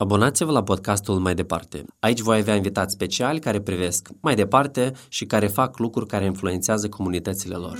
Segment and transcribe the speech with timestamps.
[0.00, 1.84] Abonați-vă la podcastul Mai Departe.
[2.00, 6.88] Aici voi avea invitați speciali care privesc mai departe și care fac lucruri care influențează
[6.88, 7.78] comunitățile lor.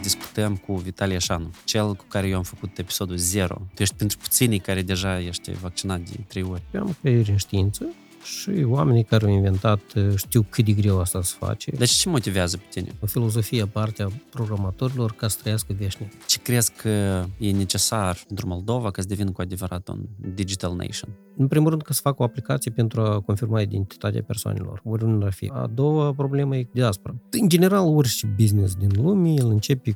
[0.00, 3.56] Discutăm cu Vitalie Șanu, cel cu care eu am făcut episodul 0.
[3.74, 6.62] Tu ești pentru puținii care deja ești vaccinat de 3 ori.
[6.74, 7.86] Eu am creier în știință
[8.22, 9.80] și oamenii care au inventat
[10.16, 11.70] știu cât de greu asta se face.
[11.70, 12.88] Deci ce motivează pe tine?
[13.00, 16.26] O filozofie aparte a programatorilor ca să trăiască veșnic.
[16.26, 20.00] Ce crezi că e necesar pentru Moldova ca să devină cu adevărat un
[20.34, 21.08] digital nation?
[21.36, 25.32] În primul rând că să facă o aplicație pentru a confirma identitatea persoanelor, oriunde ar
[25.32, 25.50] fi.
[25.54, 27.14] A doua problemă e diaspora.
[27.30, 29.92] În general, orice business din lume, el începe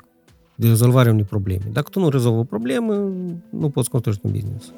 [0.55, 1.65] de rezolvarea unei probleme.
[1.73, 2.95] Dacă tu nu rezolvi o problemă,
[3.51, 4.73] nu poți construi un business.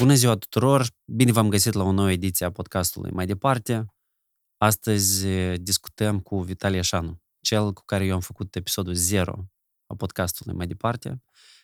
[0.00, 0.86] Bună ziua tuturor!
[1.04, 3.94] Bine v-am găsit la o nouă ediție a podcastului Mai Departe.
[4.56, 5.26] Astăzi
[5.56, 9.50] discutăm cu Vitalie Șanu, cel cu care eu am făcut episodul 0
[9.86, 11.22] a podcastului Mai Departe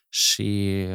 [0.08, 0.42] și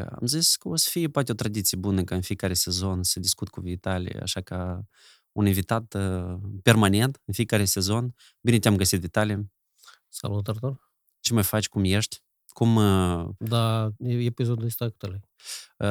[0.10, 3.20] am zis că o să fie poate o tradiție bună ca în fiecare sezon să
[3.20, 4.82] discut cu Vitalie, așa că
[5.32, 5.96] un invitat
[6.62, 8.16] permanent în fiecare sezon.
[8.42, 9.52] Bine te-am găsit, Vitalie!
[10.10, 10.92] Salut, Artur!
[11.20, 11.68] Ce mai faci?
[11.68, 12.24] Cum ești?
[12.54, 12.80] Cum...
[13.40, 15.20] Da, episodul ăsta cât ăla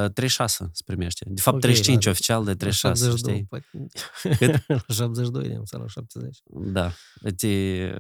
[0.09, 1.25] 36 se primește.
[1.29, 4.39] De fapt, okay, 35 la, oficial de 36, 72, știi?
[4.67, 4.87] Cât?
[4.89, 6.39] 72 de sau la 70.
[6.73, 6.93] Da.
[7.37, 7.91] Te,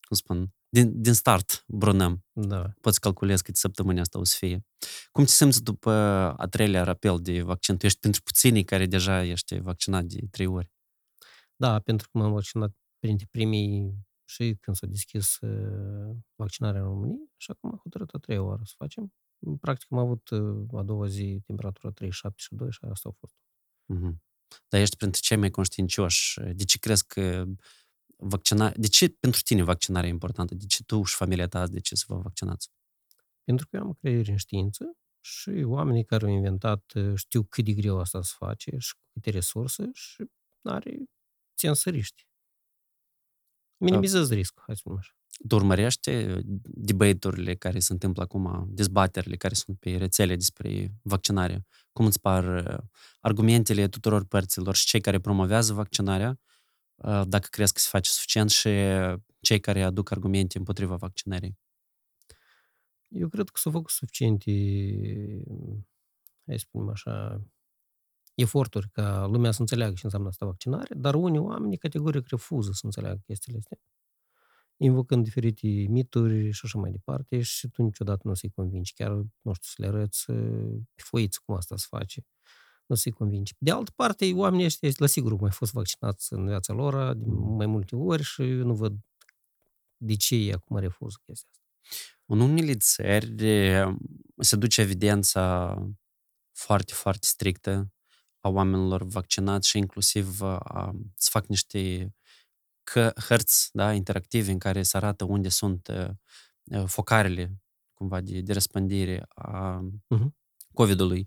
[0.00, 2.24] cum spun, din, din start brunăm.
[2.32, 2.72] Da.
[2.80, 4.66] Poți calculezi câte săptămâni asta o să fie.
[5.12, 5.90] Cum te simți după
[6.36, 7.76] a treilea rapel de vaccin?
[7.76, 10.70] Tu ești pentru puținii care deja ești vaccinat de trei ori.
[11.56, 13.94] Da, pentru că m-am vaccinat printre primii
[14.30, 15.38] și când s-a deschis
[16.34, 19.12] vaccinarea în România, și acum am hotărât a treia oară să facem.
[19.60, 20.28] Practic am avut
[20.72, 23.34] a doua zi temperatura 37 și 2 și asta a fost.
[23.94, 24.16] Mm-hmm.
[24.68, 26.40] Dar ești printre cei mai conștiincioși.
[26.40, 27.44] De ce crezi că
[28.16, 28.70] vaccina...
[28.70, 30.54] De ce pentru tine vaccinarea e importantă?
[30.54, 32.70] De ce tu și familia ta de ce să vă vaccinați?
[33.44, 37.72] Pentru că eu am creier în știință și oamenii care au inventat știu cât de
[37.72, 40.24] greu asta se face și cu câte resurse și
[40.62, 40.96] are
[41.56, 42.28] ți săriști.
[43.80, 45.14] Minimizezi riscul, hai să spun așa.
[45.48, 46.10] Tu urmărești
[46.64, 51.66] debate-urile care se întâmplă acum, dezbaterile care sunt pe rețele despre vaccinare?
[51.92, 52.44] Cum îți par
[53.20, 56.40] argumentele tuturor părților și cei care promovează vaccinarea,
[57.24, 58.68] dacă crezi că se face suficient și
[59.40, 61.58] cei care aduc argumente împotriva vaccinării?
[63.08, 64.50] Eu cred că s-au făcut suficiente,
[66.46, 67.42] hai să spunem așa,
[68.40, 72.80] eforturi ca lumea să înțeleagă ce înseamnă asta vaccinare, dar unii oameni categoric refuză să
[72.82, 73.78] înțeleagă chestiile astea,
[74.76, 79.10] invocând diferite mituri și așa mai departe și tu niciodată nu o să-i convingi, chiar,
[79.40, 80.26] nu știu, să le arăți
[80.94, 82.26] foiți cum asta se face,
[82.86, 83.54] nu să-i convingi.
[83.58, 87.66] De altă parte, oamenii ăștia, la sigur, mai fost vaccinați în viața lor de mai
[87.66, 88.98] multe ori și nu văd
[89.96, 91.64] de ce ei acum refuză chestia asta.
[92.24, 93.34] În unele țări
[94.36, 95.74] se duce evidența
[96.52, 97.92] foarte, foarte strictă
[98.40, 102.14] a oamenilor vaccinați și inclusiv a, să fac niște
[102.82, 107.60] că, hărți da, interactive în care se arată unde sunt uh, focarele
[107.94, 109.80] cumva de, de răspândire a
[110.14, 110.28] uh-huh.
[110.74, 111.26] COVID-ului.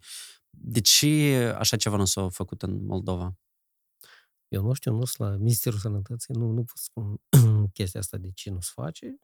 [0.49, 3.37] De ce așa ceva nu s-a făcut în Moldova?
[4.47, 7.21] Eu nu știu, nu sunt la Ministerul Sănătății, nu, nu pot spun
[7.73, 9.19] chestia asta de ce nu se face.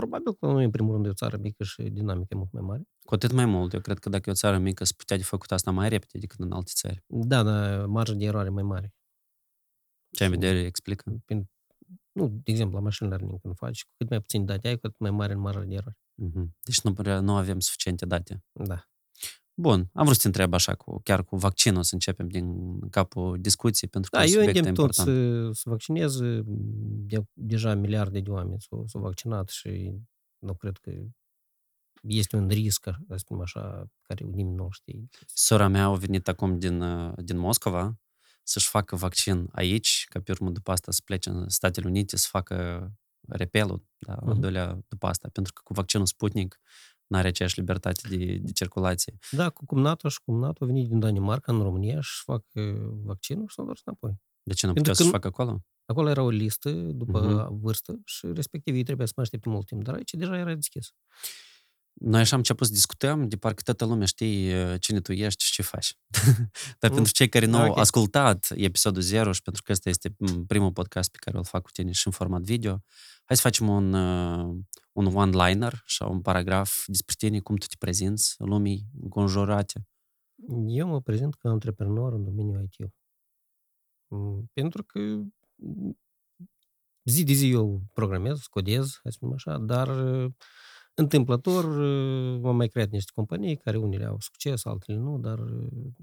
[0.00, 2.82] Probabil că noi, în primul rând, e o țară mică și dinamică mult mai mare.
[3.04, 3.72] Cu atât mai mult.
[3.72, 6.18] Eu cred că dacă e o țară mică, se putea de făcut asta mai repede
[6.18, 7.04] decât în alte țări.
[7.06, 8.94] Da, dar marja de eroare mai mare.
[10.10, 11.22] Ce în vedere explică?
[11.24, 11.50] Prin,
[12.12, 14.86] nu, de exemplu, la machine learning când faci, cu cât mai puțin date ai, cu
[14.86, 15.98] atât mai mare în marja de eroare.
[16.22, 16.48] Mm-hmm.
[16.62, 18.44] Deci nu, nu avem suficiente date.
[18.52, 18.88] Da.
[19.60, 23.40] Bun, am vrut să te întreb așa, cu, chiar cu vaccinul să începem din capul
[23.40, 26.42] discuției, pentru că da, eu îndemn tot să, să vaccineze.
[27.06, 29.92] De, deja miliarde de oameni s-au, s-au vaccinat și
[30.38, 30.92] nu cred că
[32.02, 35.08] este un risc, să spunem așa, care nimeni nu știe.
[35.26, 36.84] Sora mea a venit acum din,
[37.16, 37.98] din Moscova
[38.42, 42.26] să-și facă vaccin aici, ca pe urmă după asta să plece în Statele Unite să
[42.30, 42.88] facă
[43.28, 44.26] repelul, da, uh-huh.
[44.26, 46.60] al doilea după asta, pentru că cu vaccinul Sputnik
[47.08, 49.18] nu are aceeași libertate de, de circulație.
[49.30, 52.44] Da, cu cumnatul și cumnatul a venit din Danemarca în România și fac
[53.02, 54.20] vaccinul și s-au întors înapoi.
[54.42, 55.62] De ce nu putea să facă acolo?
[55.84, 57.60] Acolo era o listă după uh-huh.
[57.60, 60.94] vârstă și respectiv ei trebuia să mai aștepte mult timp, dar aici deja era deschis.
[62.00, 65.52] Noi așa am început să discutăm, de parcă toată lumea știe cine tu ești și
[65.52, 65.98] ce faci.
[66.80, 66.96] Dar mm.
[66.96, 67.68] pentru cei care nu okay.
[67.68, 70.16] au ascultat episodul 0 și pentru că ăsta este
[70.46, 72.82] primul podcast pe care îl fac cu tine și în format video,
[73.24, 73.94] hai să facem un,
[74.92, 79.86] un one-liner sau un paragraf despre tine, cum tu te prezinți lumii înconjurate.
[80.66, 82.92] Eu mă prezint ca antreprenor în domeniul IT.
[84.52, 85.00] Pentru că
[87.04, 89.88] zi de zi eu programez, codez, hai să spunem așa, dar
[91.00, 91.64] întâmplător
[92.40, 95.38] m-am mai creat niște companii care unele au succes, altele nu, dar...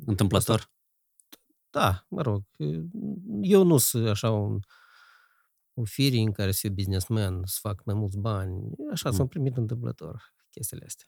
[0.06, 0.56] Întâmplător?
[0.56, 0.72] Asta,
[1.70, 2.44] da, mă rog.
[3.42, 4.60] Eu nu sunt așa un,
[5.74, 8.72] o fire în care să fiu businessman, să fac mai mulți bani.
[8.92, 9.16] Așa mm.
[9.16, 11.08] s-am primit întâmplător chestiile astea.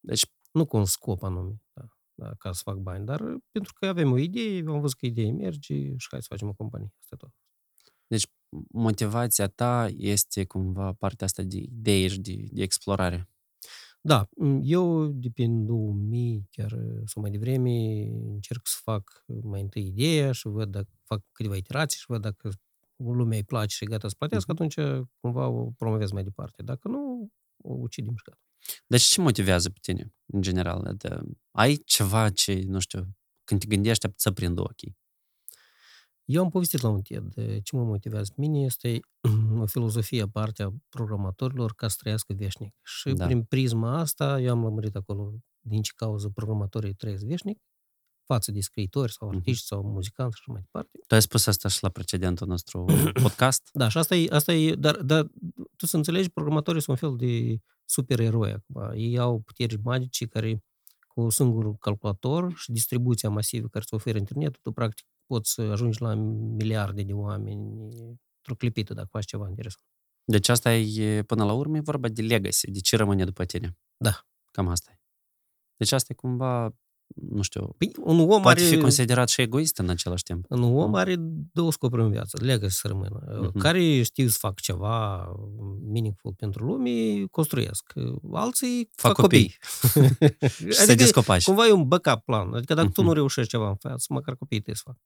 [0.00, 0.26] Deci...
[0.52, 1.82] Nu cu un scop anume, da,
[2.14, 3.20] da, ca să fac bani, dar
[3.50, 6.52] pentru că avem o idee, am văzut că ideea merge și hai să facem o
[6.52, 6.94] companie.
[7.00, 7.32] Asta tot.
[8.50, 13.28] Deci motivația ta este cumva partea asta de idei și de, de explorare.
[14.00, 14.28] Da,
[14.62, 16.74] eu de pe 2000, chiar
[17.04, 17.70] sau mai devreme,
[18.32, 22.50] încerc să fac mai întâi ideea și văd dacă fac câteva iterații și văd dacă
[22.96, 24.54] lumea îi place și gata să plătească, uh-huh.
[24.54, 26.62] atunci cumva o promovez mai departe.
[26.62, 28.40] Dacă nu, o ucidem și gata.
[28.86, 30.84] Deci ce motivează pe tine, în general?
[30.84, 34.98] Adică, ai ceva ce, nu știu, când te gândești, să prind ochii?
[36.32, 37.34] Eu am povestit la un TED.
[37.62, 39.00] Ce mă motivează pe mine este
[39.62, 42.74] o filozofie aparte a programatorilor ca să trăiască veșnic.
[42.82, 43.24] Și da.
[43.24, 47.58] prin prisma asta eu am lămurit acolo din ce cauză programatorii trăiesc veșnic
[48.26, 50.98] față de scriitori sau artiști sau muzicanți și așa mai departe.
[51.06, 52.84] Tu ai spus asta și la precedentul nostru
[53.22, 53.68] podcast?
[53.72, 55.26] da, și asta e, asta e dar, dar
[55.76, 58.92] tu să înțelegi, programatorii sunt un fel de supereroi acum.
[58.94, 60.64] Ei au puteri magice care
[61.08, 65.60] cu un singur calculator și distribuția masivă care îți oferă internetul, tu practic poți să
[65.62, 69.86] ajungi la miliarde de oameni într-o clipită dacă faci ceva interesant.
[70.24, 73.78] Deci asta e, până la urmă, e vorba de legacy, de ce rămâne după tine.
[73.96, 74.26] Da.
[74.50, 74.98] Cam asta e.
[75.76, 76.74] Deci asta e cumva
[77.14, 80.44] nu știu, păi, un om poate are, fi considerat și egoist în același timp.
[80.48, 81.16] Un om are
[81.52, 83.48] două scopuri în viață, legă să rămână.
[83.48, 83.58] Uh-huh.
[83.58, 85.26] Care știu să fac ceva
[85.92, 87.92] meaningful pentru lume, construiesc.
[88.32, 89.56] Alții fac, fac copii.
[89.80, 90.08] copii.
[90.72, 91.44] și adică, descopași.
[91.44, 92.54] Cumva e un backup plan.
[92.54, 92.92] Adică dacă uh-huh.
[92.92, 94.96] tu nu reușești ceva în față, măcar copiii te să fac.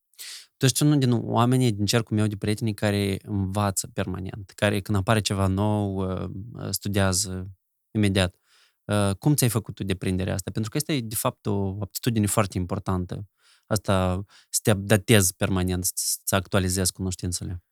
[0.56, 4.98] Tu ești unul din oamenii din cercul meu de prieteni care învață permanent, care când
[4.98, 6.28] apare ceva nou, uh,
[6.70, 7.50] studiază
[7.90, 8.36] imediat.
[8.84, 10.50] Uh, cum ți-ai făcut tu deprinderea asta?
[10.50, 13.26] Pentru că asta e, de fapt, o aptitudine foarte importantă.
[13.66, 15.84] Asta să te datezi permanent,
[16.24, 17.62] să actualizezi cunoștințele.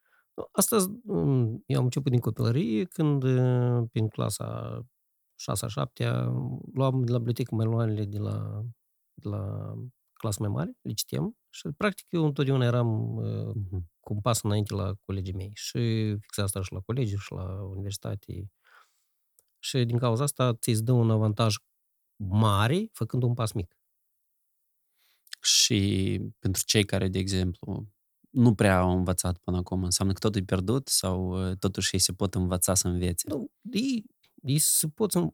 [0.53, 4.81] Asta, um, eu am început din copilărie, când uh, prin clasa
[6.01, 6.05] 6-7
[6.75, 8.65] luam de la bibliotecă manualele de la,
[9.15, 9.73] de la
[10.13, 13.83] clasă mai mare, le citeam și practic eu întotdeauna eram uh-huh.
[14.01, 17.63] cu un pas înainte la colegii mei și fix asta și la colegi și la
[17.63, 18.51] universitate
[19.63, 21.55] și din cauza asta ți dă un avantaj
[22.17, 23.77] mare făcând un pas mic.
[25.43, 27.87] Și pentru cei care, de exemplu,
[28.31, 32.01] nu prea au învățat până acum, înseamnă că totul e pierdut sau uh, totuși ei
[32.01, 33.29] se pot învăța să învețe?
[33.29, 34.05] Nu, ei,
[34.43, 35.33] ei se pot să...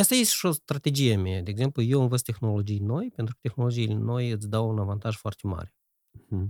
[0.00, 1.42] Asta este și o strategie mea.
[1.42, 5.46] De exemplu, eu învăț tehnologii noi, pentru că tehnologiile noi îți dau un avantaj foarte
[5.46, 5.74] mare.
[6.14, 6.48] Uh-huh.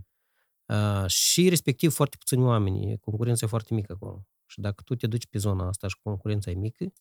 [0.67, 4.27] Uh, și respectiv foarte puțini oameni, concurența e foarte mică acolo.
[4.51, 6.93] Și dacă tu te duci pe zona asta și concurența e mică,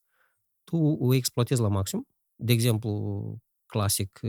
[0.64, 2.08] tu o exploatezi la maxim.
[2.36, 4.20] De exemplu, clasic,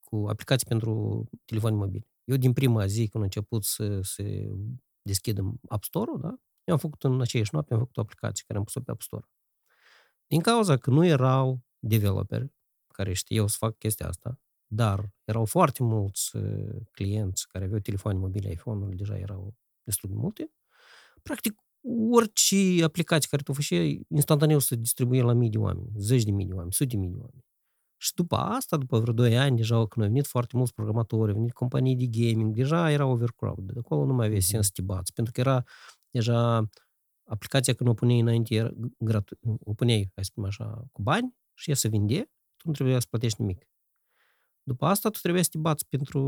[0.00, 2.06] cu aplicații pentru telefon mobil.
[2.24, 4.48] Eu din prima zi, când am început să se
[5.02, 6.34] deschidă App Store-ul, da?
[6.64, 9.02] Eu am făcut în aceeași noapte, am făcut o aplicație care am pus-o pe App
[9.02, 9.28] Store.
[10.26, 12.52] Din cauza că nu erau developeri
[12.92, 16.30] care știau să fac chestia asta, dar erau foarte mulți
[16.90, 20.52] clienți care aveau telefoane mobile, iPhone-uri deja erau destul de multe,
[21.22, 21.54] practic
[22.10, 26.46] orice aplicație care tu făceai, instantaneu se distribuie la mii de oameni, zeci de mii
[26.46, 27.44] de oameni, sute de mii de oameni.
[27.96, 31.36] Și după asta, după vreo 2 ani, deja când au venit foarte mulți programatori, au
[31.36, 33.72] venit companii de gaming, deja era overcrowded.
[33.72, 35.62] De acolo nu mai avea sens să te bați, pentru că era
[36.10, 36.68] deja
[37.24, 41.36] aplicația când o puneai înainte, era gratu- o puneai, hai să spunem așa, cu bani
[41.54, 43.66] și ea se vinde, tu nu trebuia să plătești nimic.
[44.62, 46.20] După asta, tu trebuia să te bați pentru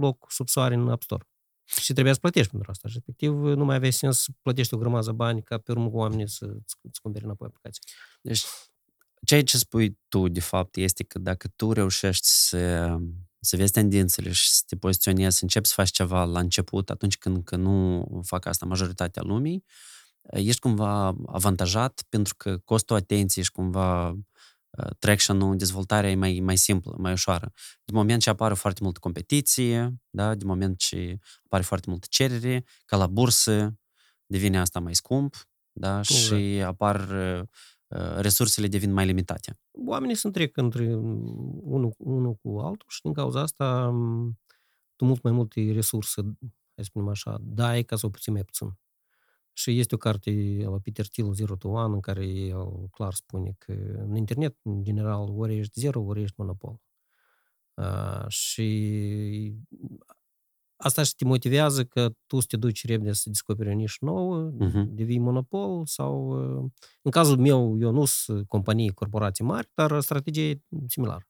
[0.00, 1.24] loc sub soare în App Store.
[1.76, 2.88] Și trebuia să plătești pentru asta.
[2.92, 6.28] Respectiv, nu mai avea sens să plătești o grămadă bani ca pe urmă cu oamenii
[6.28, 7.82] să-ți cumpere înapoi aplicația.
[8.20, 8.44] Deci,
[9.24, 12.96] ceea ce spui tu, de fapt, este că dacă tu reușești să,
[13.40, 17.18] să vezi tendințele și să te poziționezi, să începi să faci ceva la început, atunci
[17.18, 19.64] când că nu fac asta majoritatea lumii,
[20.30, 24.18] ești cumva avantajat pentru că costul atenției și cumva
[24.98, 27.52] traction-ul, dezvoltarea e mai, mai simplă, mai ușoară.
[27.84, 30.34] Din moment ce apare foarte multă competiție, da?
[30.34, 33.78] din moment ce apare foarte multă cerere, ca la bursă,
[34.26, 36.02] devine asta mai scump da?
[36.02, 36.34] și
[36.64, 37.08] apar
[38.16, 39.58] resursele devin mai limitate.
[39.86, 43.90] Oamenii se întrec între unul, unul cu altul și din cauza asta
[44.96, 46.30] tu mult mai multe resurse, hai
[46.74, 48.78] să spunem așa, dai ca să obții mai puțin.
[49.58, 50.30] Și este o carte
[50.64, 53.72] la Peter Thiel, Zero to One, în care el clar spune că
[54.08, 56.80] în internet, în general, ori ești zero, ori ești monopol.
[57.74, 59.54] Uh, și
[60.76, 64.50] asta și te motivează că tu să te duci repede să descoperi o nișă nouă,
[64.58, 64.94] Mhm.
[64.94, 66.14] devii monopol sau...
[66.64, 66.70] uh,
[67.02, 71.26] În cazul meu, eu nu sunt companii, corporații mari, dar strategia e similară.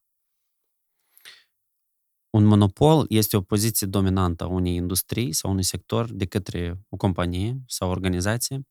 [2.29, 6.97] Un monopol este o poziție dominantă a unei industrii sau unui sector de către o
[6.97, 8.67] companie sau o organizație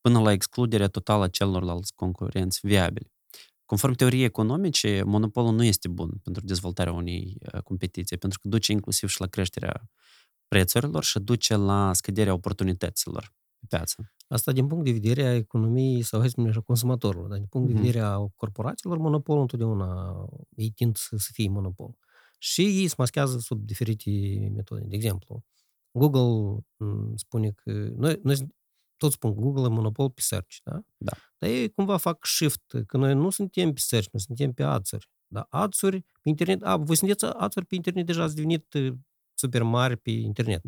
[0.00, 3.12] până la excluderea totală a celorlalți concurenți viabili.
[3.64, 8.72] Conform teoriei economice, monopolul nu este bun pentru dezvoltarea unei uh, competiții, pentru că duce
[8.72, 9.90] inclusiv și la creșterea
[10.48, 14.12] prețurilor și duce la scăderea oportunităților pe piață.
[14.28, 17.28] Asta din punct de vedere a economiei sau, hai să spunem așa, consumatorului.
[17.28, 17.82] Dar din punct de Mhm.
[17.82, 20.14] vedere a corporațiilor, monopolul întotdeauna
[20.56, 21.96] ei tind să, să fie monopol.
[22.42, 24.10] Și ei se maschează sub diferite
[24.54, 24.84] metode.
[24.86, 25.44] De exemplu,
[25.90, 27.72] Google m, spune că...
[27.96, 28.36] Noi, noi
[28.96, 30.84] toți spun Google e monopol pe search, da?
[30.96, 31.12] Da.
[31.38, 35.10] Dar ei cumva fac shift, că noi nu suntem pe search, noi suntem pe adsuri.
[35.26, 36.62] Dar adsuri pe internet...
[36.62, 38.92] A, voi sunteți adsuri pe internet, deja ați devenit uh,
[39.34, 40.64] super mari pe internet.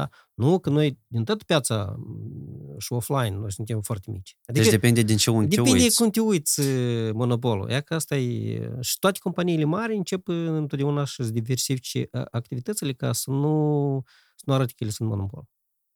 [0.00, 0.10] Mhm.
[0.34, 4.36] Nu, că noi din toată piața m, și offline, noi suntem foarte mici.
[4.46, 5.96] Deci depinde din ce unghi te depinde uiți.
[5.96, 7.70] cum te uiți uh, monopolul.
[7.70, 8.70] E că asta e...
[8.80, 14.02] Și toate companiile mari încep uh, întotdeauna să diversifice uh, activitățile ca să nu,
[14.36, 15.44] să nu arate că ele sunt monopol.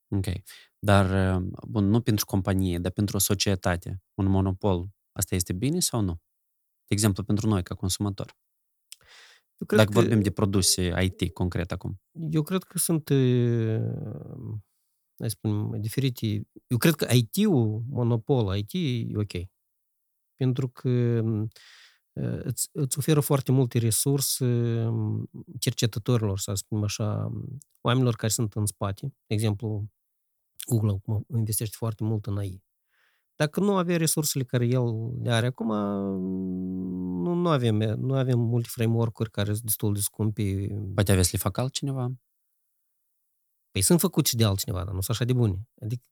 [0.09, 0.27] Ok.
[0.79, 5.81] Dar, uh, bun, nu pentru companie, dar pentru o societate, un monopol, asta este bine
[5.81, 6.13] sau nu?
[6.89, 8.37] De exemplu, pentru noi, ca consumator.
[9.59, 12.01] Eu cred Dacă că, vorbim de produse IT concret acum.
[12.31, 14.57] Eu cred că sunt, uh,
[15.19, 16.49] hai să spunem, diferite...
[16.67, 18.73] Eu cred că IT-ul, monopol IT,
[19.13, 19.49] e ok.
[20.35, 20.89] Pentru că
[22.13, 24.45] uh, îți, îți oferă foarte multe resurse
[24.85, 27.33] um, cercetătorilor, să spunem așa,
[27.81, 29.07] oamenilor care sunt în spate.
[29.07, 29.91] De exemplu,
[30.69, 32.66] Google acum investește foarte mult în AI.
[33.37, 34.83] Dacă nu avea resursele care el
[35.23, 35.69] le are acum,
[37.23, 40.67] nu, nu, avem, nu avem multe framework-uri care sunt destul de scumpi.
[40.95, 42.13] Poate avea să le facă altcineva?
[43.71, 45.69] Păi sunt făcuți și de altcineva, dar nu sunt așa de buni.
[45.81, 46.03] Adică,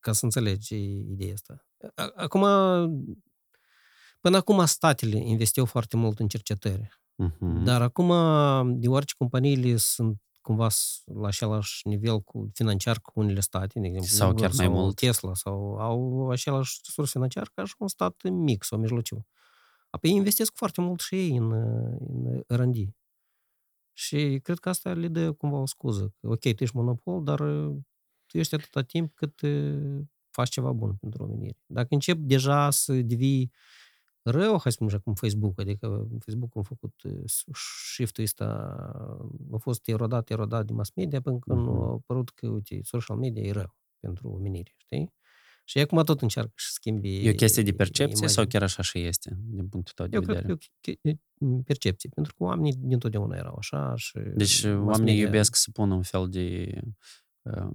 [0.00, 0.74] ca să înțelegi
[1.10, 1.66] ideea asta.
[1.94, 2.40] A- Acum,
[4.20, 6.88] până acum statele investeau foarte mult în cercetări.
[7.14, 7.64] Mhm.
[7.64, 8.12] Dar acum,
[8.80, 14.08] deoarece companiile sunt cumva s- la același nivel cu financiar cu unele state, de exemplu,
[14.10, 14.96] Sau Google chiar mai mult.
[14.96, 19.26] Tesla, sau au același resurs financiar ca și un stat mic sau mijlociu.
[19.90, 22.76] Apoi ei investesc foarte mult și ei în, în R&D.
[23.92, 26.14] Și cred că asta le dă cumva o scuză.
[26.20, 27.76] Că, ok, tu ești monopol, dar uh,
[28.26, 31.58] tu ești atâta timp cât uh, faci ceva bun pentru omenire.
[31.66, 33.50] Dacă încep deja să devii
[34.22, 37.12] rău, hai să spunem așa, cum Facebook, adică Facebook a făcut uh,
[37.94, 38.44] shift-ul ăsta,
[39.52, 41.68] a fost erodat, erodat de mass media, până când Mhm.
[41.68, 45.12] a apărut că, uite, social media e rău pentru omenire, știi?
[45.64, 48.46] Și acum tot încearcă să schimbi E o chestie de percepție sau imaginea.
[48.46, 50.44] chiar așa și este, din punctul tău de Eu vedere?
[50.44, 51.18] cred că e o che-
[51.50, 54.18] e percepție, pentru că oamenii dintotdeauna erau așa și...
[54.34, 56.92] Deci mass oamenii media- iubesc să pună un fel de uh,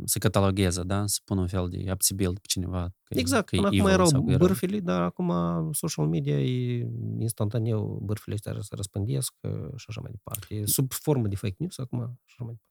[0.04, 1.06] să catalogheze, da?
[1.08, 2.90] Să pună un fel de apțibil pe cineva.
[3.04, 4.48] Că e- Exact, că e până acum evil erau sau că e rău.
[4.48, 5.32] bârfele, dar acum
[5.74, 6.88] social media e
[7.20, 10.56] instantaneu, bârfele astea se răspândesc uh, și așa mai departe.
[10.56, 12.62] E sub formă de fake news acum și așa mai departe.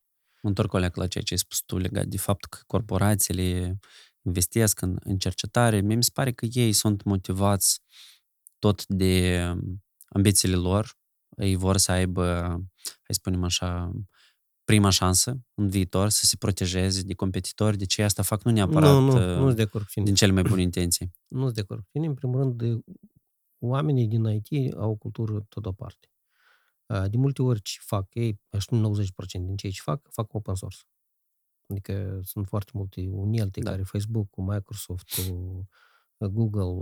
[0.43, 3.79] Mă întorc o leacă la ceea ce ai spus tu legat de faptul că corporațiile
[4.23, 5.81] investesc în, în cercetare.
[5.81, 7.81] Mie mi se pare că ei sunt motivați
[8.59, 10.95] tot de um, ambițiile lor.
[11.37, 12.25] Ei vor să aibă,
[12.85, 13.93] hai să spunem așa,
[14.67, 17.77] prima șansă în viitor să se protejeze de competitori.
[17.77, 20.05] Deci ei asta fac nu neapărat nu, nu, uh, nu sunt de acord cu tine.
[20.05, 21.13] din cele mai bune intenții.
[21.29, 22.07] Nu sunt de acord cu tine.
[22.07, 22.81] În primul rând, de,
[23.59, 26.09] oamenii din IT au o cultură tot aparte.
[26.87, 30.35] Uh, De multe ori ce fac ei, aș spune 90% din cei ce fac, fac
[30.35, 30.79] open source.
[31.67, 33.71] Adică sunt foarte multe unelte Da.
[33.71, 35.21] care Facebook, Microsoft,
[36.19, 36.75] Google,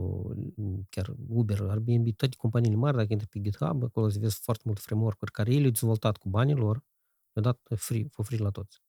[0.90, 4.80] chiar Uber, Airbnb, toate companiile mari, dacă intri pe GitHub, acolo să vezi foarte multe
[4.84, 6.84] framework-uri care ei le-au dezvoltat cu banii lor,
[7.34, 8.80] le-au dat free, for free la toți.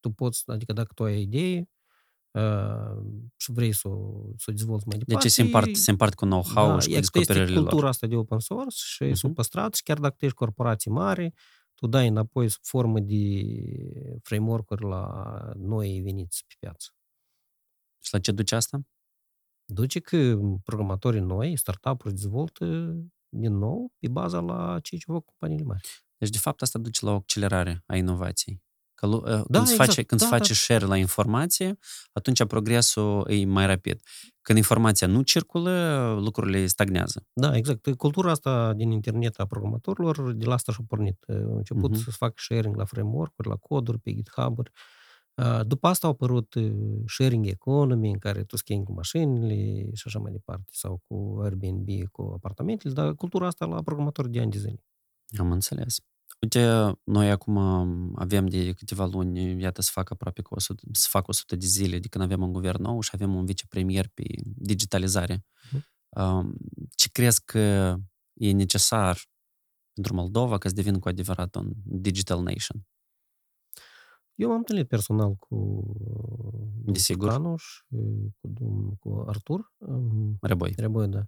[0.00, 1.68] Tu poți, adică dacă tu ai o idee
[2.30, 3.02] uh,
[3.36, 6.24] și vrei să o, să o dezvolți mai departe, Deci se împart, se împart cu
[6.24, 7.64] know-how da, și cu e că este descoperirile lor.
[7.68, 9.14] cultura asta de open source și Mhm.
[9.14, 11.32] sunt păstrat și chiar dacă tu ești corporații mari,
[11.74, 13.42] tu dai înapoi sub formă de
[14.22, 16.88] framework-uri la noi veniți pe piață.
[18.02, 18.80] Și la ce duce asta?
[19.64, 22.94] Duce că programatorii noi, startup-uri dezvoltă
[23.28, 26.03] din nou pe baza la ceea ce fac companiile mari.
[26.18, 28.62] Deci, de fapt, asta duce la o accelerare a inovației.
[28.94, 30.58] Că, lu- uh, când se exact, face, când se da, face da.
[30.58, 31.78] share la informație,
[32.12, 34.00] atunci progresul e mai rapid.
[34.42, 37.26] Când informația nu circulă, lucrurile stagnează.
[37.32, 37.94] Da, exact.
[37.94, 41.24] Cultura asta din internet a programatorilor, de la asta și-a pornit.
[41.28, 42.00] Au început Mhm.
[42.02, 44.70] să facă sharing la framework-uri, la coduri, pe GitHub-uri.
[45.34, 46.72] Uh, După asta au apărut uh,
[47.06, 51.88] sharing economy, în care tu schimbi cu mașinile și așa mai departe, sau cu Airbnb,
[52.12, 54.84] cu apartamentele, dar cultura asta la programatori de ani de zile.
[55.38, 55.96] Am înțeles.
[56.40, 57.56] Uite, noi acum
[58.16, 61.98] avem de câteva luni, iată, să fac aproape cu 100, să fac 100 de zile
[61.98, 65.44] de când avem un guvern nou și avem un vicepremier pe digitalizare.
[65.44, 65.82] Uh-huh.
[66.94, 67.96] Ce crezi că
[68.32, 69.18] e necesar
[69.92, 72.86] pentru Moldova ca să devină cu adevărat un digital nation?
[74.34, 75.82] Eu m-am întâlnit personal cu
[76.84, 77.28] Desigur.
[77.28, 77.82] Canu și
[78.40, 79.72] cu, domnul, cu Artur.
[80.40, 80.72] Reboi.
[80.76, 81.26] Reboi, da.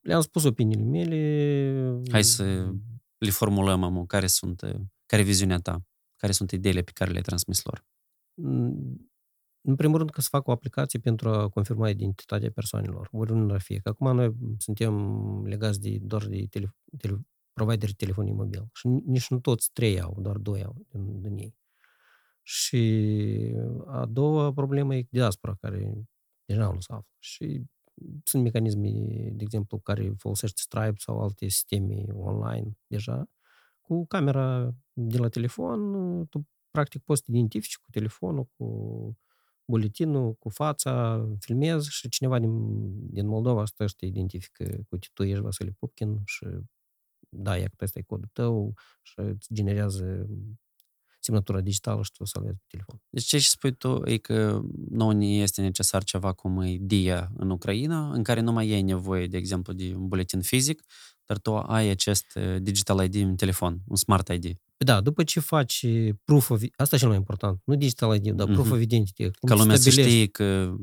[0.00, 2.00] Le-am spus opiniile mele.
[2.10, 2.72] Hai să
[3.18, 4.60] le formulăm, amu, care sunt,
[5.06, 5.82] care e viziunea ta?
[6.16, 7.84] Care sunt ideile pe care le-ai transmis lor?
[9.64, 13.60] În primul rând că să fac o aplicație pentru a confirma identitatea persoanelor, oriunde ar
[13.60, 13.80] fi.
[13.80, 14.94] Că acum noi suntem
[15.46, 18.68] legați de, doar de tele, tele, providerii telefonii mobil.
[18.72, 21.56] Și nici nu toți trei au, doar doi au din, din ei.
[22.42, 23.54] Și
[23.86, 26.08] a doua problemă e diaspora, care
[26.44, 27.14] deja nu se află.
[27.18, 27.64] Și
[28.24, 28.90] sunt mecanisme,
[29.32, 33.30] de exemplu, care folosește Stripe sau alte sisteme online deja.
[33.80, 35.80] Cu camera de la telefon,
[36.28, 38.66] tu practic poți să te identifici cu telefonul, cu
[39.64, 42.56] buletinul, cu fața, filmezi și cineva din,
[43.10, 46.46] din Moldova stă și te identifică cu tu ești Vasile Pupkin și
[47.28, 50.26] da, ia că ăsta e codul tău și îți generează
[51.24, 53.02] semnătura digitală și tu o să pe telefon.
[53.10, 54.60] Deci ce spui tu e că
[54.90, 59.26] nu este necesar ceva cum e DIA în Ucraina, în care nu mai ai nevoie,
[59.26, 60.82] de exemplu, de un buletin fizic,
[61.26, 64.56] dar tu ai acest uh, digital ID în telefon, un smart ID.
[64.76, 65.86] Da, după ce faci
[66.24, 66.62] proof of...
[66.76, 67.60] Asta e cel mai important.
[67.64, 68.72] Nu digital ID, dar proof mm-hmm.
[68.72, 69.30] of identity.
[69.46, 70.74] Ca lumea să știe că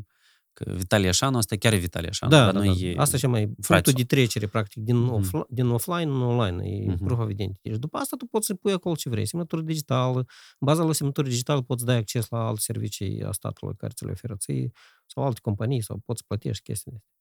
[0.63, 2.31] că Vitalie Așanu, asta chiar e Vitalie Așanu.
[2.31, 2.65] Da, da, da.
[2.65, 5.13] E asta e cea mai punctul de trecere, practic, din, mm-hmm.
[5.13, 6.97] offline, din offline în online, e mm-hmm.
[6.97, 7.69] proof of identity.
[7.69, 10.93] Și după asta tu poți să pui acolo ce vrei, semnătură digitală, în baza la
[10.93, 14.71] semnătură digitală poți da acces la alte servicii a statului care ți le oferă ție,
[15.05, 17.17] sau alte companii, sau poți plătești chestiile astea.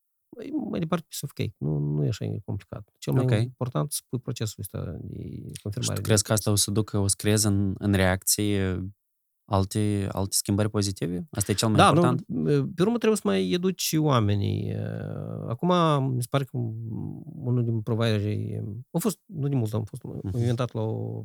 [0.70, 1.54] Mai departe, piece of cake.
[1.58, 2.94] Nu, nu e așa complicat.
[2.98, 3.42] Cel mai okay.
[3.42, 5.94] important să pui procesul ăsta de confirmare.
[5.94, 8.88] Și tu crezi că asta o să ducă, o să creeze în, în reacție
[9.50, 11.26] alte, alte schimbări pozitive?
[11.30, 12.24] Asta e cel mai da, important?
[12.26, 14.74] Nu, pe urmă trebuie să mai educi oamenii.
[15.48, 16.56] Acum, mi se pare că
[17.24, 20.38] unul din providerii, a fost, nu din mult, am fost uh-huh.
[20.38, 21.24] inventat la o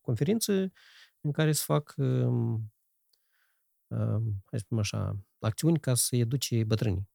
[0.00, 0.72] conferință
[1.20, 2.72] în care să fac, um,
[3.86, 7.08] um, hai să spun așa, acțiuni ca să educe bătrânii.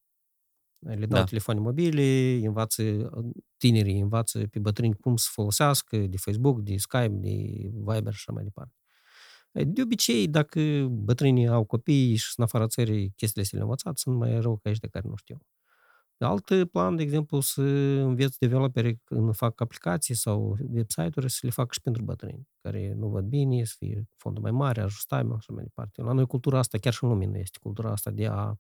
[0.80, 1.24] Le dau da.
[1.24, 2.84] telefoane mobile, învață
[3.58, 7.30] tinerii, învață pe bătrâni cum să folosească de Facebook, de Skype, de
[7.74, 8.76] Viber și așa mai departe.
[9.52, 13.98] De obicei, dacă bătrânii au copii și sunt în afara țării, chestiile astea le învățat,
[13.98, 15.38] sunt mai rău ca ăștia care nu știu.
[16.18, 17.62] De alt plan, de exemplu, să
[18.02, 23.08] înveți developeri când fac aplicații sau website-uri să le fac și pentru bătrâni, care nu
[23.10, 26.02] văd bine, să fie fondul mai mare, ajustabil și așa mai departe.
[26.02, 28.56] La noi cultura asta, chiar și în lume nu este, cultura asta de a,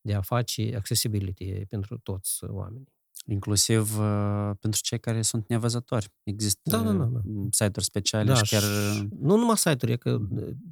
[0.00, 2.93] de a face accessibility pentru toți oamenii.
[3.26, 6.12] Inclusiv uh, pentru cei care sunt nevăzători.
[6.22, 7.20] Există da, da, da, da.
[7.50, 8.62] site-uri speciale da, și chiar...
[8.62, 10.18] Și nu numai site-uri, e că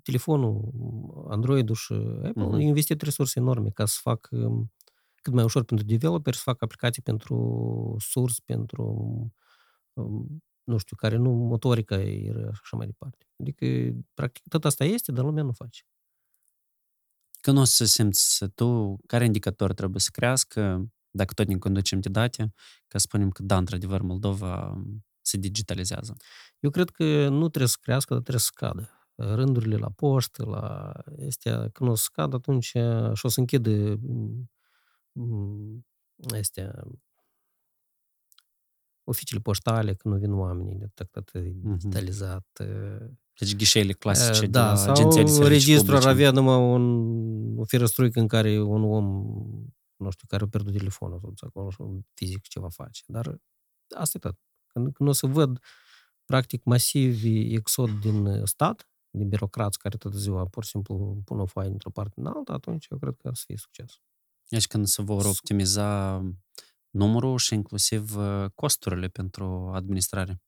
[0.03, 0.73] telefonul,
[1.29, 1.93] Android-ul și
[2.25, 2.61] Apple uh-huh.
[2.61, 4.29] investit resurse enorme ca să fac
[5.23, 9.33] cât mai ușor pentru developer, să fac aplicații pentru surs, pentru
[10.65, 13.27] nu știu, care nu motorica e și așa mai departe.
[13.37, 15.83] Adică, practic, tot asta este, dar lumea nu face.
[17.41, 22.09] Când o să simți tu, care indicator trebuie să crească dacă tot ne conducem de
[22.09, 22.53] date,
[22.87, 24.83] ca să spunem că da, într-adevăr, Moldova
[25.21, 26.17] se digitalizează?
[26.61, 28.91] Eu cred că nu trebuie să crească, dar trebuie să scadă.
[29.15, 30.93] Rândurile la poștă, la
[31.27, 33.99] astea, când o să scadă, atunci și o să închide
[36.39, 36.83] astea
[39.05, 42.47] oficiile poștale, când nu vin oamenii, de tot digitalizat.
[43.39, 48.21] Deci ghișeile clasice da, de la sau agenția registrul ar avea numai un, o firăstruică
[48.21, 49.35] în care un om
[50.03, 51.79] nu știu, care au pierdut telefonul totuși acolo și
[52.15, 53.03] fizic ceva face.
[53.07, 53.41] Dar
[53.97, 54.39] asta e tot.
[54.67, 55.59] Când, când o să văd
[56.25, 61.47] practic masiv exod din stat, din birocrați care toată ziua pur și simplu pun o
[61.47, 64.01] foaie într-o parte în alta, atunci eu cred că ar să fie succes.
[64.49, 66.21] Deci când se vor optimiza
[66.91, 68.15] numărul și inclusiv
[68.55, 70.43] costurile pentru administrare.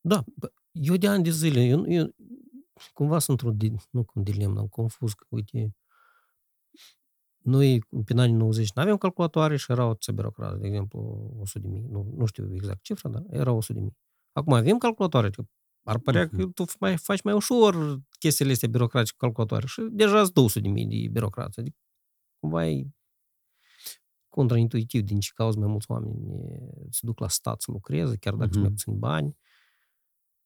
[0.00, 0.24] Da,
[0.72, 2.14] eu de ani de zile, eu, eu
[2.92, 5.76] cumva sunt într-o, nu cum dilemă, am confuz că, uite,
[7.42, 11.68] noi, în anii 90, nu aveam calculatoare și erau atâția birocrați, de exemplu, 100 de
[11.68, 11.86] mii.
[11.90, 13.96] Nu, nu știu exact cifra, dar erau 100 de mii.
[14.32, 15.48] Acum avem calculatoare, adică
[15.82, 16.36] ar părea uh-huh.
[16.36, 20.60] că tu mai, faci mai ușor chestiile astea birocratice cu calculatoare și deja sunt 200
[20.60, 21.60] de mii de birocrați.
[21.60, 21.76] Adică
[22.38, 22.86] cumva e
[24.28, 26.14] contraintuitiv din ce cauză mai mulți oameni
[26.90, 28.52] se duc la stat să lucreze, chiar dacă uh-huh.
[28.52, 29.36] sunt mai puțini bani.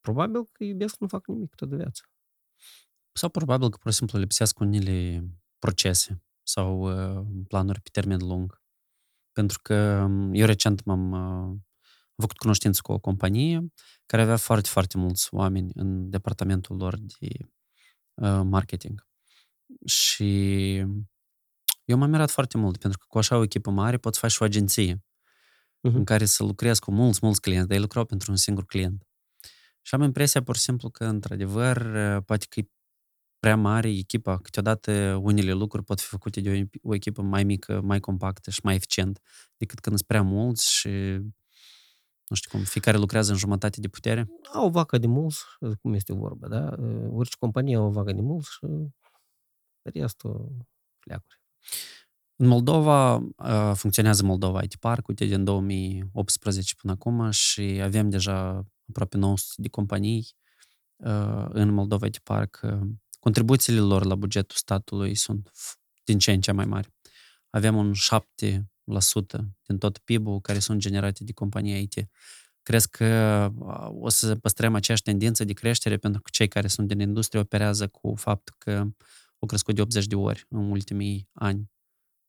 [0.00, 2.02] Probabil că iubesc nu fac nimic toată viața.
[3.12, 5.24] Sau probabil că pur și simplu lipsesc unele
[5.59, 8.62] procese sau uh, planuri pe termen lung.
[9.33, 11.57] Pentru că um, eu recent m-am, uh,
[12.16, 13.72] făcut cunoștință cu o companie
[14.07, 17.28] care avea foarte, foarte mulți oameni în departamentul lor de
[18.14, 19.07] uh, marketing.
[19.85, 20.74] Și
[21.85, 24.42] eu m-am mirat foarte mult, pentru că cu așa o echipă mare poți face și
[24.42, 25.94] o agenție uh-huh.
[25.94, 29.07] în care să lucrezi cu mulți, mulți clienți, dar ei lucrau pentru un singur client.
[29.83, 31.78] Și am impresia, pur și simplu, că, într-adevăr,
[32.20, 32.68] poate că e
[33.44, 34.38] prea mare echipa.
[34.38, 38.61] Câteodată unele lucruri pot fi făcute de o, o echipă mai mică, mai compactă și
[38.62, 39.20] mai eficient
[39.57, 40.88] decât când sunt prea mulți și
[42.26, 44.28] nu știu cum, fiecare lucrează în jumătate de putere?
[44.52, 45.38] Au o vacă de mulți,
[45.80, 46.74] cum este vorba, da?
[47.11, 48.66] Orice companie au o vacă de mulți și
[49.83, 50.57] restul
[50.98, 51.40] pleacuri.
[52.37, 53.28] În Moldova
[53.74, 59.68] funcționează Moldova IT Park, uite, din 2018 până acum și avem deja aproape 900 de
[59.68, 60.26] companii
[61.48, 62.61] în Moldova IT Park.
[63.25, 65.51] Contribuțiile lor la bugetul statului sunt
[66.05, 66.89] din ce în ce mai mari.
[67.51, 67.97] Avem un 7%
[69.67, 72.09] din tot PIB-ul care sunt generate de companii IT.
[72.63, 73.51] Crezi că
[73.91, 77.89] o să păstrăm aceeași tendință de creștere pentru că cei care sunt din industrie operează
[77.89, 78.71] cu faptul că
[79.39, 81.71] au crescut de 80 de ori în ultimii ani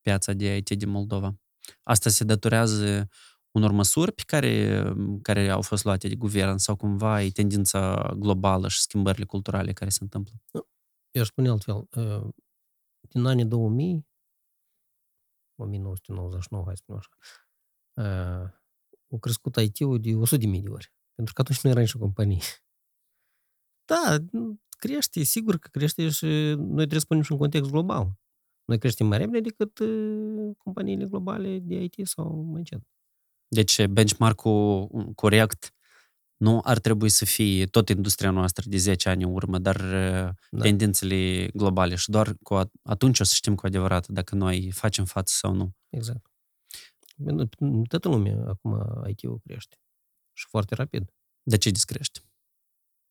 [0.02, 1.36] piața de IT din Moldova.
[1.84, 3.08] Asta se datorează
[3.52, 4.84] unor măsuri pe care,
[5.22, 9.90] care au fost luate de guvern sau cumva e tendința globală și schimbările culturale care
[9.90, 10.34] se întâmplă?
[11.16, 11.88] Eu aș spune altfel.
[13.10, 14.08] Din anii 2000,
[15.56, 17.10] 1999, hai să spunem așa,
[19.12, 20.94] au crescut IT-ul de 100 de mii de ori.
[21.14, 22.42] Pentru că atunci nu era nicio companie.
[23.86, 24.18] Da,
[24.70, 26.26] crește, sigur că crește și
[26.58, 28.20] noi trebuie să punem și în context global.
[28.66, 29.80] Noi creștem mai repede decât
[30.58, 32.82] companiile globale de IT sau mai încet.
[33.48, 35.74] Deci benchmark-ul corect
[36.38, 39.82] nu ar trebui să fie tot industria noastră de 10 ani în urmă, dar
[40.52, 40.62] da.
[40.62, 45.34] tendințele globale și doar cu atunci o să știm cu adevărat dacă noi facem față
[45.38, 45.76] sau nu.
[45.90, 46.32] Exact.
[47.88, 49.78] Toată lumea acum IT-ul crește.
[50.34, 51.14] Și foarte rapid.
[51.44, 52.20] De ce discrește?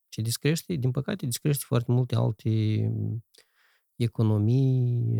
[0.09, 0.73] Ce discrește?
[0.73, 2.49] Din păcate, discrește foarte multe alte
[3.95, 5.19] economii,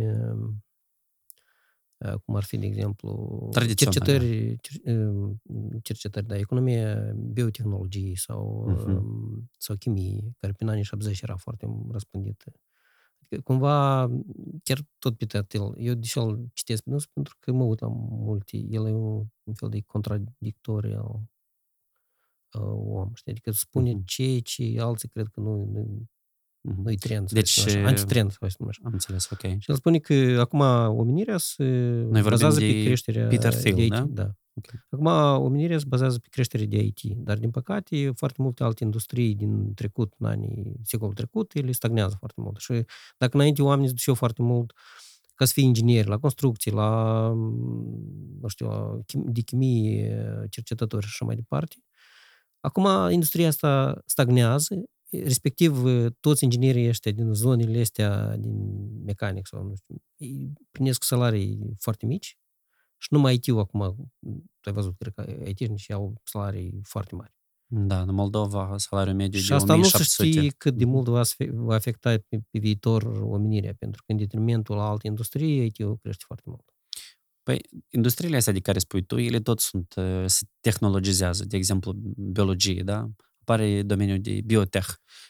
[2.25, 4.55] cum ar fi, de exemplu, cercetări,
[5.81, 9.01] cercetări, da, economia biotehnologiei sau, uh-huh.
[9.57, 12.51] sau chimie, care prin anii 80 era foarte răspândită.
[13.19, 14.09] Adică, cumva,
[14.63, 18.57] chiar tot pe Tatil, eu deși îl citesc pe pentru că mă uit la multe,
[18.57, 21.21] el e un, un fel de contradictorial
[22.61, 23.31] om, știi?
[23.31, 24.05] Adică spune uh-huh.
[24.05, 26.05] ceea ce alții cred că nu, nu
[26.71, 26.83] Uh-huh.
[26.83, 27.31] Nu-i trend.
[27.31, 27.85] Deci, așa.
[27.85, 28.81] antitrend, să spun așa.
[28.83, 29.39] Am înțeles, ok.
[29.39, 30.59] Și el spune că acum
[30.97, 31.63] omenirea se
[32.09, 33.89] Noi bazează pe creșterea Peter Thiel, de IT.
[33.89, 34.05] Da?
[34.09, 34.31] da.
[34.57, 34.79] Okay.
[34.89, 35.05] Acum
[35.43, 39.73] omenirea se bazează pe creșterea de IT, dar din păcate foarte multe alte industrii din
[39.73, 42.57] trecut, în anii secolul trecut, ele stagnează foarte mult.
[42.57, 42.85] Și
[43.17, 44.73] dacă înainte oamenii se duceau foarte mult
[45.33, 47.29] ca să fie ingineri la construcții, la,
[48.41, 51.75] nu știu, de chimie, cercetători și așa mai departe,
[52.59, 54.83] acum industria asta stagnează
[55.23, 55.83] respectiv
[56.19, 58.55] toți inginerii ăștia din zonele astea, din
[59.03, 60.03] mecanic sau nu știu,
[60.71, 62.37] primesc salarii foarte mici
[62.97, 64.11] și numai IT-ul acum,
[64.59, 67.33] tu ai văzut, cred că IT-nici au salarii foarte mari.
[67.67, 70.23] Da, în Moldova salariul mediu și de asta 1700.
[70.23, 74.11] nu se știe cât de mult va, va afecta pe, pe viitor omenirea, pentru că
[74.11, 76.73] în detrimentul alte industrie, IT-ul crește foarte mult.
[77.43, 79.93] Păi, industriile astea de care spui tu, ele tot sunt,
[80.25, 83.09] se tehnologizează, de exemplu, biologie, da?
[83.45, 84.89] Apare domeniul de biotech,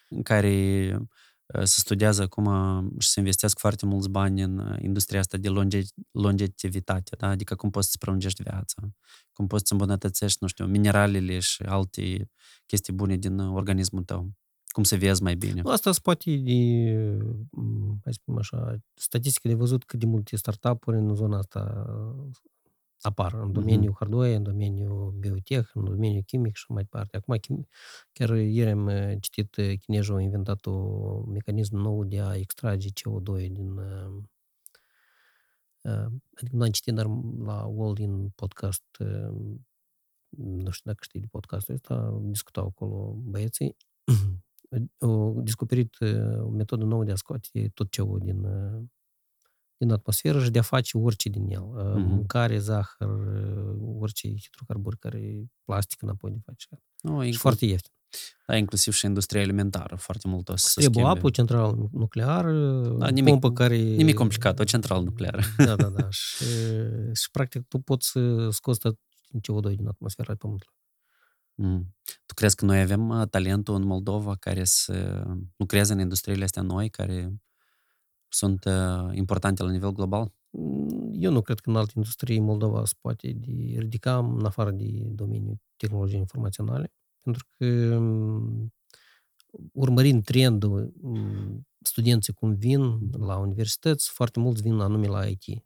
[0.10, 0.98] în care
[1.64, 2.46] se studiază cum
[3.00, 7.28] și se investesc foarte mulți bani în industria asta de longe, longetivitate, da?
[7.28, 8.90] adică cum poți să prelungești viața,
[9.34, 12.32] cum poți să îmbunătățești, nu știu, mineralele și alte
[12.66, 14.32] chestii bune din organismul tău,
[14.68, 15.62] cum să vezi mai bine.
[15.66, 16.58] Asta se poate de,
[18.04, 21.86] hai să spun așa, statistică de văzut cât de multe startup-uri în zona asta
[23.02, 23.98] apar în domeniul uh-huh.
[23.98, 27.18] hardware, în domeniul biotech, în domeniul chimic și mai departe.
[27.18, 27.68] Acum, chim...
[28.14, 33.80] chiar ieri am citit, chinezii au inventat un mecanism nou de a extrage CO2 din...
[36.36, 37.06] Adică nu am citit, dar
[37.40, 38.84] la World in podcast,
[40.30, 43.76] nu știu dacă știi de podcastul ăsta, discutau acolo băieții,
[45.00, 45.96] au descoperit
[46.40, 48.46] o metodă nouă de a scoate tot CO din
[49.78, 51.62] din atmosferă și de a face orice din el.
[51.62, 52.08] Uh-huh.
[52.08, 53.10] Mâncare, zahăr,
[54.00, 56.68] orice hidrocarburi care plastic înapoi de face.
[57.02, 57.92] No, și inclusiv, foarte ieftin.
[58.48, 62.82] Da, inclusiv și industria alimentară, foarte mult o să Trebuie o apă, o centrală nucleară,
[62.98, 63.78] da, nimic, pompă care...
[63.78, 65.42] Nimic complicat, o centrală nucleară.
[65.66, 66.10] Da, da, da.
[66.10, 66.46] și,
[67.14, 68.80] și practic tu poți să scoți
[69.38, 70.76] CO2 din atmosfera Pământului.
[71.58, 71.96] Mm.
[72.26, 76.90] Tu crezi că noi avem talentul în Moldova care să lucreze în industriile astea noi,
[76.90, 77.34] care
[78.36, 80.32] sunt uh, importante la nivel global?
[81.12, 85.10] eu nu cred că în alte industrii Moldova se poate de ridica în afară de
[85.12, 87.66] domeniul tehnologiei informaționale, pentru că
[89.72, 90.94] urmărind trendul
[91.82, 95.66] studenții cum vin la universități, foarte mulți vin anume la IT.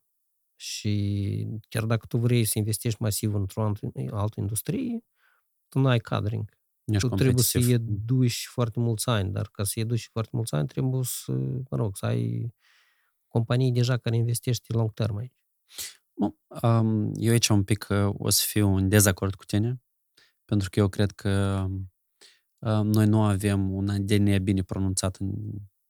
[0.56, 3.74] Și chiar dacă tu vrei să investești masiv într-o
[4.12, 5.04] altă industrie,
[5.68, 6.59] tu nu ai cadring.
[6.90, 10.68] Ești tu trebuie să educi foarte mulți ani, dar ca să educi foarte mulți ani
[10.68, 11.32] trebuie să,
[11.70, 12.54] mă rog, să ai
[13.28, 15.34] companii deja care investești long term aici.
[17.14, 19.82] Eu aici un pic uh, o să fiu în dezacord cu tine,
[20.46, 21.66] pentru că eu cred că
[22.84, 25.34] noi nu avem un ADN bine pronunțat în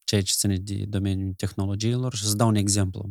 [0.03, 3.09] ceea ce ține de domeniul tehnologiilor și să dau un exemplu.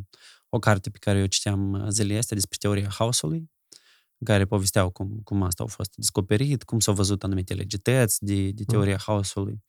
[0.49, 3.51] O carte pe care eu citeam uh, zilele astea despre teoria haosului,
[4.19, 8.51] în care povesteau cum, cum asta a fost descoperit, cum s-au văzut anumite legități de,
[8.51, 9.03] de teoria mm.
[9.05, 9.63] haosului.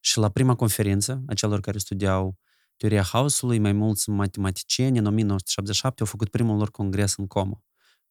[0.00, 2.38] Și la prima conferință a celor care studiau
[2.76, 7.64] teoria haosului, mai mulți matematicieni în 1977 au făcut primul lor congres în Como,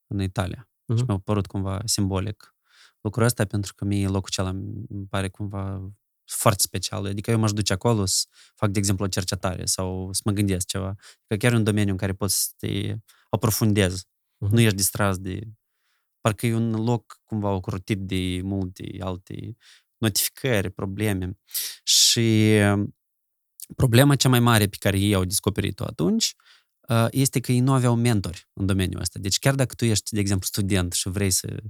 [0.08, 0.70] în Italia.
[0.70, 0.98] Mm-hmm.
[0.98, 2.56] Și mi-a părut cumva simbolic
[3.02, 5.92] lucrul ăsta, pentru că mie locul acela îmi pare cumva
[6.26, 7.06] foarte special.
[7.06, 8.26] Adică eu m-aș duce acolo să
[8.56, 10.96] fac, de exemplu, o cercetare sau să mă gândesc ceva.
[11.28, 12.96] Că chiar e un domeniu în care poți să te
[13.30, 14.06] aprofundezi.
[14.06, 14.50] Uh-huh.
[14.50, 15.42] Nu ești distras de...
[16.22, 19.58] Parcă e un loc cumva ocrotit de multe alte
[19.98, 21.38] notificări, probleme.
[21.84, 22.58] Și
[23.76, 26.36] problema cea mai mare pe care ei au descoperit-o atunci
[27.10, 29.20] este că ei nu aveau mentori în domeniul ăsta.
[29.20, 31.64] Deci chiar dacă tu ești, de exemplu, student și vrei să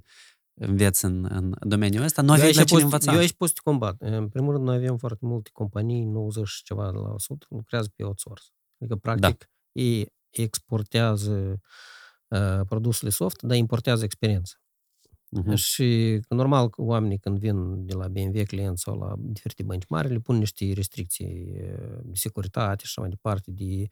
[0.54, 3.14] înveți în, în domeniul ăsta, nu aveai la cine învăța.
[3.14, 3.96] Eu aici pot să te combat.
[4.00, 8.04] În primul rând, noi avem foarte multe companii, 90 și ceva la 100, lucrează pe
[8.04, 8.44] outsource.
[8.80, 9.46] Adică, practic, da.
[9.72, 11.60] ei exportează uh,
[12.68, 14.56] produsele soft, dar importează experiență.
[15.40, 15.54] Uh-huh.
[15.54, 20.10] Și normal că oamenii când vin de la BMW clienți sau la diferite bănci mari,
[20.10, 21.54] le pun niște restricții
[22.04, 23.88] de securitate și așa mai departe, de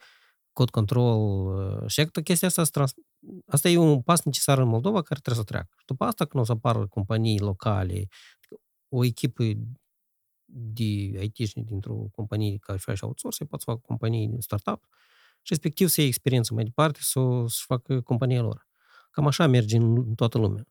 [0.51, 1.87] code control.
[1.87, 2.93] Și chestia asta, trans...
[3.45, 5.75] asta e un pas necesar în Moldova care trebuie să treacă.
[5.77, 8.07] Și după asta, când o să apară companii locale,
[8.89, 9.43] o echipă
[10.51, 10.83] de
[11.21, 15.18] it dintr-o companie care face outsource, poate să facă companii din startup și
[15.49, 18.67] respectiv să iei experiență mai departe să, să facă compania lor.
[19.11, 20.67] Cam așa merge în toată lumea.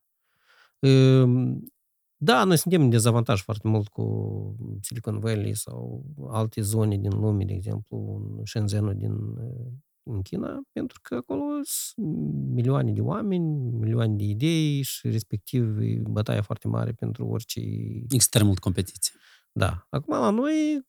[2.16, 7.44] Da, noi suntem în dezavantaj foarte mult cu Silicon Valley sau alte zone din lume,
[7.44, 9.12] de exemplu, în Shenzhen din
[10.10, 12.06] în China, pentru că acolo sunt
[12.50, 17.60] milioane de oameni, milioane de idei și respectiv e bătaia foarte mare pentru orice...
[18.10, 19.14] Extrem mult competiție.
[19.52, 19.86] Da.
[19.90, 20.86] Acum la noi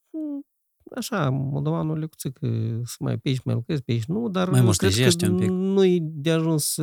[0.96, 2.48] așa, moldovanul le că
[2.84, 5.50] să mai pe aici, mai lucrezi, pe aici nu, dar mai cred că un pic.
[5.50, 6.76] nu-i de ajuns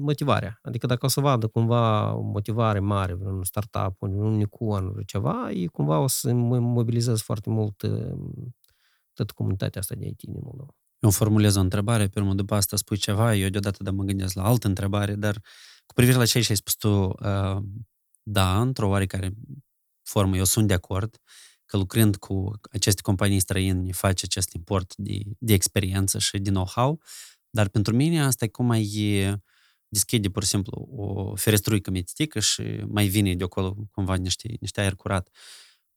[0.00, 0.58] motivarea.
[0.62, 5.66] Adică dacă o să vadă cumva o motivare mare, vreun startup, un unicorn, ceva, e
[5.66, 7.76] cumva o să mobilizez foarte mult
[9.12, 10.74] toată comunitatea asta de IT din Moldova.
[10.98, 14.34] Eu formulez o întrebare, pe urmă după asta spui ceva, eu deodată de mă gândesc
[14.34, 15.40] la altă întrebare, dar
[15.86, 17.62] cu privire la ce ai spus tu, uh,
[18.22, 19.34] da, într-o oarecare
[20.02, 21.20] formă, eu sunt de acord,
[21.66, 27.02] că lucrând cu aceste companii străine face acest import de, de experiență și de know-how,
[27.50, 28.82] dar pentru mine asta e cum mai
[29.88, 34.80] deschide, pur și simplu, o ferestruică mititică și mai vine de acolo cumva niște, niște
[34.80, 35.28] aer curat.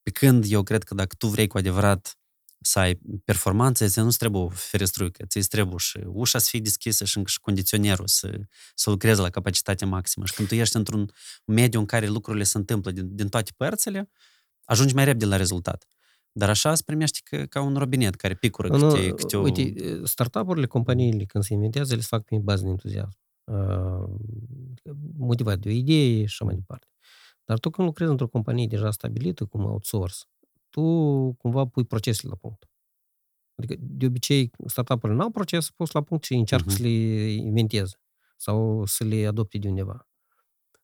[0.03, 2.19] Pe când eu cred că dacă tu vrei cu adevărat
[2.61, 7.05] să ai performanță, ți nu trebuie o ferestruică, ți trebuie și ușa să fie deschisă
[7.05, 8.39] și, și condiționerul să,
[8.75, 10.25] să lucreze la capacitate maximă.
[10.25, 11.11] Și când tu ești într-un
[11.45, 14.09] mediu în care lucrurile se întâmplă din, din toate părțile,
[14.69, 15.87] ajungi mai repede la rezultat.
[16.31, 19.41] Dar așa se primește ca, ca un robinet care picură nu, câte, câte o...
[19.41, 23.17] Uite, startup-urile, companiile, când se inventează, le fac pe bază de entuziasm.
[23.43, 24.09] Uh,
[25.17, 26.87] motivat de o idee și așa mai departe.
[27.45, 30.17] Dar tu când lucrezi într-o companie deja stabilită, cum outsource,
[30.69, 30.81] tu
[31.37, 32.69] cumva pui procesele la punct.
[33.55, 36.75] Adică, de obicei, startup-urile nu au procese pus la punct și încearcă uh-huh.
[36.75, 36.89] să le
[37.31, 38.01] inventeze
[38.37, 40.07] sau să le adopte de undeva.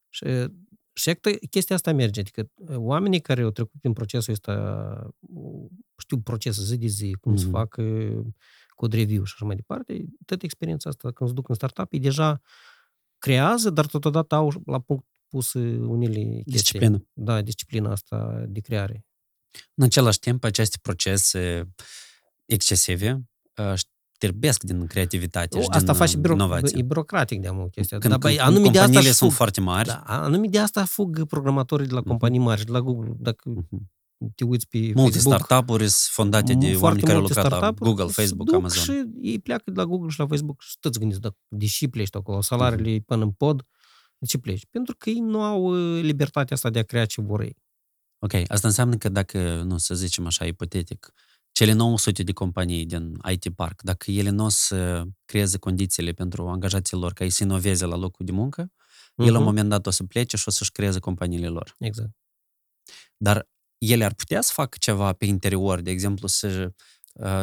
[0.10, 0.24] Și
[0.98, 1.18] și
[1.50, 2.20] chestia asta merge.
[2.20, 5.14] Adică oamenii care au trecut prin procesul ăsta,
[5.98, 7.40] știu procesul zi de zi, cum mm-hmm.
[7.40, 7.84] să facă
[8.76, 11.98] code review și așa mai departe, toată experiența asta, când se duc în startup, e
[11.98, 12.42] deja
[13.18, 16.44] creează, dar totodată au la punct pus unele chestii.
[16.44, 17.08] Disciplină.
[17.14, 19.06] Da, disciplina asta de creare.
[19.74, 21.74] În același timp, aceste procese
[22.46, 23.30] excesive
[24.16, 26.80] știrbesc din creativitate o, și asta din face biro- inovație.
[26.80, 27.98] E birocratic de mult chestia.
[27.98, 29.88] Când, Dar, când, când de asta sunt fug, foarte mari.
[29.88, 32.10] Da, anume de asta fug programatorii de la mhm.
[32.10, 33.14] companii mari, de la Google.
[33.18, 33.80] Dacă uh-huh.
[34.36, 38.06] te uiți pe Multe Facebook, startup-uri sunt fondate de oameni care au lucrat la Google,
[38.06, 38.84] Facebook, Amazon.
[38.84, 42.16] și ei pleacă de la Google și la Facebook și toți gândiți, da, deși pleci
[42.16, 43.06] acolo, salariile uh-huh.
[43.06, 43.62] până în pod,
[44.18, 44.66] de ce pleci?
[44.70, 47.58] Pentru că ei nu au uh, libertatea asta de a crea ce vor ei.
[48.20, 51.14] Ok, asta înseamnă că dacă, nu, să zicem așa, ipotetic,
[51.56, 56.48] cele 900 de companii din IT Park, dacă ele nu o să creeze condițiile pentru
[56.48, 59.26] angajații lor ca ei să inoveze la locul de muncă, uh-huh.
[59.26, 61.76] el la un moment dat o să plece și o să-și creeze companiile lor.
[61.80, 62.10] Exact.
[63.18, 66.74] Dar ele ar putea să facă ceva pe interior, de exemplu, să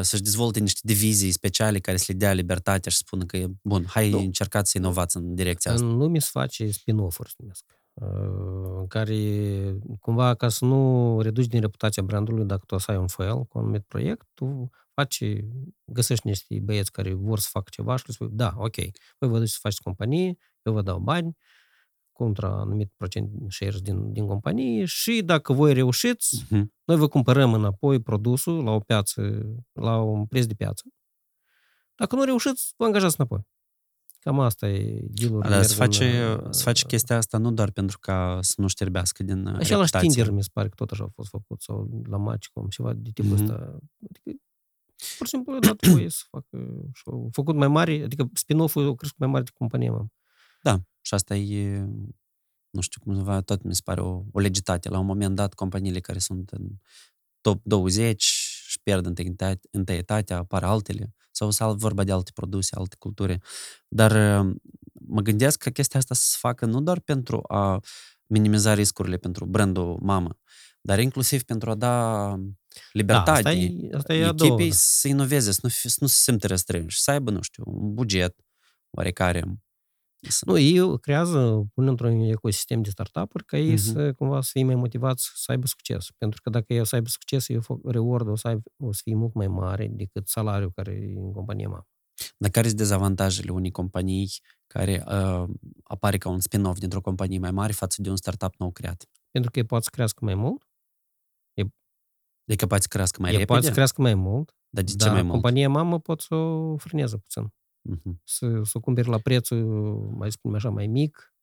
[0.01, 3.85] să-și dezvolte niște divizii speciale care să le dea libertatea și să spună că, bun,
[3.89, 4.19] hai nu.
[4.19, 5.87] încercați să inovați în direcția asta.
[5.87, 9.15] În lume se face spin-off-uri, se numesc, în care,
[10.01, 13.45] cumva, ca să nu reduci din reputația brandului, dacă tu o să ai un fel
[13.45, 15.25] cu un anumit proiect, tu faci,
[15.85, 18.77] găsești niște băieți care vor să facă ceva și le spui, da, ok,
[19.19, 21.37] voi vă duceți să faceți companie, eu vă dau bani,
[22.13, 26.65] contra anumit procent shares din, din companie și dacă voi reușiți, uh-huh.
[26.85, 30.85] noi vă cumpărăm înapoi produsul la o piață, la un preț de piață.
[31.95, 33.47] Dacă nu reușiți, vă angajați înapoi.
[34.23, 37.99] Cam asta e deal Dar se face, în, se face chestia asta nu doar pentru
[37.99, 41.11] ca să nu șterbească din Așa la Tinder mi se pare că tot așa a
[41.15, 43.43] fost făcut, sau la Match.com, ceva de tipul mm-hmm.
[43.43, 43.79] ăsta.
[44.11, 44.43] Adică,
[45.19, 46.59] pur și simplu, dat voie să facă
[46.95, 50.13] și au făcut mai mari, adică spin-off-ul a crescut mai mare de companie, mam.
[50.63, 51.89] Da, și asta e,
[52.71, 54.89] nu știu cum va, tot mi se pare o, o legitate.
[54.89, 56.69] La un moment dat, companiile care sunt în
[57.41, 58.42] top 20
[58.73, 59.07] și pierd
[59.71, 63.39] întâietatea, apar altele, sau să vorba de alte produse, alte culturi.
[63.89, 64.43] Dar
[64.93, 67.81] mă gândesc că chestia asta să se facă nu doar pentru a
[68.27, 70.39] minimiza riscurile pentru brandul mamă,
[70.81, 72.37] dar inclusiv pentru a da
[72.93, 76.47] libertate da, asta e, asta e echipei să inoveze, să nu, să nu se simte
[76.47, 78.37] restrânși, să aibă, nu știu, un buget
[78.91, 79.63] oarecare,
[80.47, 83.93] nu, ei creează, pun într-un ecosistem de startup-uri ca ei uh-huh.
[83.93, 86.07] să cumva să fie mai motivați să aibă succes.
[86.19, 87.47] Pentru că dacă ei o să aibă succes,
[87.85, 91.33] reward o să, aibă, o să fie mult mai mare decât salariul care e în
[91.33, 91.87] compania mea.
[92.37, 94.31] Dar care sunt dezavantajele unei companii
[94.67, 95.49] care uh,
[95.83, 99.11] apare ca un spin-off dintr-o companie mai mare față de un startup nou creat?
[99.31, 100.69] Pentru că ei poate să crească mai mult.
[101.55, 101.63] E,
[102.49, 103.53] adică poate să crească mai ei repede?
[103.53, 104.57] poate să crească mai mult.
[104.69, 105.33] Dar de ce mai mult?
[105.33, 107.53] compania mamă pot să o frâneze puțin
[107.91, 108.13] uh-huh.
[108.25, 109.65] să, să o cumperi la prețul,
[110.17, 111.35] mai spunem așa, mai mic.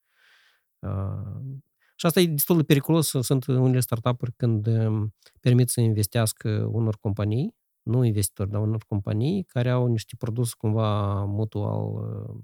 [0.79, 1.59] Uh,
[1.95, 3.07] și asta e destul de periculos.
[3.21, 9.43] Sunt unele startup-uri când um, permit să investească unor companii, nu investitori, dar unor companii
[9.43, 12.43] care au niște produse cumva mutual uh,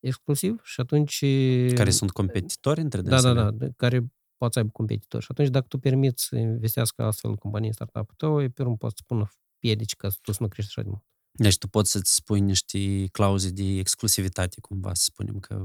[0.00, 1.24] exclusiv și atunci...
[1.74, 5.22] Care sunt competitori între Da, da, da, care poate să aibă competitori.
[5.22, 9.02] Și atunci dacă tu permiți să investească astfel companii startup-ul tău, pe urmă poți să
[9.06, 11.04] pună piedici ca tu să nu crești așa de mult.
[11.32, 15.64] Deci tu poți să-ți spui niște clauze de exclusivitate, cumva, să spunem că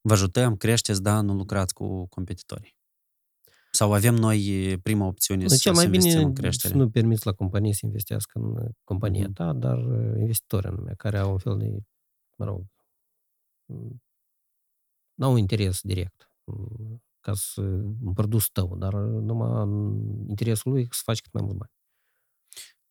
[0.00, 2.76] vă ajutăm, creșteți, da, nu lucrați cu competitorii.
[3.70, 6.72] Sau avem noi prima opțiune să, cel mai să bine în creștere.
[6.72, 9.32] să nu permiți la companie să investească în compania mm-hmm.
[9.32, 11.78] ta, dar uh, investitori anume, care au un fel de,
[12.36, 12.64] mă rog,
[13.64, 14.02] mm,
[15.14, 17.60] nu au un interes direct mm, ca să
[18.04, 19.68] un produs tău, dar numai
[20.28, 21.72] interesul lui să faci cât mai mulți bani.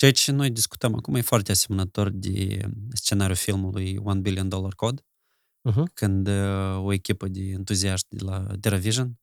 [0.03, 2.59] Ceea ce noi discutăm acum e foarte asemănător de
[2.93, 5.01] scenariul filmului One Billion Dollar Code,
[5.69, 5.83] uh-huh.
[5.93, 9.19] când uh, o echipă de entuziaști de la TerraVision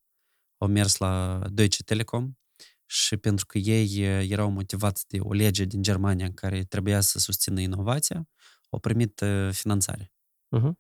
[0.61, 2.39] au mers la Deutsche Telekom
[2.87, 7.01] și pentru că ei uh, erau motivați de o lege din Germania în care trebuia
[7.01, 8.29] să susțină inovația,
[8.71, 10.13] au primit uh, finanțare
[10.57, 10.73] uh-huh.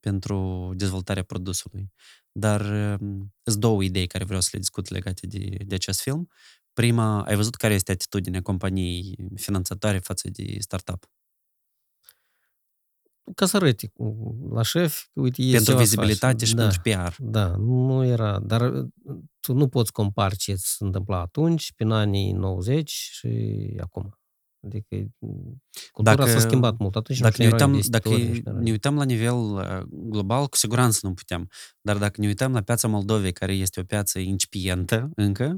[0.00, 1.92] pentru dezvoltarea produsului.
[2.32, 2.62] Dar
[3.42, 6.28] sunt două idei care vreau să le discut legate de, de acest film.
[6.76, 11.10] Prima, ai văzut care este atitudinea companiei finanțatoare față de startup?
[13.34, 13.90] Ca să arăti
[14.50, 17.22] la șef, uite, Pentru vizibilitate și da, pentru PR.
[17.22, 18.88] Da, nu era, dar
[19.40, 23.28] tu nu poți compari ce se întâmpla atunci, prin anii 90 și
[23.80, 24.18] acum.
[24.64, 24.96] Adică
[25.92, 26.96] cultura dacă, s-a schimbat mult.
[26.96, 28.08] Atunci dacă ne uităm, dacă
[28.52, 29.36] ne uităm la nivel
[29.90, 31.50] global, cu siguranță nu putem.
[31.80, 35.54] Dar dacă ne uităm la piața Moldovei, care este o piață incipientă încă,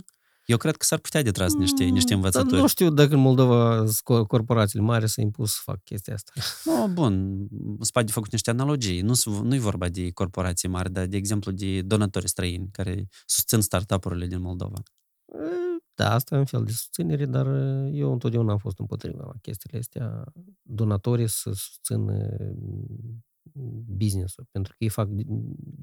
[0.49, 2.51] eu cred că s-ar putea de tras niște, mm, niște învățături.
[2.51, 3.85] Dar nu știu dacă în Moldova
[4.27, 6.33] corporațiile mari s-a impus să fac chestia asta.
[6.65, 7.47] No, bun,
[7.81, 9.01] spate de făcut niște analogii.
[9.01, 13.61] Nu, nu e vorba de corporații mari, dar de exemplu de donatori străini care susțin
[13.61, 14.83] startup-urile din Moldova.
[15.95, 17.47] Da, asta e un fel de susținere, dar
[17.93, 20.25] eu întotdeauna am fost împotriva chestiile astea.
[20.63, 22.29] Donatorii să susțină
[23.87, 25.09] business-ul, pentru că ei fac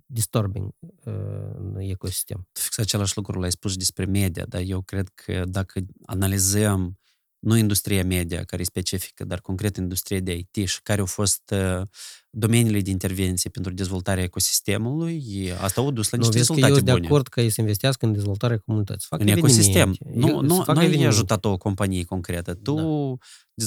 [0.06, 1.14] disturbing uh,
[1.54, 2.48] în ecosistem.
[2.52, 7.00] Fix același lucru l-ai spus despre media, dar eu cred că dacă analizăm
[7.46, 11.54] nu industria media, care e specifică, dar concret industria de IT și care au fost
[11.54, 11.82] uh,
[12.30, 16.84] domeniile de intervenție pentru dezvoltarea ecosistemului, asta au dus la niște nu, rezultate că eu
[16.84, 17.00] bune.
[17.00, 19.08] de acord că ei se investească în dezvoltarea comunității.
[19.10, 19.96] Fac în ecosistem.
[20.14, 22.54] Nu, nu, nu ai ajutat o companie concretă.
[22.54, 22.76] Tu
[23.54, 23.66] da.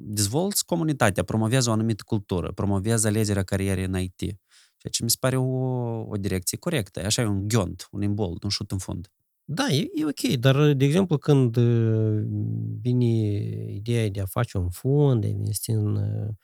[0.00, 4.18] dezvolți comunitatea, promovează o anumită cultură, promovează alegerea carierei în IT.
[4.18, 5.44] Ceea ce mi se pare o,
[6.00, 7.04] o direcție corectă.
[7.04, 9.10] Așa e un ghiont, un imbold, un șut în fund.
[9.50, 12.22] Da, e, e ok, dar, de exemplu, când uh,
[12.80, 13.06] vine
[13.68, 16.34] ideea de a face un fond, de a investi în, uh,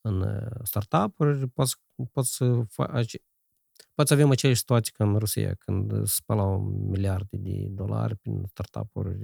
[0.00, 1.76] în uh, startup-uri, poți,
[2.12, 3.16] poți să faci
[3.94, 9.18] Poți avem aceeași situație ca în Rusia, când spălau miliarde de dolari prin startup-uri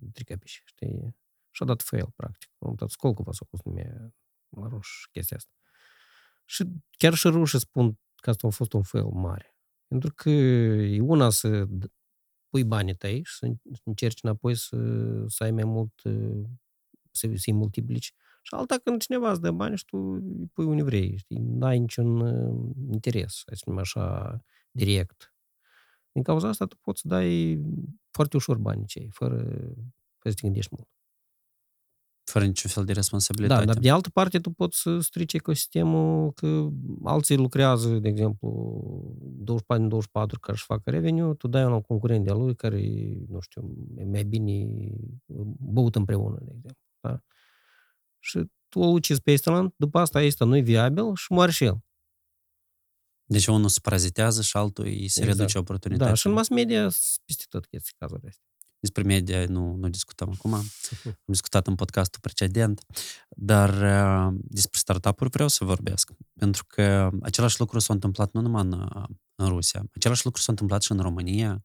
[0.00, 1.16] de căpiși, știi?
[1.50, 2.50] Și a dat fail, practic.
[2.58, 4.14] Am dat Skolkova s-a pus nume
[4.48, 5.52] la ruș chestia asta.
[6.44, 9.56] Și chiar și rușii spun că asta a fost un fail mare.
[9.86, 11.66] Pentru că e una să
[12.54, 13.52] pui banii tăi și să
[13.84, 14.76] încerci înapoi să,
[15.26, 15.92] să ai mai mult,
[17.10, 18.12] să, să-i multiplici.
[18.42, 21.38] Și alta când cineva îți dă bani și tu îi pui unii vrei, știi?
[21.38, 24.36] N-ai niciun uh, interes, să spunem așa,
[24.70, 25.34] direct.
[26.12, 27.60] Din cauza asta tu poți să dai
[28.10, 29.36] foarte ușor banii cei, fără,
[30.18, 30.88] fără să te gândești mult.
[32.34, 33.64] Fără niciun fel de responsabilitate.
[33.64, 36.68] Da, dar de altă parte tu poți să strici ecosistemul că
[37.04, 38.48] alții lucrează, de exemplu,
[39.20, 42.80] 24 din 24 care își facă revenue, tu dai un concurent de lui care,
[43.28, 44.66] nu știu, e mai bine
[45.58, 46.82] băut împreună, de exemplu.
[47.00, 47.20] Da?
[48.18, 51.78] Și tu o ucizi pe ăsta, după asta este nu-i viabil și moare și el.
[53.24, 55.38] Deci unul se parazitează și altul îi se exact.
[55.38, 56.08] reduce oportunitatea.
[56.08, 56.82] Da, și în mass media
[57.24, 58.53] peste tot chestii cazuri astea.
[58.84, 60.54] Despre media nu, nu discutăm acum.
[60.54, 60.64] Am
[61.24, 62.80] discutat în podcastul precedent,
[63.28, 66.10] dar uh, despre startup-uri vreau să vorbesc.
[66.38, 68.88] Pentru că același lucru s-a întâmplat nu numai în,
[69.34, 71.64] în Rusia, același lucru s-a întâmplat și în România,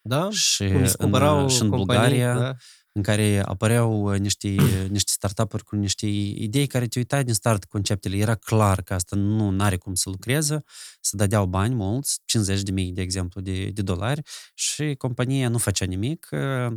[0.00, 0.30] da?
[0.30, 2.38] și, în, și în Bulgaria.
[2.38, 2.54] Da?
[2.92, 4.48] În care apăreau uh, niște,
[4.90, 8.16] niște startup-uri cu niște idei care te uitai din start conceptele.
[8.16, 10.64] Era clar că asta nu are cum să lucreze,
[11.00, 14.22] să dădeau bani mulți, 50 de mii, de exemplu, de, de dolari
[14.54, 16.72] și compania nu făcea nimic uh,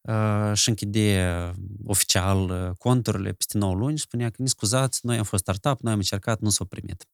[0.00, 1.52] uh, și închide
[1.84, 5.92] oficial conturile peste 9 luni și spunea că ne scuzați, noi am fost startup, noi
[5.92, 7.08] am încercat, nu s-au primit.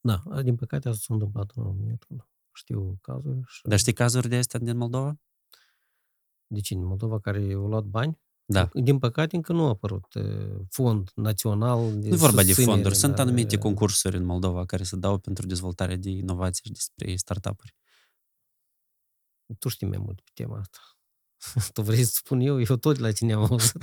[0.00, 1.98] Da, din păcate asta s-a întâmplat în România.
[2.52, 3.40] Știu cazuri.
[3.46, 3.60] Și...
[3.62, 5.18] Dar știi cazuri de astea din Moldova?
[6.50, 6.84] De cine?
[6.84, 8.18] Moldova care au luat bani?
[8.44, 8.68] Da.
[8.72, 10.06] Din păcate, încă nu a apărut
[10.68, 12.00] fond național.
[12.00, 12.96] De nu vorba de fonduri.
[12.96, 17.16] Sunt da, anumite concursuri în Moldova care se dau pentru dezvoltarea de inovații și despre
[17.16, 17.74] startup-uri.
[19.58, 20.78] Tu știi mai mult pe tema asta.
[21.74, 22.60] tu vrei să spun eu?
[22.60, 23.76] Eu tot la cine am auzit.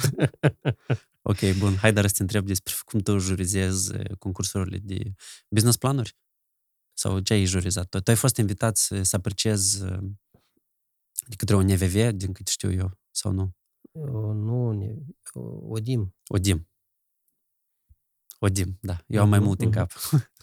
[1.32, 1.76] ok, bun.
[1.76, 5.14] Hai dar să te întreb despre cum tu jurizezi concursurile de
[5.48, 6.18] business planuri?
[6.94, 7.90] Sau ce ai jurizat?
[7.90, 9.84] Tu, tu ai fost invitat să, să apreciezi
[11.28, 13.56] de către un NVV, din câte știu eu, sau nu?
[14.34, 14.72] Nu,
[15.68, 16.16] ODIM.
[16.28, 16.68] ODIM.
[18.40, 18.98] ODIM, da.
[19.08, 19.92] Eu am mai mult în cap.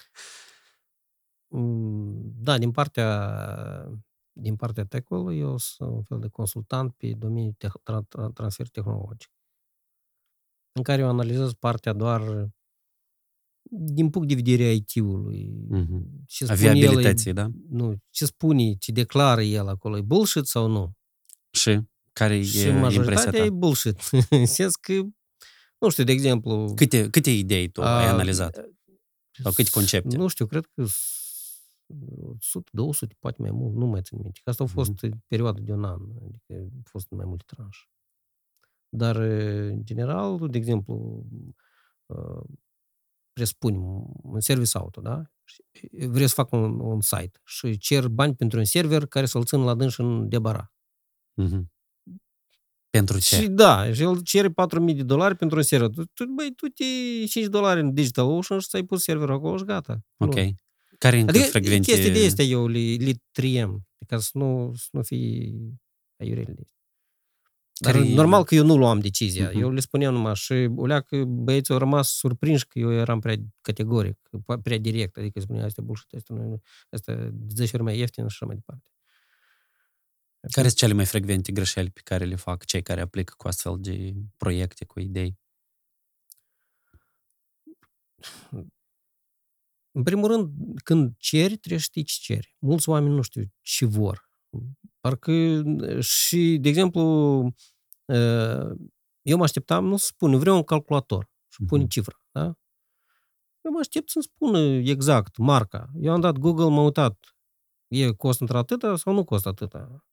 [1.54, 3.08] Mm, da, din partea
[4.32, 7.56] din partea tech eu sunt un fel de consultant pe domeniul
[8.34, 9.30] transfer tehnologic,
[10.72, 12.50] în care eu analizez partea doar
[13.74, 15.52] din punct de vedere a IT-ului.
[15.74, 16.26] Mm-hmm.
[16.26, 17.50] Ce a viabilității, el, da?
[17.68, 20.92] Nu, ce spune, ce declară el acolo, e bullshit sau nu?
[21.50, 21.80] Și
[22.12, 23.36] care și e impresia ta?
[23.36, 24.00] e bullshit.
[24.30, 24.92] în sens că,
[25.78, 26.72] nu știu, de exemplu...
[26.74, 28.64] Câte, câte idei tu a, ai analizat?
[29.42, 30.16] Sau câte concepte?
[30.16, 30.84] Nu știu, cred că
[32.38, 34.40] 100, 200, poate mai mult, nu mai țin minte.
[34.44, 35.18] Că asta a fost mm-hmm.
[35.26, 37.86] perioada de un an, adică a fost mai multe tranșe.
[38.88, 41.26] Dar, în general, de exemplu,
[43.32, 43.76] presupuni
[44.22, 45.22] un service auto, da?
[46.08, 49.64] Vrei să fac un, un site și cer bani pentru un server care să-l țin
[49.64, 50.72] la dâns în debara.
[51.42, 51.62] Mm-hmm.
[52.90, 53.36] Pentru ce?
[53.36, 54.54] Și da, și el cere 4.000
[54.94, 55.90] de dolari pentru un server.
[55.90, 56.84] Tu, băi, tu te
[57.26, 60.04] 5 dolari în Digital Ocean și ți-ai pus serverul acolo și gata.
[60.16, 60.34] Ok.
[60.34, 60.54] Nu.
[60.98, 61.94] Care încă adică frecvenție?
[61.94, 65.52] chestii de astea eu le, le triem, ca să nu, să nu fie
[66.16, 66.54] aiurele
[67.82, 69.50] dar care normal că eu nu luam decizia.
[69.50, 69.54] Uh-huh.
[69.54, 73.36] Eu le spuneam numai și ulea că băieții au rămas surprinși că eu eram prea
[73.60, 74.18] categoric,
[74.62, 75.16] prea direct.
[75.16, 78.54] Adică spunea, asta e bullshit, asta, nu, asta 10 ori mai ieftin și așa mai
[78.54, 78.90] departe.
[80.50, 83.76] Care sunt cele mai frecvente greșeli pe care le fac cei care aplică cu astfel
[83.80, 85.38] de proiecte, cu idei?
[89.90, 90.50] În primul rând,
[90.84, 92.56] când ceri, trebuie să știi ce ceri.
[92.58, 94.30] Mulți oameni nu știu ce vor.
[95.02, 95.62] Parcă
[96.00, 97.02] și, de exemplu,
[99.22, 102.44] eu mă așteptam, nu să spun, vreau un calculator și pune cifra, da?
[103.60, 105.90] Eu mă aștept să-mi spună exact marca.
[106.00, 107.36] Eu am dat Google, m-am uitat,
[107.88, 110.04] e costă într atâta sau nu costă atâta?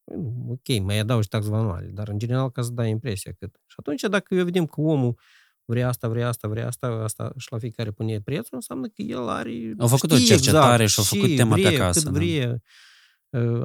[0.48, 3.56] Ok, mai adaug și taxe manuale, dar în general ca să dai impresia cât.
[3.66, 5.20] Și atunci dacă eu vedem că omul
[5.66, 9.28] vrea asta, vrea asta, vrea asta, asta și la fiecare pune prețul, înseamnă că el
[9.28, 9.74] are...
[9.78, 12.00] Au făcut o cercetare exact, și au făcut tema vrea, pe acasă.
[12.00, 12.20] Cât da.
[12.20, 12.62] vrea.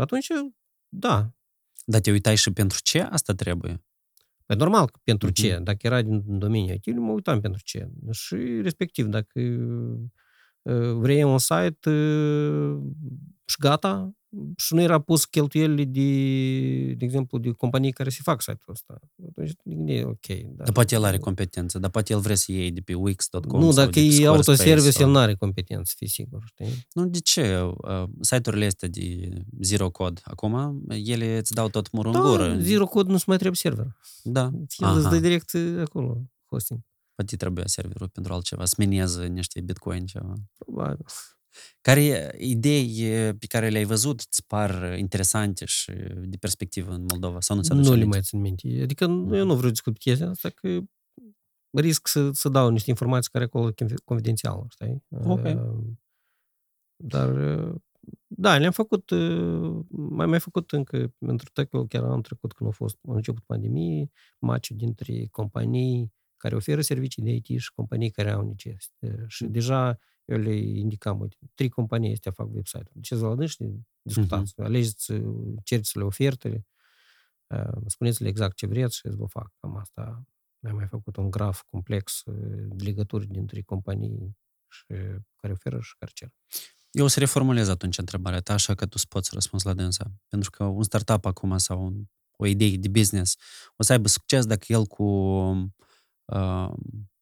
[0.00, 0.26] Atunci,
[0.98, 1.32] da.
[1.84, 3.84] Dar te uitai și pentru ce asta trebuie?
[4.46, 5.32] Păi normal, pentru uh-huh.
[5.32, 5.58] ce?
[5.62, 7.88] Dacă era din domeniul IT, mă uitam pentru ce.
[8.10, 9.40] Și respectiv, dacă
[10.94, 11.90] vrei un site
[13.44, 14.14] și gata,
[14.56, 19.00] și nu era pus cheltuielile de, de exemplu, de companii care se fac site-ul ăsta.
[19.28, 19.52] Atunci
[19.86, 20.26] e ok.
[20.26, 23.60] Dar, dar poate el are competență, dar poate el vrea să iei de pe Wix.com
[23.60, 25.06] Nu, dacă e autoservice, sau...
[25.06, 26.86] el nu are competență, fi sigur, știi?
[26.92, 27.60] Nu, de ce?
[27.60, 29.30] Uh, site-urile astea de
[29.60, 32.56] zero code, acum, ele îți dau tot murul da, în gură.
[32.60, 33.96] zero code nu se mai trebuie server.
[34.22, 34.50] Da.
[34.78, 36.80] El îți dă direct uh, acolo, hosting.
[37.14, 40.34] Poate trebuia serverul pentru altceva, să meniază niște bitcoin ceva.
[40.58, 41.04] Probabil.
[41.80, 45.92] Care idei pe care le-ai văzut îți par interesante și
[46.24, 47.40] de perspectivă în Moldova?
[47.40, 48.80] Sau nu ți Nu le mai țin minte.
[48.82, 49.32] Adică mm.
[49.32, 50.80] eu nu vreau discut chestia asta, că
[51.70, 53.72] risc să, să dau niște informații care acolo
[54.04, 55.04] confidențial, știi?
[55.24, 55.42] Ok.
[56.96, 57.30] Dar,
[58.26, 59.10] da, le-am făcut,
[59.88, 64.10] mai mai făcut încă, pentru că chiar am trecut când a fost în început pandemie,
[64.38, 69.24] maciul dintre companii care oferă servicii de IT și companii care au necesitate.
[69.28, 73.56] Și deja eu le indicam, uite, trei companii astea fac website De ce la dânsi,
[74.02, 74.64] discutați, uh-huh.
[74.64, 75.12] alegeți,
[75.62, 76.66] cerți-le ofertele,
[77.86, 79.52] spuneți-le exact ce vreți și îți vă fac.
[79.60, 80.24] Cam asta
[80.58, 82.22] mi-am mai făcut un graf complex
[82.66, 84.36] de legături dintre companii
[84.68, 84.84] și
[85.36, 86.28] care oferă și care cer.
[86.90, 90.12] Eu o să reformulez atunci întrebarea ta, așa că tu poți răspuns la dânsa.
[90.28, 92.04] Pentru că un startup acum sau un,
[92.36, 93.36] o idee de business
[93.76, 95.04] o să aibă succes dacă el cu,
[96.24, 96.72] uh,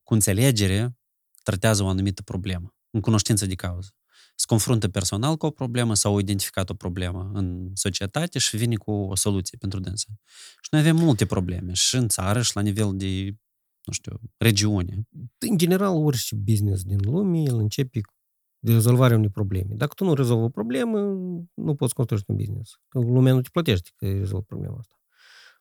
[0.03, 0.97] cu înțelegere
[1.43, 3.95] tratează o anumită problemă în cunoștință de cauză.
[4.35, 8.77] Se confruntă personal cu o problemă sau au identificat o problemă în societate și vine
[8.77, 10.09] cu o soluție pentru dânsa.
[10.61, 13.37] Și noi avem multe probleme și în țară și la nivel de,
[13.85, 15.09] nu știu, regiune.
[15.39, 18.01] În general, orice business din lume, el începe
[18.59, 19.75] de rezolvarea unei probleme.
[19.75, 20.99] Dacă tu nu rezolvi o problemă,
[21.55, 22.81] nu poți construi un business.
[22.89, 24.97] Că lumea nu te plătește că rezolvi problema asta.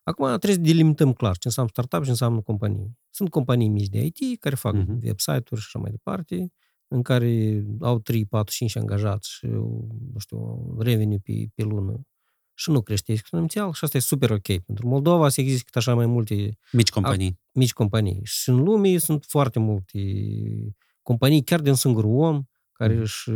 [0.04, 2.98] Acum trebuie să delimităm clar ce înseamnă startup și ce înseamnă companie.
[3.10, 5.04] Sunt companii mici de IT care fac uh-huh.
[5.04, 6.54] website-uri și așa mai departe
[6.94, 12.02] în care au 3, 4, 5 angajați și, nu știu, un revenue pe, pe lună
[12.54, 14.60] și nu crește exponențial și asta e super ok.
[14.66, 17.40] Pentru Moldova se există așa mai multe mici companii.
[17.40, 18.20] A, mici companii.
[18.24, 20.00] Și în lume sunt foarte multe
[21.02, 23.02] companii, chiar din singur om, care mm.
[23.02, 23.32] își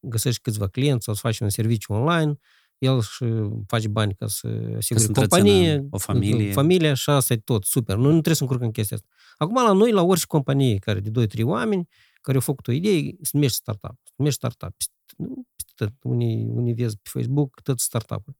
[0.00, 2.38] găsește câțiva clienți sau să face un serviciu online,
[2.78, 3.24] el își
[3.66, 6.52] face bani ca să asigure companie, o familie.
[6.52, 7.96] familia și asta e tot, super.
[7.96, 9.08] Nu, nu trebuie să încurcăm chestia asta.
[9.36, 11.88] Acum, la noi, la orice companie care de 2-3 oameni,
[12.20, 13.98] care au făcut o idee, se numește startup.
[14.04, 14.76] Se numește startup.
[15.16, 18.38] Nu, tot, unii, unii vezi pe Facebook, tot startup-uri.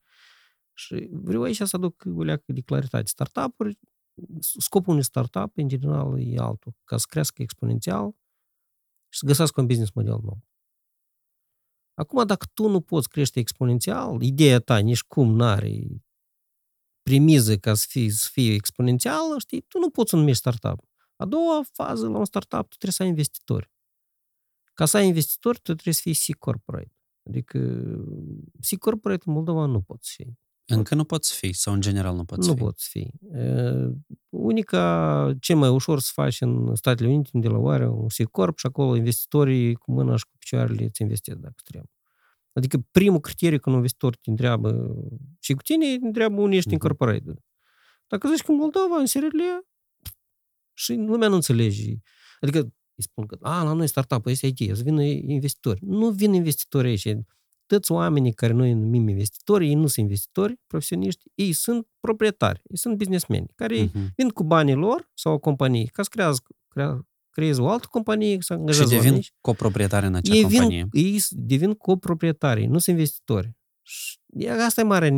[0.72, 3.06] Și vreau aici să aduc o leacă de claritate.
[3.06, 3.78] Startup-uri,
[4.40, 6.72] scopul unui startup, în general, e altul.
[6.84, 8.10] Ca să crească exponențial
[9.08, 10.38] și să găsească un business model nou.
[11.94, 16.02] Acum, dacă tu nu poți crește exponențial, ideea ta nici cum n-are
[17.02, 20.89] premiză ca să fie, să fie exponențială, știi, tu nu poți să numești startup.
[21.20, 23.70] A doua fază la un startup, tu trebuie să ai investitori.
[24.74, 26.92] Ca să ai investitori, tu trebuie să fii C-corporate.
[27.28, 27.58] Adică
[28.60, 30.26] C-corporate în Moldova nu poți fi.
[30.64, 32.60] Încă nu poți fi sau în general nu poți nu fi?
[32.60, 33.10] Nu poți fi.
[34.28, 38.66] Unica, ce mai ușor să faci în Statele Unite, de la oare, un C-corp și
[38.66, 41.90] acolo investitorii cu mâna și cu picioarele îți investesc dacă trebuie.
[42.52, 44.96] Adică primul criteriu când un investitor te întreabă
[45.38, 46.72] și cu tine, te întreabă unde ești uh-huh.
[46.72, 47.38] incorporated.
[48.06, 49.40] Dacă zici că în Moldova, în SRL,
[50.80, 51.94] și lumea nu înțelege.
[52.40, 52.58] Adică
[52.94, 55.80] îi spun că, a, la noi startup este IT, să vină investitori.
[55.82, 57.08] Nu vin investitori aici.
[57.66, 62.76] Toți oamenii care noi numim investitori, ei nu sunt investitori profesioniști, ei sunt proprietari, ei
[62.76, 64.14] sunt businessmeni, care uh-huh.
[64.16, 68.36] vin cu banii lor sau o companie ca să creează, crea, creeze o altă companie,
[68.40, 69.32] să angajează Și devin oamenii.
[69.40, 70.86] coproprietari în acea ei companie.
[70.90, 73.56] Vin, ei devin coproprietari, nu sunt investitori.
[73.82, 74.18] Și
[74.66, 75.08] asta e mare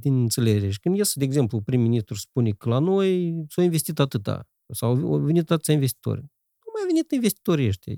[0.00, 0.70] din înțelegere.
[0.70, 5.18] Și când ies, de exemplu, prim-ministru spune că la noi s-au investit atâta, sau au
[5.18, 6.20] venit atâția investitori.
[6.20, 7.92] Nu mai venit investitorii ăștia.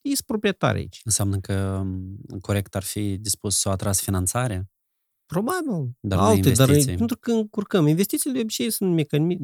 [0.00, 1.00] Ei sunt proprietari aici.
[1.04, 1.82] Înseamnă că
[2.40, 4.70] corect ar fi dispus să o atras finanțare?
[5.26, 5.96] Probabil.
[6.00, 7.86] Dar alte, dar pentru că încurcăm.
[7.86, 9.38] Investițiile de obicei sunt mecani-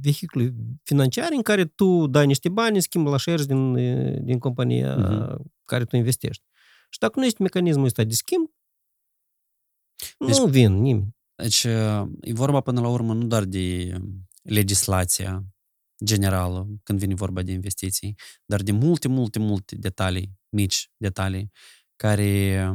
[0.00, 3.74] vehicule financiare în care tu dai niște bani, schimb la shares din,
[4.24, 5.36] din compania uh-huh.
[5.64, 6.44] care tu investești.
[6.90, 8.50] Și dacă nu este mecanismul ăsta de schimb,
[10.18, 11.16] deci, nu vin nimeni.
[11.34, 11.64] Deci
[12.20, 13.92] e vorba până la urmă nu doar de
[14.42, 15.44] legislația
[16.04, 21.50] generală când vine vorba de investiții, dar de multe, multe, multe detalii, mici detalii,
[21.96, 22.72] care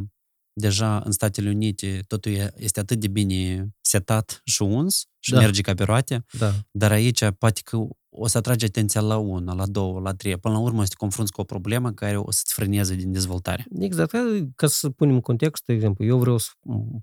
[0.53, 5.39] deja în Statele Unite totul este atât de bine setat și uns și da.
[5.39, 6.53] merge ca pe roate, da.
[6.71, 7.77] dar aici poate că
[8.09, 10.37] o să atrage atenția la una, la două, la trei.
[10.37, 13.11] Până la urmă o să te confrunți cu o problemă care o să-ți frâneze din
[13.11, 13.65] dezvoltare.
[13.79, 14.11] Exact.
[14.55, 16.49] Ca să punem în context, de exemplu, eu vreau să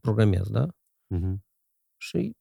[0.01, 0.67] programez, da?
[1.15, 1.35] Uh-huh.
[1.97, 2.37] Și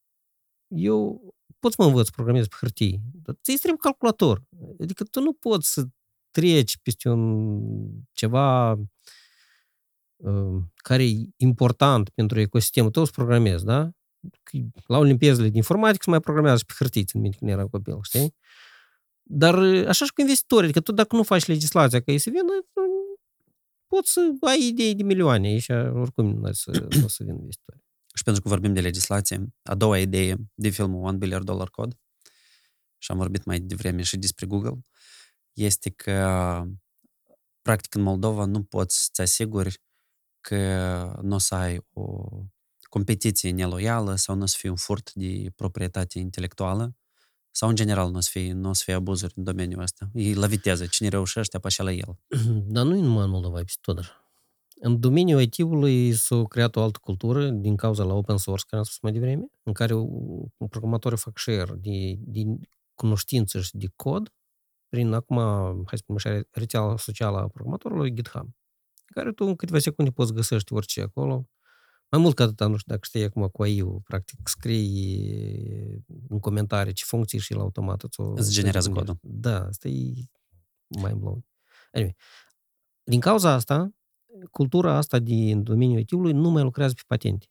[0.67, 1.33] eu
[1.63, 4.43] pot să mă învăț să programez pe hârtie, dar ți trebuie calculator.
[4.81, 5.83] Adică tu nu poți să
[6.31, 7.61] treci peste un
[8.11, 8.71] ceva
[10.15, 13.89] uh, care e important pentru ecosistemul tău, să programezi, da?
[14.87, 17.99] La olimpezele de informatică se mai programează și pe hârtie, în minte când era copil,
[18.01, 18.35] știi?
[19.21, 19.55] Dar
[19.87, 22.53] așa și cu investitori, adică tu dacă nu faci legislația ca ei să vină,
[23.87, 27.83] poți să ai idei de milioane și oricum nu o să, o să vină investitori.
[28.13, 31.99] Și pentru că vorbim de legislație, a doua idee de filmul One Billion Dollar Code,
[32.97, 34.81] și am vorbit mai devreme și despre Google,
[35.53, 36.63] este că
[37.61, 39.81] practic în Moldova nu poți să asiguri
[40.41, 42.27] că nu o să ai o
[42.81, 46.95] competiție neloială sau nu o să fie un furt de proprietate intelectuală
[47.51, 50.09] sau în general nu o să fie, nu o să fie abuzuri în domeniul ăsta.
[50.13, 50.85] E la viteză.
[50.85, 52.17] Cine reușește, apășea la el.
[52.73, 54.22] Dar nu e numai în Moldova, e tot.
[54.85, 58.83] În domeniul IT-ului s-a creat o altă cultură din cauza la open source, care am
[58.83, 59.93] spus mai devreme, în care
[60.69, 62.41] programatorii fac share de, de
[62.93, 64.33] cunoștință și de cod
[64.89, 65.37] prin acum,
[65.85, 68.49] hai să spunem așa, rețeaua socială a programatorului GitHub,
[69.05, 71.49] care tu în câteva secunde poți găsești orice acolo.
[72.09, 76.93] Mai mult ca atât, nu știu dacă știi acum cu ai practic scrii în comentarii
[76.93, 78.03] ce funcții și la automat
[78.35, 79.17] îți generează codul.
[79.21, 80.13] Da, asta e
[80.87, 81.45] mai blowing.
[81.91, 82.15] Anyway,
[83.03, 83.93] din cauza asta,
[84.51, 87.47] cultura asta din domeniul IT-ului nu mai lucrează pe patente.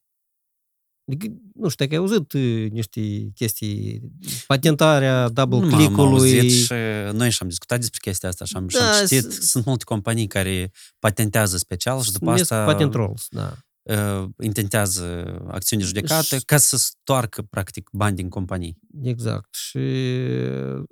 [1.06, 4.02] Adică, nu știu, dacă ai auzit uh, niște chestii,
[4.46, 6.48] patentarea double click-ului.
[6.48, 6.72] și
[7.12, 9.32] noi și-am discutat despre chestia asta și am, da, și-am citit.
[9.32, 12.64] Sunt multe companii care patentează special și după asta...
[12.64, 13.56] Patent rolls, da.
[13.82, 18.78] Uh, intentează acțiuni de judecată ca să stoarcă, practic, bani din companii.
[19.02, 19.54] Exact.
[19.54, 19.78] Și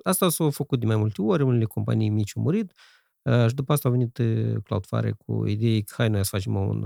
[0.03, 3.00] asta s-a făcut de mai multe ori, unele companii mici au murit, uh,
[3.47, 4.21] și după asta a venit
[4.63, 6.83] Cloudflare cu idei că hai noi să facem un,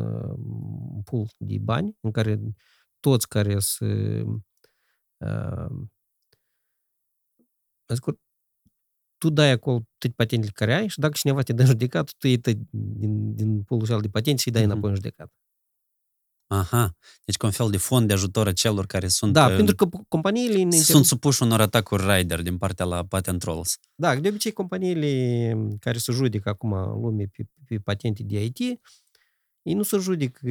[0.95, 2.39] un pool de bani în care
[2.99, 3.85] toți care să
[5.17, 5.87] uh,
[7.93, 8.19] scurt,
[9.17, 12.27] tu dai acolo toate patentele care ai și dacă cineva te dă în judecat, tu
[12.27, 14.65] iei din, din pulul de patente și îi dai mm-hmm.
[14.65, 15.31] înapoi în judecat.
[16.57, 16.95] Aha,
[17.25, 19.33] deci ca un fel de fond de ajutor a celor care sunt...
[19.33, 20.77] Da, uh, pentru că companiile...
[20.77, 23.79] Sunt supuși unor atacuri rider din partea la patent trolls.
[23.95, 28.59] Da, de obicei companiile care se judecă acum în lume pe, pe patente de IT,
[29.61, 30.49] ei nu se judecă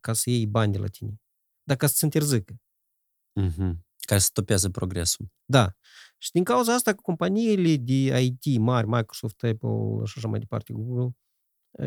[0.00, 1.20] ca să iei bani de la tine
[1.68, 2.60] dacă să se întârzică.
[3.40, 3.72] Mm-hmm.
[4.00, 5.26] Ca să stopeze progresul.
[5.44, 5.76] Da.
[6.18, 11.16] Și din cauza asta, companiile de IT mari, Microsoft, Apple și așa mai departe, Google,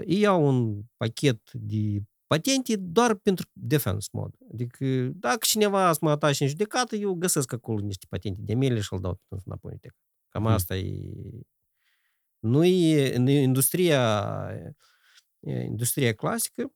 [0.05, 2.01] ei iau un pachet de
[2.31, 4.35] patente doar pentru defense mod.
[4.51, 8.79] Adică dacă cineva să mă atace în judecată, eu găsesc acolo niște patente de mele
[8.79, 9.89] și îl dau înapoi în
[10.29, 10.51] Cam hmm.
[10.53, 10.99] asta e...
[12.39, 13.93] Nu e în industria,
[15.39, 16.71] industria clasică,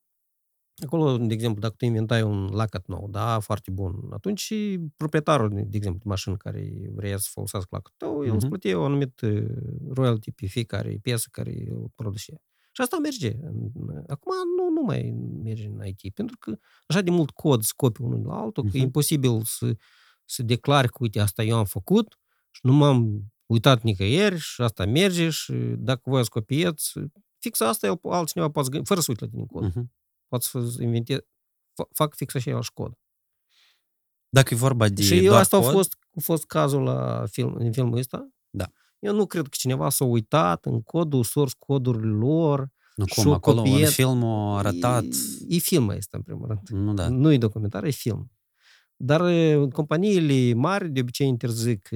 [0.86, 4.54] Acolo, de exemplu, dacă tu inventai un lacăt nou, da, foarte bun, atunci
[4.98, 8.28] proprietarul, de exemplu, de mașină care vrea să folosească lacătul tău, uh-huh.
[8.28, 9.22] el îți plătea o anumit
[9.90, 12.42] royalty pe fiecare piesă care o produce.
[12.76, 13.36] Și asta merge.
[14.08, 15.12] Acum nu, nu mai
[15.44, 16.58] merge în IT, pentru că
[16.88, 18.72] așa de mult cod scopi unul la altul, uh-huh.
[18.72, 19.76] că e imposibil să,
[20.26, 22.20] să declari că, uite, asta eu am făcut
[22.52, 26.94] și nu m-am uitat nicăieri și asta merge și dacă voi scopiați,
[27.38, 29.72] fix asta el, altcineva poate fără să uite la tine în cod.
[29.72, 31.20] Uh-huh pot să inventez,
[31.92, 33.00] fac fix același cod.
[34.30, 37.56] Dacă e vorba de Și eu asta cod, a fost, a fost cazul la film,
[37.56, 38.30] în filmul ăsta.
[38.50, 38.72] Da.
[39.00, 43.62] Eu nu cred că cineva s-a uitat în codul, source codurile lor, nu cum, acolo
[43.62, 43.86] copiet.
[43.86, 45.04] în film a arătat...
[45.04, 46.86] E, e film ăsta, în primul rând.
[46.86, 47.08] Nu, da.
[47.08, 48.30] Nu e documentar, e film.
[48.98, 49.22] Dar
[49.72, 51.90] companiile mari de obicei interzic,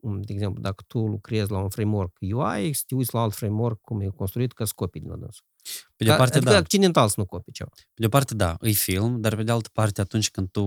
[0.00, 3.80] de exemplu, dacă tu lucrezi la un framework UI, să te uiți la alt framework
[3.80, 5.44] cum e construit, ca să copii din dânsul.
[5.96, 6.58] Pe de o parte, adică da.
[6.58, 7.70] accidental să nu copii ceva.
[7.74, 10.62] Pe de o parte, da, e film, dar pe de altă parte, atunci când tu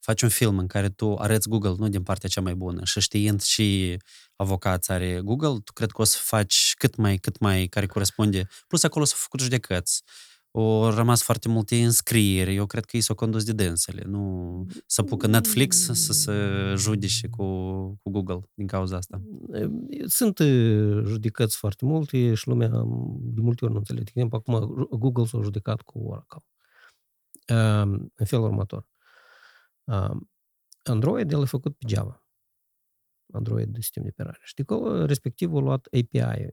[0.00, 3.00] faci un film în care tu arăți Google nu din partea cea mai bună și
[3.00, 3.96] știind și
[4.36, 8.48] avocați are Google, tu cred că o să faci cât mai, cât mai care corespunde.
[8.66, 10.02] Plus acolo s-au făcut judecăți
[10.52, 12.54] au rămas foarte multe înscrieri.
[12.54, 14.02] Eu cred că ei s-au condus de dânsele.
[14.06, 16.32] Nu să apucă Netflix să se
[16.76, 17.44] judece cu,
[18.02, 19.22] cu Google din cauza asta.
[20.06, 20.38] Sunt
[21.04, 22.68] judecăți foarte multe și lumea
[23.20, 24.04] de multe ori nu înțelege.
[24.04, 26.44] De exemplu, acum Google s-a judecat cu Oracle.
[28.14, 28.86] În felul următor.
[30.82, 32.24] Android el a făcut pe Java.
[33.32, 34.38] Android de sistem de operare.
[34.42, 36.46] Și de acolo, respectiv, a luat API,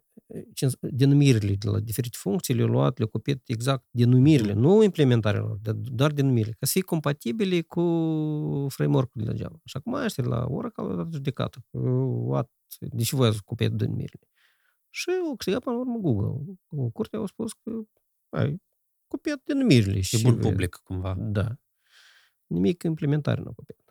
[0.79, 6.11] denumirile de la diferite funcții, le-a luat, le-a copiat exact denumirile, nu implementarea lor, doar
[6.11, 7.81] denumirile, ca să fie compatibile cu
[8.69, 9.59] framework-ul de la Java.
[9.63, 11.65] Și acum ăștia la Oracle au dat judecată.
[11.71, 12.51] What?
[12.79, 14.27] De ce voi ați copiat denumirile?
[14.89, 16.57] Și au câștigat până la urmă Google.
[16.93, 17.71] Curtea au spus că
[18.29, 18.61] ai
[19.07, 20.01] copiat denumirile.
[20.01, 21.15] Și bun public, cumva.
[21.19, 21.55] Da.
[22.47, 23.81] Nimic implementare nu a copiat.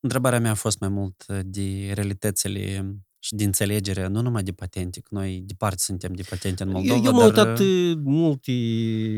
[0.00, 4.52] Întrebarea mea a fost mai mult uh, de realitățile și de înțelegere, nu numai de
[4.52, 7.46] patente, că noi departe suntem de patente în Moldova, Eu, eu m-am dar...
[7.46, 8.52] uitat uh, multe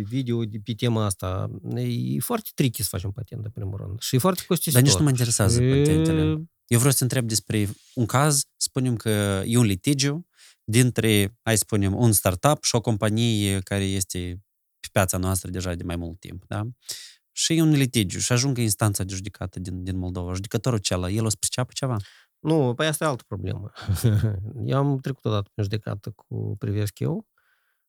[0.05, 1.51] video de pe tema asta.
[1.77, 4.01] E foarte tricky să facem patent, în primul rând.
[4.01, 4.81] Și e foarte costisitor.
[4.81, 6.23] Dar nici nu mă interesează Și- patentele.
[6.67, 10.27] Eu vreau să te întreb despre un caz, spunem că e un litigiu
[10.65, 14.43] dintre, hai să spunem, un startup și o companie care este
[14.81, 16.67] pe piața noastră deja de mai mult timp, da?
[17.49, 20.33] Și e un litigiu și ajung în instanța de judecată din, din Moldova.
[20.35, 21.97] Judecătorul acela, el o să priceapă ceva?
[22.39, 23.71] Nu, păi asta e altă problemă.
[24.65, 27.27] eu am trecut odată pe judecată cu Privesc eu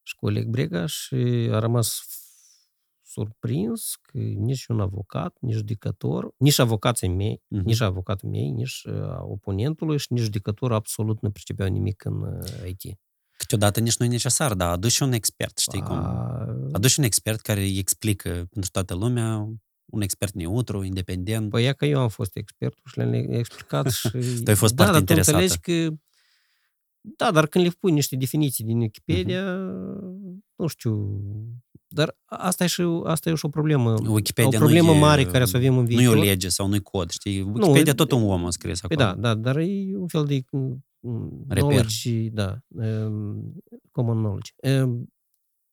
[0.04, 1.16] și cu Oleg Brega și
[1.52, 2.02] a rămas
[3.04, 7.66] surprins că nici un avocat, nici judecător, nici avocații mei, Mhm.
[7.66, 12.70] nici avocatul mei, nici uh, oponentului și nici judecătorul absolut nu pricepeau nimic în uh,
[12.70, 13.00] IT.
[13.40, 15.96] Câteodată nici nu e necesar, dar aduci un expert, știi cum?
[15.96, 19.48] A, Aduci un expert care îi explică pentru toată lumea,
[19.86, 21.50] un expert neutru, independent.
[21.50, 24.10] Păi e că eu am fost expertul și le-am explicat și...
[24.44, 25.38] Tu ai fost da, parte dar tu interesată.
[25.44, 25.60] înțelegi
[25.90, 25.96] că...
[27.02, 30.44] Da, dar când le pui niște definiții din Wikipedia, Mhm.
[30.56, 31.22] nu știu...
[31.88, 33.94] Dar asta e și, asta e și o problemă.
[34.08, 36.16] Wikipedia o problemă nu e, mare care să o avem în Nu viitor.
[36.16, 37.42] e o lege sau nu-i cod, știi?
[37.42, 39.22] Wikipedia tot un om a scris Păi acolo.
[39.22, 40.86] da, da, dar e un fel de mm,
[41.48, 41.58] Reper.
[41.64, 43.54] knowledge, da, um,
[43.92, 44.52] common knowledge.
[44.84, 45.14] Um,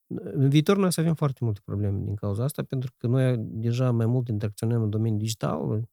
[0.09, 3.37] În viitor noi o să avem foarte multe probleme din cauza asta, pentru că noi
[3.39, 5.89] deja mai mult interacționăm în domeniul digital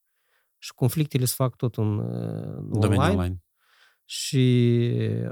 [0.58, 3.43] și conflictele se fac tot în, uh, În domeniul online online.
[4.16, 4.40] Și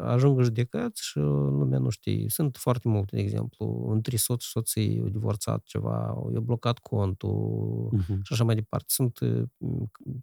[0.01, 2.25] ajung în judecăți și lumea nu știe.
[2.29, 7.89] Sunt foarte multe, de exemplu, între soț și soții au divorțat ceva, au blocat contul,
[7.91, 8.19] Mhm.
[8.23, 8.85] și așa mai departe.
[8.87, 9.43] Sunt uh,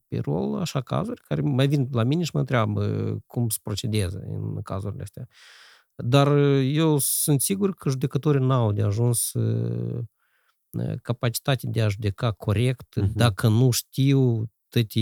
[0.08, 4.24] pe rol așa cazuri care mai vin la mine și mă întreabă cum să procedeze
[4.30, 5.28] în cazurile astea.
[5.94, 9.98] Dar uh, eu sunt sigur că judecătorii n-au de ajuns uh,
[11.02, 13.12] capacitate de a judeca corect Mhm.
[13.14, 15.00] dacă nu știu toate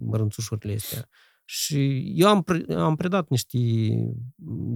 [0.00, 1.08] mărânțușurile astea.
[1.44, 3.58] Și eu am, pre- am predat niște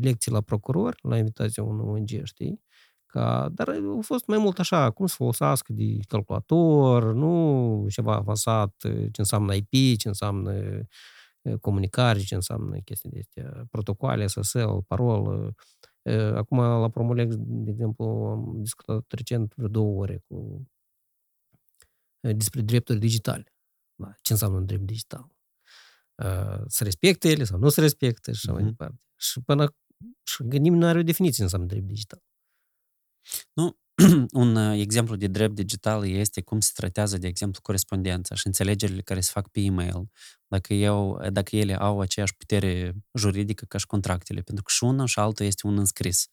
[0.00, 2.60] lecții la procuror, la invitația unui ONG, știi?
[3.06, 8.74] Ca, dar au fost mai mult așa, cum să folosească de calculator, nu ceva avansat,
[8.82, 10.52] ce înseamnă IP, ce înseamnă
[11.42, 15.54] eh, comunicare, ce înseamnă chestii de astea, protocoale, SSL, parol.
[16.02, 20.66] Eh, Acum, la Promolex, de exemplu, am discutat recent vreo două ore cu
[22.20, 23.44] eh, despre drepturi digitale.
[23.94, 25.37] Da, ce înseamnă un drept digital?
[26.24, 28.70] Uh, Să respecte ele sau nu se respecte și așa mai Mhm.
[28.70, 29.00] departe.
[29.16, 29.74] Și până
[30.22, 32.22] și nimeni nu are o definiție ce înseamnă drept digital.
[34.32, 39.00] un uh, exemplu de drept digital este cum se tratează, de exemplu, corespondența și înțelegerile
[39.02, 40.10] care se fac pe e-mail,
[40.46, 45.04] dacă, eu, dacă ele au aceeași putere juridică ca și contractele, pentru că și una
[45.06, 46.26] și altul este un înscris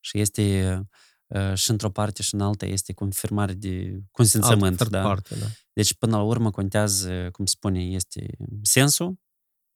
[0.00, 0.80] și este
[1.26, 4.80] uh, și într-o parte și în alta este confirmare de consimțământ.
[4.80, 5.02] Altă Da?
[5.02, 5.46] parte, da.
[5.72, 8.26] Deci, până la urmă, contează, cum spune, este
[8.62, 9.18] sensul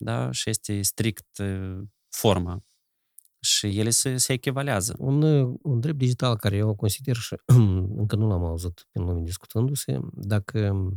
[0.05, 0.31] da?
[0.31, 2.63] și este strict uh, forma.
[3.41, 4.95] Și ele se, se echivalează.
[4.99, 5.23] Un,
[5.63, 7.37] un drept digital care eu consider și
[8.01, 10.91] încă nu l-am auzit pe lume discutându-se, dacă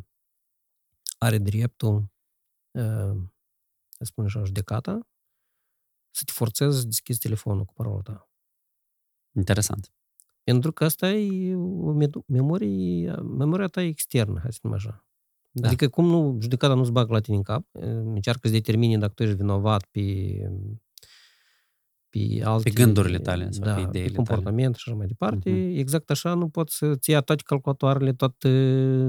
[1.18, 1.96] are dreptul,
[2.72, 3.16] uh,
[3.90, 5.08] să spun așa, judecata,
[6.12, 8.30] să te forțezi să deschizi telefonul cu parola ta.
[9.36, 9.92] Interesant.
[10.44, 15.07] Pentru că asta e o med- memorie, memoria ta externă, hai să spunem așa.
[15.60, 15.68] Da.
[15.68, 17.66] Adică cum nu, judecata nu-ți bagă la tine în cap,
[18.16, 20.02] încearcă să determine dacă tu ești vinovat pe,
[22.10, 22.70] pe alte...
[22.70, 25.50] gândurile tale sau da, pe ideile pe comportament și așa mai departe.
[25.50, 25.78] Mhm.
[25.78, 28.50] Exact așa nu poți să-ți ia toate calculatoarele, toate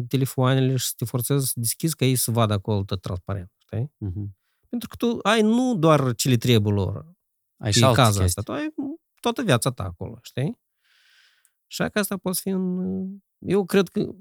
[0.09, 3.53] telefoanele și să te forțezi să deschizi ca ei să vadă acolo tot transparent.
[3.59, 3.93] Știi?
[3.97, 4.37] Mhm.
[4.69, 7.13] Pentru că tu ai nu doar ce le trebuie lor,
[7.57, 8.41] Ai și și alte cazul chestii.
[8.41, 8.53] ăsta.
[8.53, 8.75] Tu ai
[9.21, 10.59] toată viața ta acolo, știi?
[11.67, 12.79] Și că asta poate fi în...
[13.39, 14.15] Eu cred că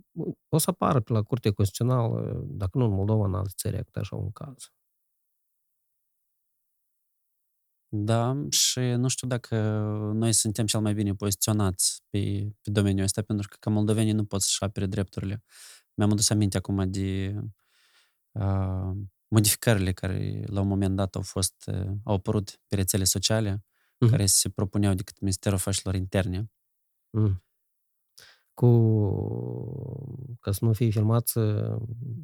[0.49, 3.99] o să apară pe la Curtea Constituțională, dacă nu în Moldova, în alte țări, câte
[3.99, 4.71] așa un caz.
[7.89, 9.55] Da, și nu știu dacă
[10.13, 14.25] noi suntem cel mai bine poziționați pe, pe domeniul ăsta, pentru că ca moldovenii nu
[14.25, 15.43] pot să-și apere drepturile.
[15.93, 17.35] Mi-am adus aminte acum de
[18.31, 18.91] uh,
[19.27, 23.63] modificările care la un moment dat au fost, uh, au apărut pe rețele sociale,
[23.99, 24.09] Mhm.
[24.11, 26.51] care se propuneau de către Ministerul Afacerilor Interne.
[27.09, 27.43] Mm.
[28.57, 28.67] Cu...
[30.39, 31.33] Ca să nu fie filmați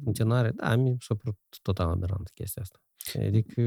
[0.04, 2.78] funcționare, da, mi s-a părut total aberant chestia asta.
[3.26, 3.62] Adică,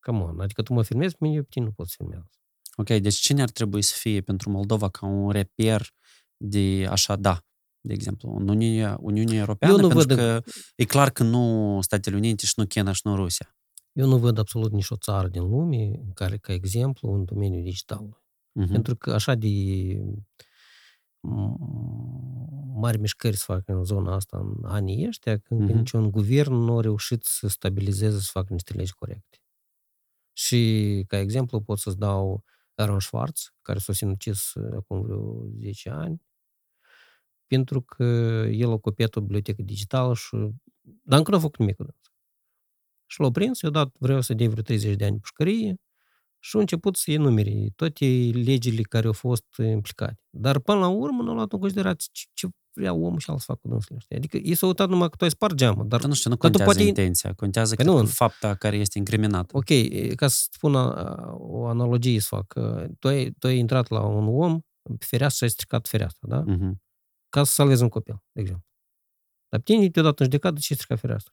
[0.00, 2.28] come on, adică tu mă filmezi, pe mine pe tine nu poți filmea.
[2.76, 5.88] Ok, deci cine ar trebui să fie pentru Moldova ca un reper
[6.36, 7.44] de așa da,
[7.80, 10.42] de exemplu, în Uniunea, Uniunea Europeană, Eu nu pentru văd- că
[10.76, 13.56] e clar că nu Statele Unite și nu China și nu Rusia.
[13.92, 18.22] Eu nu văd absolut nicio țară din lume în care, ca exemplu, în domeniul digital.
[18.52, 18.70] Mhm.
[18.72, 20.24] Pentru că așa de m-
[22.74, 25.76] mari mișcări se fac în zona asta în anii ăștia, când Mhm.
[25.78, 29.38] niciun guvern nu a reușit să stabilizeze, să facă niște legi corecte.
[30.32, 32.44] Și, ca exemplu, pot să-ți dau
[32.74, 36.22] Aaron Schwartz, care s-a sinucis acum vreo 10 ani,
[37.46, 38.04] pentru că
[38.50, 40.36] el a copiat o bibliotecă digitală și...
[41.02, 42.10] Dar încă nu a făcut nimic cu dânsa.
[43.06, 45.76] Și l-a prins, i-a dat, vreau să dea vreo 30 de ani pușcărie
[46.44, 50.18] și a început să enumere toate legile care au fost implicate.
[50.30, 53.38] Dar până la urmă nu a luat în considerație ce, ce vrea omul și al
[53.38, 54.16] să facă cu dânsul știi?
[54.16, 55.88] Adică ei s-au uitat numai că tu ai spart geamul.
[55.88, 58.06] Dar, Dar nu știu, nu dar tu contează poate- intenția, contează Păi că nu.
[58.06, 59.56] fapta care este incriminată.
[59.56, 59.68] Ok,
[60.14, 62.52] ca să spun a- o analogie să fac.
[62.98, 64.60] Tu ai, tu ai intrat la un om
[64.98, 66.40] pe fereastră și ai stricat fereastra, da?
[66.46, 66.82] Mhm.
[67.28, 68.64] Ca să salvezi un copil, de exemplu.
[69.48, 71.32] Dar pe tine te-a dat în judecată de ce ai stricat fereastra.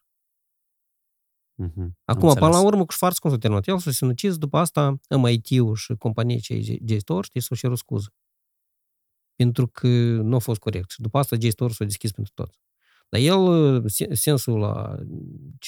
[1.62, 1.82] Mhm.
[1.82, 2.68] Am Acum, până la înțeles.
[2.74, 3.68] urmă, cu Schwarz cum s-a terminat?
[3.68, 8.14] El s-a sinucis, după asta MIT-ul și compania cei J-Store, știi, s-au cerut scuză.
[9.36, 9.88] Pentru că
[10.22, 10.90] nu a fost corect.
[10.90, 12.60] Și după asta J-Store s-a deschis pentru toți.
[13.10, 14.96] Dar el, se- sensul la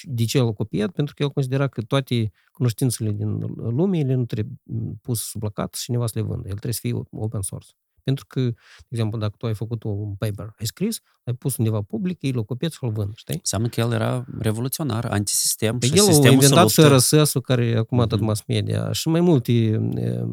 [0.04, 4.14] de ce el a copiat, pentru că el considera că toate cunoștințele din lume ele
[4.14, 4.56] nu trebuie
[5.02, 6.44] pus sub placat și cineva să le vândă.
[6.48, 7.72] El trebuie să fie open source.
[8.04, 8.54] Pentru că, de
[8.90, 12.44] exemplu, dacă tu ai făcut un paper, ai scris, ai pus undeva public, ei l-au
[12.44, 13.36] copiat și îl vând, știi?
[13.38, 16.96] Înseamnă că el era revoluționar, antisistem Păi și el a sistemul se inventat și luptă.
[16.96, 18.24] RSS-ul, care acum tot Mhm.
[18.28, 20.24] mass media, și mai multe e, e,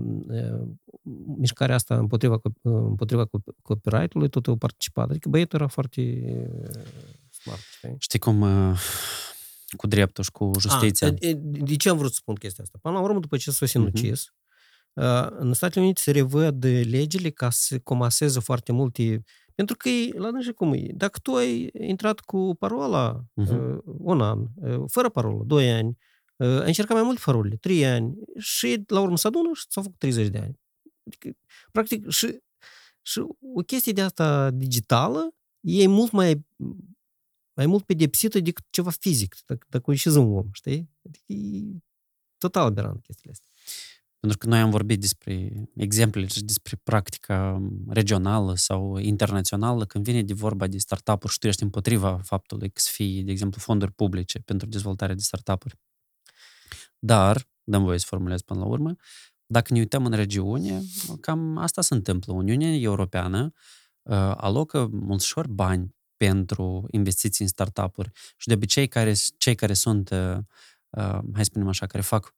[1.38, 5.10] mișcarea asta împotriva, cop- împotriva cop- copyright-ului, tot au participat.
[5.10, 6.50] Adică băietul era foarte e,
[7.42, 7.94] smart, știi?
[7.98, 8.78] Știi cum uh,
[9.76, 11.08] cu dreptul și cu justiția.
[11.08, 12.78] A, e, de ce am vrut să spun chestia asta?
[12.82, 14.28] Până la urmă, după ce s-a sinucis, uh,
[15.38, 19.22] în Statele Unite se revăd legile ca să comaseze foarte multe...
[19.54, 23.54] Pentru că, e, la dânsi cum e, dacă tu ai intrat cu parola Mhm.
[23.74, 25.96] uh, un an, uh, fără parolă, doi ani,
[26.36, 29.82] uh, ai încercat mai multe parole, trei ani, și la urmă se adună și s-au
[29.82, 30.60] făcut 30 de ani.
[31.06, 31.30] Adică,
[31.72, 32.38] practic, și,
[33.02, 33.18] și
[33.54, 36.46] o chestie de asta digitală e mult mai
[37.56, 40.90] mai mult pedepsită decât ceva fizic, dacă, dacă o ieșiți un om, știi?
[41.06, 41.62] Adică e
[42.38, 43.48] total aberant chestiile astea.
[44.20, 50.22] Pentru că noi am vorbit despre exemple și despre practica regională sau internațională când vine
[50.22, 53.92] de vorba de startup-uri și tu ești împotriva faptului că să fie, de exemplu, fonduri
[53.92, 55.78] publice pentru dezvoltarea de startup-uri.
[56.98, 58.94] Dar, dăm voie să formulez până la urmă,
[59.46, 60.82] dacă ne uităm în regiune,
[61.20, 62.32] cam asta se întâmplă.
[62.32, 63.52] Uniunea Europeană
[64.02, 70.10] uh, alocă mulțișor bani pentru investiții în startup-uri și de obicei care, cei care sunt,
[70.10, 70.36] uh,
[70.90, 72.34] uh, hai să spunem așa, care fac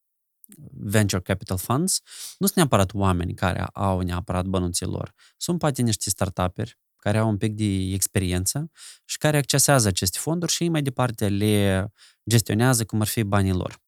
[0.70, 2.00] venture capital funds,
[2.38, 5.14] nu sunt neapărat oameni care au neapărat bănuții lor.
[5.36, 8.70] Sunt poate niște startup-uri care au un pic de experiență
[9.04, 11.86] și care accesează aceste fonduri și mai departe le
[12.30, 13.80] gestionează cum ar fi banii lor.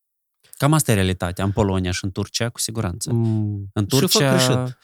[0.56, 3.12] Cam asta e realitatea în Polonia și în Turcia, cu siguranță.
[3.12, 4.30] Mm, În Și fac Turcia...
[4.30, 4.78] greșit.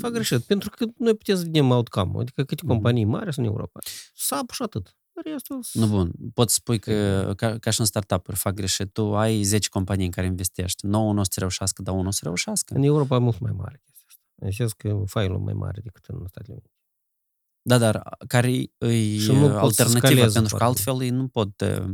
[0.00, 2.72] Fac greșit, pentru că noi putem să vedem outcome adică câte Mhm.
[2.72, 3.80] companii mari sunt în Europa.
[4.14, 4.96] SAP și atât.
[5.24, 5.60] Restul...
[5.72, 8.92] Nu bun, poți spui că ca, ca și în startup-uri fac greșit.
[8.92, 10.86] Tu ai 10 companii în care investești.
[10.86, 12.74] 9 nu o să reușească, dar unul o să reușească.
[12.74, 14.22] În Europa e mult mai mare chestia asta.
[14.34, 16.70] În sens că failul mai mare decât în Statele Unite.
[17.62, 20.06] Da, dar care e Și nu pot să alternativa?
[20.06, 21.84] scaleze Pentru că foarte altfel ei nu pot, eh,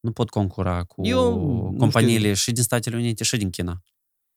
[0.00, 1.38] nu pot concura cu Eu,
[1.70, 3.82] nu companiile și din Statele Unite și din China.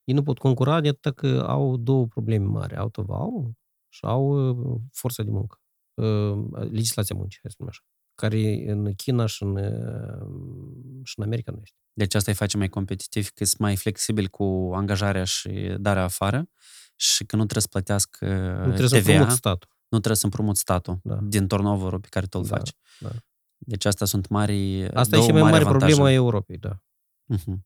[0.04, 2.76] Ei nu pot concura de atât că au două probleme mari.
[2.76, 3.52] Au tăvalul
[3.90, 5.62] și au uh, forța de muncă.
[5.94, 7.84] Uh, legislația muncii, hai să spunem așa.
[8.20, 11.78] Care în China și în, uh, și în America nu este.
[11.94, 16.50] Deci asta îi face mai competitiv, că sunt mai flexibil cu angajarea și darea afară
[16.96, 18.26] și că nu trebuie să plătească
[18.66, 19.70] Nu trebuie să TVA, împrumut statul.
[19.88, 21.20] nu trebuie să împrumut statul Da.
[21.24, 22.72] din turnover pe care tu îl Da, faci.
[23.00, 23.10] da.
[23.58, 25.86] Deci astea sunt mari Asta e două și mai mare avantaje.
[25.86, 26.82] problemă a Europei, da.
[27.26, 27.66] Mhm.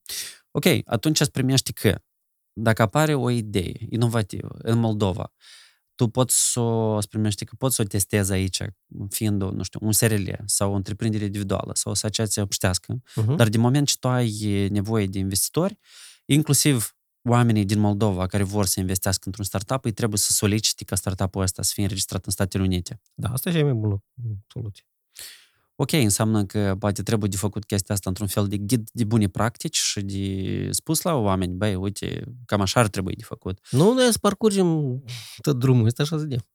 [0.51, 2.01] Ok, atunci îți primești că
[2.53, 5.33] dacă apare o idee inovativă în Moldova,
[6.03, 8.61] tu poți să o îți primești că poți să o testezi aici,
[9.09, 13.35] fiind, nu știu, un SRL sau o întreprindere individuală sau o asociație obștească, Uh-huh.
[13.35, 15.79] dar din moment ce tu ai nevoie de investitori,
[16.25, 16.95] inclusiv
[17.29, 21.41] oamenii din Moldova care vor să investească într-un startup, îi trebuie să solicite ca startup-ul
[21.41, 23.01] ăsta să fie înregistrat în Statele Unite.
[23.13, 24.03] Da, asta e cea mai bună
[24.47, 24.83] soluție.
[25.75, 29.27] Ok, înseamnă că poate trebuie de făcut chestia asta într-un fel de ghid de bune
[29.27, 33.59] practici și de spus la oameni, băi, uite, cam așa ar trebui de făcut.
[33.71, 34.99] Nu, noi să parcurgem
[35.41, 36.45] tot drumul ăsta așa să vedem.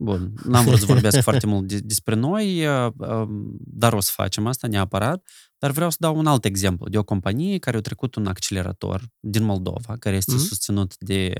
[0.00, 4.10] Bun, n-am vrut să vorbesc foarte mult de, despre noi, uh, um, dar o să
[4.14, 5.28] facem asta neapărat.
[5.58, 9.08] Dar vreau să dau un alt exemplu de o companie care a trecut un accelerator
[9.20, 10.42] din Moldova, care este Mhm.
[10.42, 11.32] susținut de,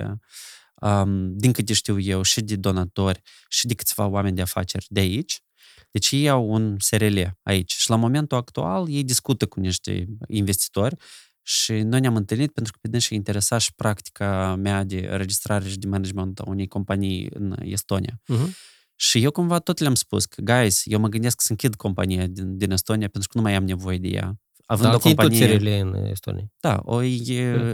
[0.82, 5.00] um, din câte știu eu, și de donatori și de câțiva oameni de afaceri de
[5.00, 5.42] aici.
[5.90, 10.96] Deci ei au un SRL aici și la momentul actual ei discută cu niște investitori
[11.42, 15.78] și noi ne-am întâlnit pentru că pe dânsii interesa și practica mea de registrare și
[15.78, 18.20] de management a unei companii în Estonia.
[18.32, 18.76] Uh-huh.
[19.00, 22.56] Și eu cumva tot le-am spus că, guys, eu mă gândesc să închid compania din,
[22.56, 24.40] din Estonia pentru că nu mai am nevoie de ea.
[24.66, 25.48] având Da, o ții tot companie...
[25.48, 26.52] SRL în Estonia.
[26.60, 27.32] Da, o, e,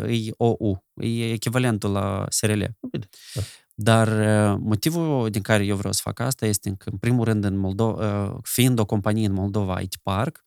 [0.09, 2.63] e OU, e echivalentul la SRL.
[2.91, 3.41] Bine, da.
[3.75, 7.45] Dar uh, motivul din care eu vreau să fac asta este că, în primul rând,
[7.45, 10.47] în Moldova, fiind o companie în Moldova IT Park,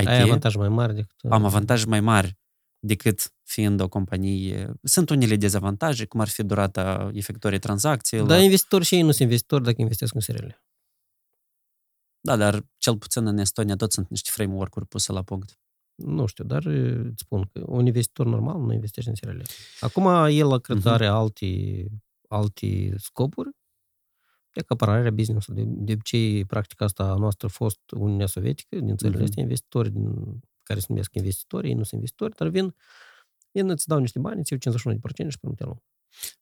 [0.00, 1.32] IT, Ai avantaj mai mare decât...
[1.32, 2.36] am avantaje mai mari
[2.86, 4.72] decât fiind o companie.
[4.82, 8.26] Sunt unele dezavantaje, cum ar fi durata efectuării tranzacțiilor.
[8.26, 10.48] Dar investitori și ei nu sunt investitori dacă investesc în SRL.
[12.20, 15.58] Da, dar cel puțin în Estonia tot sunt niște framework-uri puse la punct.
[15.94, 19.40] Nu știu, dar uh, îți spun că un investitor normal nu investește în SRL.
[19.80, 20.94] Acum el cred că Mhm.
[20.94, 21.46] are alte,
[22.28, 23.50] alte scopuri
[24.52, 25.64] de acapararea business-ului.
[25.64, 29.26] De, de obicei, practica asta a noastră a fost Uniunea Sovietică, din țările Mhm.
[29.28, 32.74] astea, investitori din, care se numesc investitori, ei nu sunt investitori, dar vin,
[33.50, 35.82] vin îți dau niște bani, îți iau 51% și pe te luăm.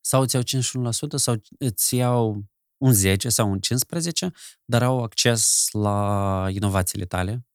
[0.00, 2.44] Sau îți iau 51% sau îți iau
[2.76, 4.30] un 10 sau un 15,
[4.64, 7.46] dar au acces la inovațiile tale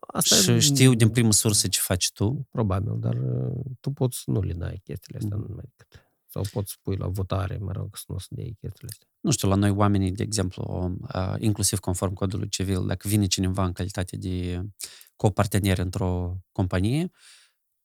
[0.00, 2.46] Asta și e- știu din primă sursă ce faci tu.
[2.50, 5.36] Probabil, dar uh, tu poți să nu le dai chestiile astea.
[5.36, 5.46] Mhm.
[5.48, 6.09] numai decât.
[6.32, 9.08] Sau poți pui la votare, mă rog, să nu să dai chestiile astea.
[9.20, 13.64] Nu știu, la noi oamenii, de exemplu, uh, inclusiv conform codului civil, dacă vine cineva
[13.64, 14.62] în calitate de
[15.16, 17.10] copartener într-o companie,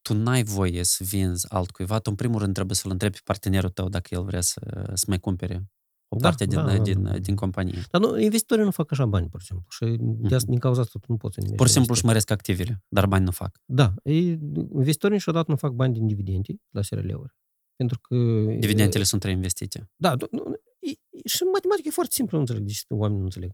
[0.01, 3.69] tu n-ai voie să vinzi altcuiva, tu în primul rând trebuie să-l întrebi pe partenerul
[3.69, 5.69] tău dacă el vrea să, să mai cumpere
[6.07, 7.17] o Da, parte din, da, da, din, da.
[7.17, 7.85] din companie.
[7.91, 9.65] Dar nu, investitorii nu fac așa bani, pur și simplu.
[9.69, 11.61] Și de asta, din cauza asta tu nu poți să investi.
[11.61, 12.05] Pur și în simplu își investitori.
[12.05, 13.61] măresc activele, dar bani nu fac.
[13.65, 14.39] Da, ei,
[14.73, 17.35] investitorii niciodată nu fac bani din dividende la SRL-uri.
[17.75, 18.15] Pentru că...
[18.59, 19.89] Dividendele sunt reinvestite.
[19.95, 22.83] Da, nu, nu, e, e- și în matematică e foarte simplu, nu înțeleg de ce
[22.87, 23.51] oamenii nu înțeleg.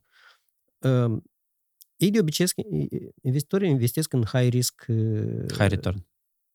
[0.79, 1.21] Uh,
[1.95, 4.85] ei de obicei, e- e- investitorii investesc în high risk...
[4.87, 6.07] uh, High return.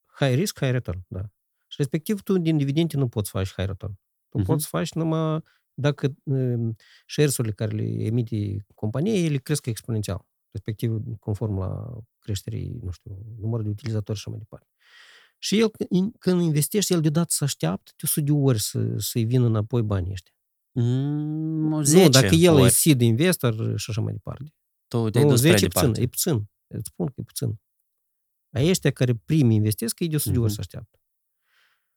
[0.06, 1.20] High risk, high return, da.
[1.66, 3.92] Și respectiv tu din dividende nu poți face high return.
[4.28, 4.46] Tu Mhm.
[4.46, 5.40] poți să faci numai
[5.74, 6.68] dacă uh,
[7.06, 10.26] shares-urile care le emite compania, ele cresc exponențial.
[10.50, 14.66] Respectiv, conform la creșterii, nu știu, numărul de utilizatori și așa mai departe.
[15.47, 15.70] Și el,
[16.18, 20.11] când investește, el deodată să așteaptă de 100 de ori să, să-i vină înapoi banii
[20.12, 20.32] ăștia.
[20.72, 22.70] Mm, 10 nu, dacă el e ori.
[22.70, 24.55] seed investor și așa mai departe.
[24.88, 26.03] Tu te-ai Nu, dus prea 10 e puțin, departe.
[26.03, 26.49] e puțin.
[26.66, 27.61] Îți spun că e puțin.
[28.51, 30.55] A ăștia care primi investesc, ei de 100 de ori Mhm.
[30.55, 30.99] să așteaptă.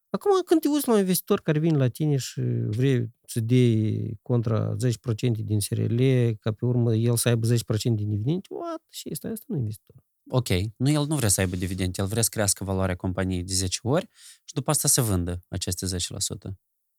[0.10, 4.18] Acum, când te uiți la un investitor care vine la tine și vrei să dai
[4.22, 6.02] contra 10% din SRL,
[6.40, 8.82] ca pe urmă el să aibă 10% din dividende, what?
[8.90, 10.04] Și asta, asta nu e investitor.
[10.32, 13.54] Ok, nu, el nu vrea să aibă dividende, el vrea să crească valoarea companiei de
[13.54, 14.08] 10 ori
[14.44, 15.90] și după asta să vândă aceste 10%.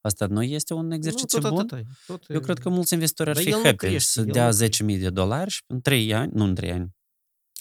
[0.01, 1.59] Asta nu este un exercițiu nu, tot bun?
[1.59, 3.77] atâta e, tot Eu e- cred că mulți investitori ar Dar fi el nu happy
[3.77, 4.83] crește, să el nu dea crește.
[4.83, 6.95] 10.000 de dolari și în 3 ani, nu în 3 ani,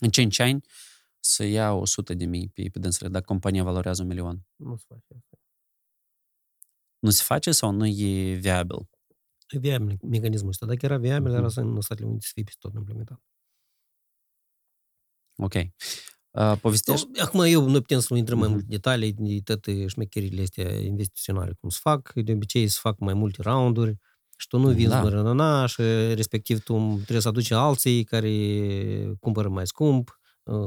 [0.01, 0.61] în 5 ani
[1.21, 4.47] să ia 100 de mii pe, pe dânsele, dacă compania valorează un milion.
[4.57, 5.39] Nu se face asta.
[6.99, 8.89] Nu se face sau nu e viabil?
[9.49, 10.67] E viabil mecanismul ăsta.
[10.67, 11.39] Dacă era viabil, Mhm.
[11.41, 13.21] era să în Statele Unite să fie peste tot implementat.
[15.41, 15.55] Ok.
[16.31, 17.07] Uh, povestești?
[17.13, 18.57] Nu, Acum eu nu putem să intrăm mai Mhm.
[18.57, 22.13] multe detalii de toate șmecherile astea investiționale, cum se fac.
[22.15, 23.97] De obicei se fac mai multe rounduri
[24.37, 24.97] și tu nu vinzi Da.
[24.97, 25.03] da.
[25.03, 25.83] mărănăna și
[26.15, 28.31] respectiv tu trebuie să aduci alții care
[29.21, 30.15] cumpără mai scump, uh,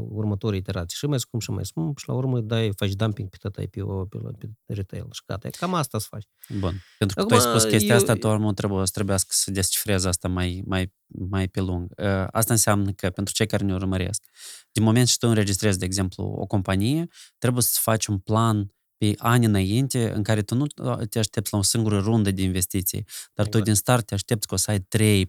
[0.09, 3.37] următorii iterații și mai scump și mai scump și la urmă dai, faci dumping pe
[3.39, 5.49] tot IPO, pe, la- pe retail și gata.
[5.49, 6.27] Cam asta să faci.
[6.59, 6.73] Bun.
[6.97, 9.51] Pentru că Acum, tu ai spus chestia eu- asta, tu nu trebuie să trebuiască să
[9.51, 11.91] descifrezi asta mai, mai, mai pe lung.
[11.97, 14.23] Uh, Asta înseamnă că pentru cei care ne urmăresc,
[14.71, 17.07] din moment ce tu înregistrezi, de exemplu, o companie,
[17.37, 18.72] trebuie să faci un plan
[19.03, 20.67] pe ani înainte în care tu nu
[21.09, 23.63] te aștepți la o singură rundă de investiții, dar tu Exact.
[23.65, 25.27] din start te aștepți că o să ai 3-4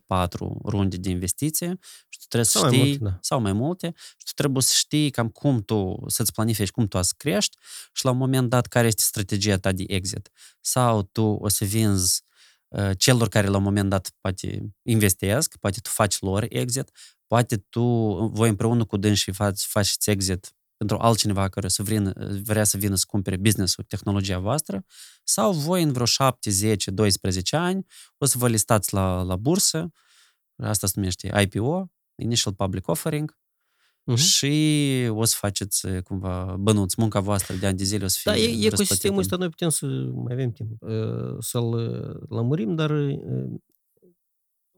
[0.64, 3.18] runde de investiție și tu trebuie să Sau mai știi, multe, da.
[3.20, 6.96] sau mai multe, și tu trebuie să știi cam cum tu, să-ți planifici cum tu
[6.96, 7.56] o să crești
[7.92, 10.30] și la un moment dat care este strategia ta de exit.
[10.60, 12.22] Sau tu o să vinzi
[12.68, 16.90] uh, celor care la un moment dat poate investesc, poate tu faci lor exit,
[17.26, 17.82] poate tu,
[18.32, 22.12] voi împreună cu dânsii faci, faceți exit pentru altcineva care să vină,
[22.42, 24.84] vrea să vină să cumpere business-ul, tehnologia voastră,
[25.24, 27.86] sau voi în vreo 7, 10, 12 ani
[28.18, 29.90] o să vă listați la, la bursă,
[30.56, 33.36] asta se numește IPO, Initial Public Offering,
[34.06, 34.16] Mhm.
[34.16, 38.18] și o să faceți uh, cumva bănuți, munca voastră de ani de zile o să
[38.20, 38.74] fie Da, e, răsplătită.
[38.74, 43.18] ecosistemul ăsta noi putem să mai avem timp uh, să-l uh, lămurim, dar uh,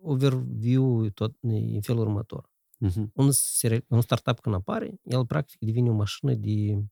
[0.03, 2.51] overview tot în felul următor.
[2.79, 3.11] Mhm.
[3.15, 6.85] Un, sere- un startup când apare, el practic devine o mașină de,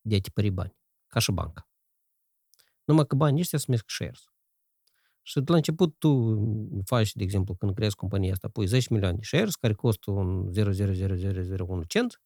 [0.00, 1.68] de a tipări bani, ca și banca.
[2.84, 4.24] Numai că banii ăștia se numesc shares.
[5.22, 6.38] Și de la început tu
[6.84, 10.50] faci, de exemplu, când creezi compania asta, pui 10 milioane de shares care costă un
[10.52, 12.20] 0,00001 cent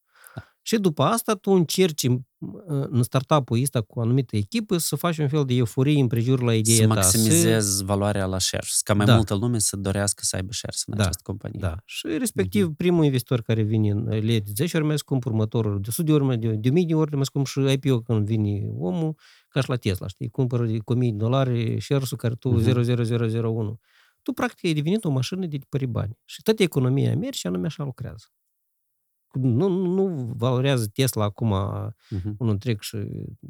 [0.61, 2.21] Și după asta tu încerci în-
[2.89, 6.53] în startup-ul ăsta cu o anumită echipă să faci un fel de euforie împrejur la
[6.55, 6.93] ideea Să ta.
[6.93, 9.15] maximizezi valoarea la shares, ca mai Da.
[9.15, 11.59] multă lume să dorească să aibă shares în Da, această companie.
[11.59, 11.75] Da.
[11.85, 15.87] Și respectiv primul investitor care vine în le de 10 ori mai scump, următorul de
[15.89, 18.61] 100 de ori mai de, de 1000 de ori mai scump și IPO când vine
[18.77, 19.15] omul,
[19.49, 22.59] ca și la Tesla, știi, cumpără de cu 1000 de dolari share-ul care tu Mhm.
[22.63, 23.79] 00001.
[24.21, 26.17] Tu practic ai devenit o mașină de tipări bani.
[26.25, 28.25] Și toată economia merge anume așa lucrează.
[29.39, 31.49] Nu, nu, nu valorează Tesla acum
[32.09, 32.35] Mhm.
[32.37, 32.97] un întreg și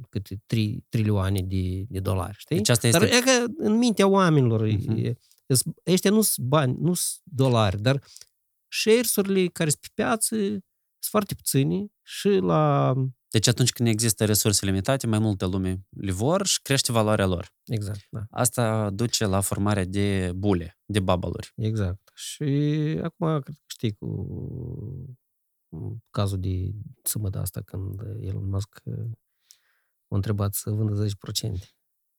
[0.09, 2.55] câte 3 trilioane de, de dolari, știi?
[2.55, 3.15] Deci asta Dar este...
[3.15, 4.91] e că în mintea oamenilor, Mhm.
[4.95, 8.03] e- e- ăștia nu sunt bani, nu sunt dolari, dar
[8.67, 10.63] shares-urile care sunt pe piață sunt
[11.09, 12.93] foarte puține și la...
[13.29, 17.53] Deci atunci când există resurse limitate, mai multă lume le vor și crește valoarea lor.
[17.65, 18.19] Exact, da.
[18.29, 21.51] Asta duce la formarea de bule, de bubble-uri.
[21.55, 22.11] Exact.
[22.13, 22.43] Și
[23.03, 24.07] acum, cred că știi cu
[26.09, 26.72] cazul de
[27.03, 28.97] sâmbătă asta când Elon Musk uh,
[30.07, 31.09] a întrebat să vândă 10%.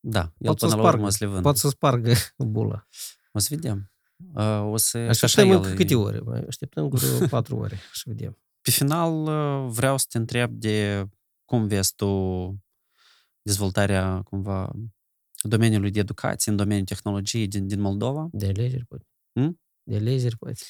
[0.01, 1.43] Da, el Pot să până la urmă spargă, o să le vândă.
[1.43, 2.13] Poate să spargă
[2.55, 2.87] bula.
[3.33, 3.91] O să vedem.
[4.35, 4.99] Uh, O să...
[4.99, 6.19] și așa Așteptăm el încă e- câte ore?
[6.19, 8.39] Mai Așteptăm vreo 4 ore și vedem.
[8.61, 11.09] Pe final, uh, vreau să te întreb de
[11.45, 12.11] cum vezi tu
[13.43, 14.73] dezvoltarea, cumva,
[15.43, 19.07] domeniului de educație, în domeniul tehnologiei din, din Moldova De alegeri, poate.
[19.33, 19.61] Hmm?
[19.83, 20.61] De alegeri, poate.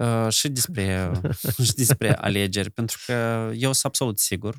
[0.00, 1.12] Uh, și despre,
[1.66, 3.12] și despre alegeri, pentru că
[3.54, 4.58] eu sunt absolut sigur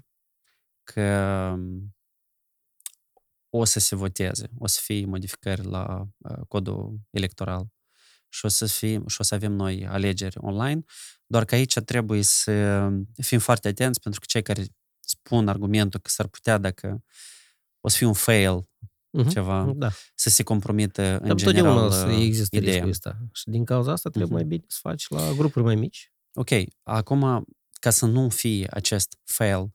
[0.84, 1.02] că
[1.54, 1.96] um,
[3.50, 7.68] o să se voteze, o să fie modificări la uh, codul electoral
[8.30, 10.84] și o să, fie, și o să avem noi alegeri online,
[11.26, 12.88] doar că aici trebuie să
[13.22, 14.66] fim foarte atenți, pentru că cei care
[15.00, 17.04] spun argumentul că s-ar putea dacă
[17.80, 18.70] o să fie un fail,
[19.12, 19.30] Mhm.
[19.30, 19.90] ceva, Da.
[20.16, 22.72] să se compromită în Dar general întotdeauna să uh, există ideea.
[22.74, 23.18] riscul ăsta.
[23.34, 24.40] Și din cauza asta trebuie Mhm.
[24.40, 26.12] mai bine să faci la grupuri mai mici.
[26.34, 26.50] Ok,
[26.84, 27.46] acum,
[27.80, 29.72] ca să nu fie acest fail,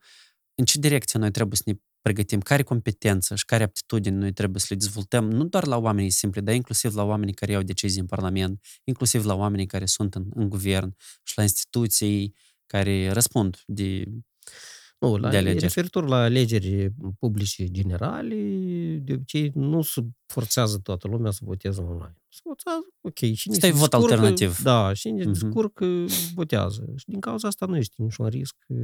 [0.54, 2.40] în ce direcție noi trebuie să ne pregătim?
[2.40, 6.42] Care competență și care aptitudini noi trebuie să le dezvoltăm, nu doar la oamenii simpli,
[6.42, 10.26] dar inclusiv la oamenii care iau decizii în Parlament, inclusiv la oamenii care sunt în,
[10.34, 12.34] în guvern și la instituții
[12.66, 14.04] care răspund de...
[14.98, 15.60] Nu, la, De alegeri.
[15.60, 18.34] referitor la alegeri publice generale,
[19.02, 22.16] de obicei nu se forțează toată lumea să voteze online.
[22.28, 24.58] Se forțează, ok, cine Asta e se vot descurcă, alternativ.
[24.62, 25.38] Da, cine se Mhm.
[25.40, 25.86] descurcă,
[26.34, 26.92] votează.
[26.96, 28.76] Și din cauza asta nu este niciun risc eh,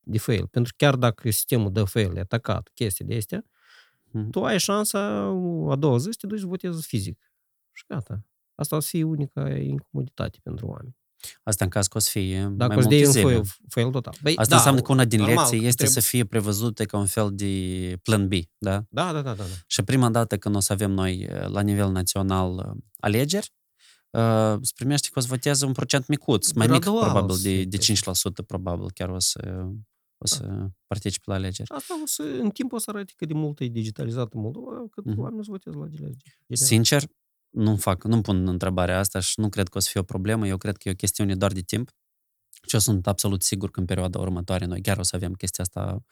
[0.00, 0.46] de fail.
[0.46, 3.44] Pentru că chiar dacă sistemul dă fail, e atacat, chestii de astea,
[4.10, 4.30] Mhm.
[4.30, 5.00] tu ai șansa
[5.70, 7.32] a doua zi să te duci să votezi fizic.
[7.72, 8.24] Și gata.
[8.54, 10.96] Asta o să fie unica incomoditate pentru oameni.
[11.42, 13.22] Asta în caz că o să fie Dacă mai o să multe dai un zile.
[13.24, 14.14] fail, fail total.
[14.22, 16.84] Băi, Asta da, înseamnă că una din normal lecții că este trebuie- să fie prevăzută
[16.84, 18.84] ca un fel de plan B, da?
[18.90, 19.42] Da, da, da, da.
[19.42, 19.54] da.
[19.66, 23.52] Și prima dată când o să avem noi uh, la nivel național uh, alegeri,
[24.10, 27.42] uh, se primește că o să voteze un procent micuț, mai mic Gradual probabil, se
[27.48, 28.10] de, de crește.
[28.10, 29.64] 5% probabil chiar o să,
[30.18, 31.68] o să participe la alegeri.
[31.68, 34.70] Și asta o să, în timp o să arate cât de mult e digitalizată Moldova,
[34.90, 35.18] cât Mhm.
[35.18, 36.16] oamenii o să voteze la alegeri.
[36.48, 37.02] Sincer,
[37.52, 40.46] nu fac, nu pun întrebarea asta și nu cred că o să fie o problemă.
[40.46, 41.90] Eu cred că e o chestiune doar de timp.
[42.66, 45.64] Și eu sunt absolut sigur că în perioada următoare noi chiar o să avem chestia
[45.64, 46.04] asta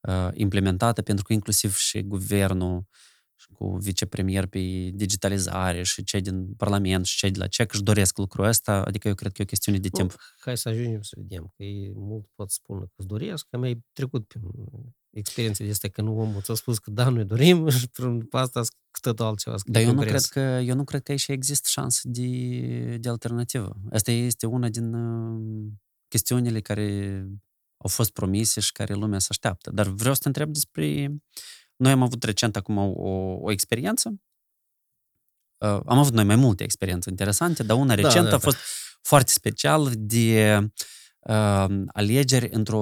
[0.00, 2.86] uh, implementată, pentru că inclusiv și guvernul
[3.34, 4.58] și cu vicepremier pe
[4.94, 9.08] digitalizare și cei din Parlament și cei de la CEC își doresc lucrul ăsta, adică
[9.08, 10.10] eu cred că e o chestiune de timp.
[10.10, 13.56] Nu, hai să ajungem să vedem, că e mult pot spune că îți doresc, că
[13.58, 14.42] mi-ai trecut prin
[15.12, 18.60] experiențe de astea, că nu omul ți-a spus că da, noi dorim și prin asta
[18.90, 19.56] cu totul altceva.
[19.56, 20.30] să Dar eu nu, concurezi.
[20.30, 23.76] cred că, eu nu cred că aici există șansă de, de alternativă.
[23.90, 25.72] Asta este una din uh,
[26.08, 27.18] chestiunile care
[27.76, 29.70] au fost promise și care lumea se așteaptă.
[29.70, 31.14] Dar vreau să te întreb despre...
[31.76, 34.08] Noi am avut recent acum o, o, o experiență.
[35.58, 38.56] Uh, am avut noi mai multe experiențe interesante, dar una recentă da, a fost
[39.02, 40.70] foarte specială de uh,
[41.86, 42.78] alegeri într-o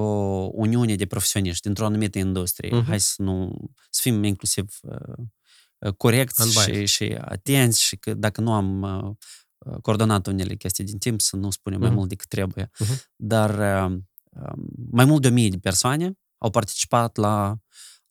[0.52, 2.76] uniune de profesioniști, dintr-o anumită industrie.
[2.76, 2.84] Mhm.
[2.84, 3.56] Hai să nu...
[3.90, 6.74] să fim inclusiv uh, corecți Unbiased.
[6.74, 11.36] și, și atenți și că dacă nu am uh, coordonat unele chestii din timp, să
[11.36, 11.96] nu spunem mai Mhm.
[11.96, 12.70] mult decât trebuie.
[12.78, 12.92] Mhm.
[13.16, 13.50] Dar
[13.90, 13.96] uh,
[14.30, 17.56] um, mai mult de o mie de persoane au participat la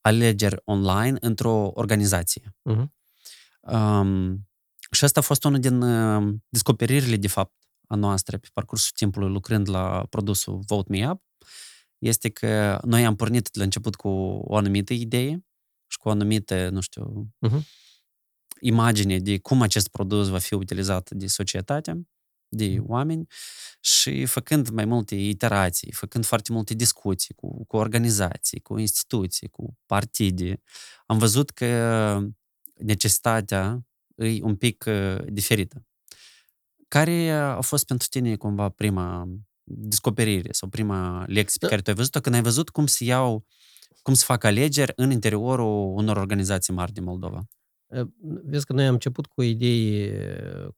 [0.02, 2.56] alegeri online într-o organizație.
[2.62, 2.94] Mhm.
[3.62, 4.48] Um,
[4.92, 7.54] și asta a fost unul din uh, descoperirile, de fapt,
[7.90, 11.22] a noastră pe parcursul timpului lucrând la produsul Vote Me Up,
[11.98, 14.08] este că noi am pornit la început cu
[14.44, 15.46] o anumită idee
[15.88, 17.66] și cu o anumită, nu știu, Mhm.
[18.62, 22.08] imagine de cum acest produs va fi utilizat de societate,
[22.50, 23.28] de oameni
[23.80, 29.78] și făcând mai multe iterații, făcând foarte multe discuții cu, cu organizații, cu instituții, cu
[29.86, 30.62] partide,
[31.06, 32.20] am văzut că
[32.76, 33.86] necesitatea
[34.16, 35.84] e un pic uh, diferită.
[36.90, 39.28] Care a fost pentru tine cumva prima
[39.64, 43.46] descoperire sau prima lecție pe care tu ai văzut-o când ai văzut cum se iau,
[44.02, 47.44] cum se fac alegeri în interiorul unor organizații mari din Moldova?
[48.44, 50.12] Vezi că noi am început cu idei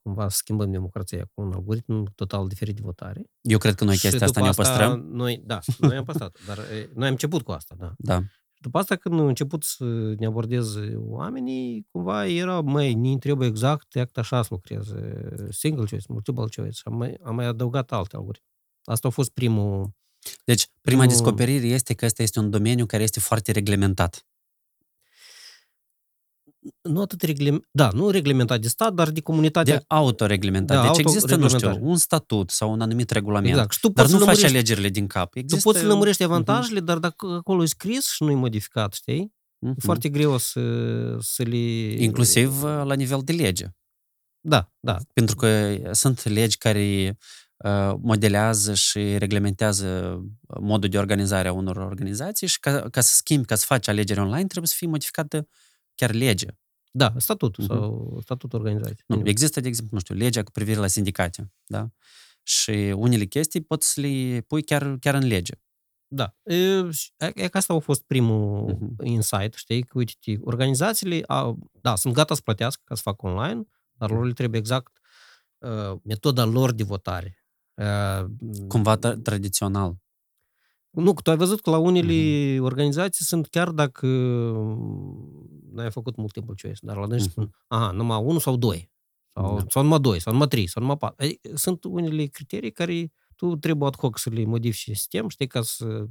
[0.02, 3.22] cumva să schimbăm democrația cu un algoritm total diferit de votare.
[3.42, 5.00] Eu cred că noi chestia asta ne păstrăm.
[5.12, 6.58] Noi, da, noi am păstrat, dar
[6.94, 7.94] noi am început cu asta, da.
[7.98, 8.24] Da.
[8.62, 9.84] După asta, când am început să
[10.18, 16.06] ne abordeze oamenii, cumva era, mai ne trebuie exact, exact așa să lucreze, single choice,
[16.10, 18.48] multiple choice, și am mai, am mai adăugat alte algoritmi.
[18.84, 19.90] Asta a fost primul...
[20.44, 21.08] Deci, prima primul...
[21.08, 24.26] descoperire este că ăsta este un domeniu care este foarte reglementat
[26.82, 29.72] nu atât reglementat, da, nu reglementat de stat, dar de comunitate.
[29.72, 30.84] De autoreglementat.
[30.84, 33.54] Da, deci există, nu știu, un statut sau un anumit regulament.
[33.54, 33.72] Exact.
[33.72, 35.36] Și tu dar nu faci alegerile din cap.
[35.36, 35.58] Există...
[35.58, 36.86] Tu poți să lămurești avantajele, uh-huh.
[36.86, 39.34] dar dacă acolo e scris și nu e modificat, știi?
[39.68, 39.78] Uh-huh.
[39.78, 40.62] E foarte greu să,
[41.20, 41.58] să le...
[42.04, 43.66] Inclusiv uh, la nivel de lege.
[44.40, 44.98] Da, da.
[45.14, 47.18] Pentru că sunt legi care
[47.58, 50.20] uh, modelează și reglementează
[50.60, 54.20] modul de organizare a unor organizații și ca, ca să schimbi, ca să faci alegeri
[54.20, 55.48] online, trebuie să fie modificată
[56.02, 56.48] chiar lege.
[56.92, 57.68] Da, statutul uh-huh.
[57.68, 59.04] sau statutul organizației.
[59.08, 61.90] Nu, există, de exemplu, nu știu, legea cu privire la sindicate, da?
[62.44, 65.54] Și unele chestii poți să le pui chiar, chiar în lege.
[66.08, 66.36] Da.
[66.44, 66.90] E,
[67.36, 69.06] e că asta a fost primul uh-huh.
[69.06, 69.84] insight, știi?
[69.84, 74.26] Că, uite, organizațiile, au, da, sunt gata să plătească ca să facă online, dar lor
[74.26, 75.00] le trebuie exact
[75.58, 77.46] uh, metoda lor de votare.
[77.74, 78.26] Uh,
[78.68, 79.96] Cumva tradițional.
[80.90, 82.60] Nu, tu ai văzut că la unele uh-huh.
[82.60, 84.08] organizații sunt chiar dacă
[85.74, 87.32] n-ai făcut multiple choice, dar la dânsi uh-huh.
[87.32, 88.92] spun, aha, numai unul sau doi,
[89.34, 89.66] sau, da.
[89.68, 91.28] sau numai doi, sau numai trei, sau numai patru.
[91.54, 96.06] Sunt unele criterii care tu trebuie ad hoc să le modifici sistem, știi, ca să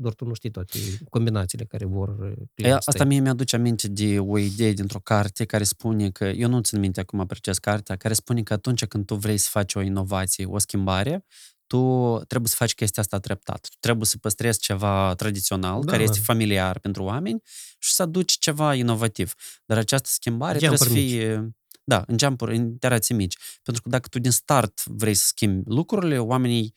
[0.00, 0.78] doar tu nu știi toate
[1.10, 6.10] combinațiile care vor e, Asta mie mi-aduce aminte de o idee dintr-o carte care spune
[6.10, 9.36] că, eu nu țin minte acum precis cartea, care spune că atunci când tu vrei
[9.36, 11.24] să faci o inovație, o schimbare,
[11.68, 13.68] tu trebuie să faci chestia asta treptat.
[13.70, 17.42] Tu trebuie să păstrezi ceva tradițional, da, care este familiar pentru oameni
[17.78, 19.34] și să aduci ceva inovativ.
[19.64, 21.36] Dar această schimbare trebuie să fie...
[21.40, 21.52] Mici.
[21.84, 23.36] Da, în jumpuri, în iterații mici.
[23.62, 26.74] Pentru că dacă tu din start vrei să schimbi lucrurile, oamenii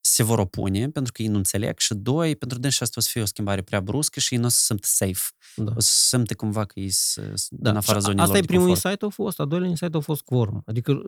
[0.00, 3.08] se vor opune pentru că ei nu înțeleg și doi, pentru dânsi asta o să
[3.12, 5.34] fie o schimbare prea bruscă și ei nu o să se simtă safe.
[5.56, 5.72] Da.
[5.76, 7.70] O să se simte cumva că ei sunt da.
[7.70, 10.62] în afara zonei Asta e primul insight a fost, a doilea insight a fost quorum.
[10.66, 11.02] Adică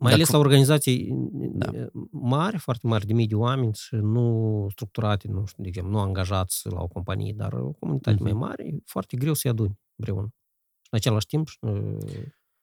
[0.00, 1.70] mai ales la organizații da.
[2.10, 5.98] mari, foarte mari, de mii de oameni și nu structurate, nu știu, de exemplu, nu
[5.98, 8.22] angajați la o companie, dar o comunitate uh-huh.
[8.22, 10.34] mai mare, e foarte greu să-i aduni împreună.
[10.82, 11.98] Și în același timp, în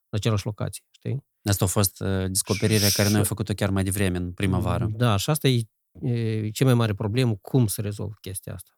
[0.09, 1.25] același locație, știi?
[1.43, 4.91] Asta a fost uh, descoperirea care noi am făcut-o chiar mai devreme, în primăvară.
[4.95, 5.61] Da, și asta e,
[6.01, 8.71] e cea mai mare problemă, cum să rezolv chestia asta.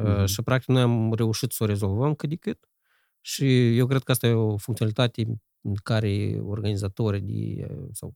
[0.00, 0.24] Uh-huh.
[0.24, 2.68] Și, practic, noi am reușit să o rezolvăm cât de cât.
[3.20, 8.14] Și eu cred că asta e o funcționalitate în care organizatorii de, sau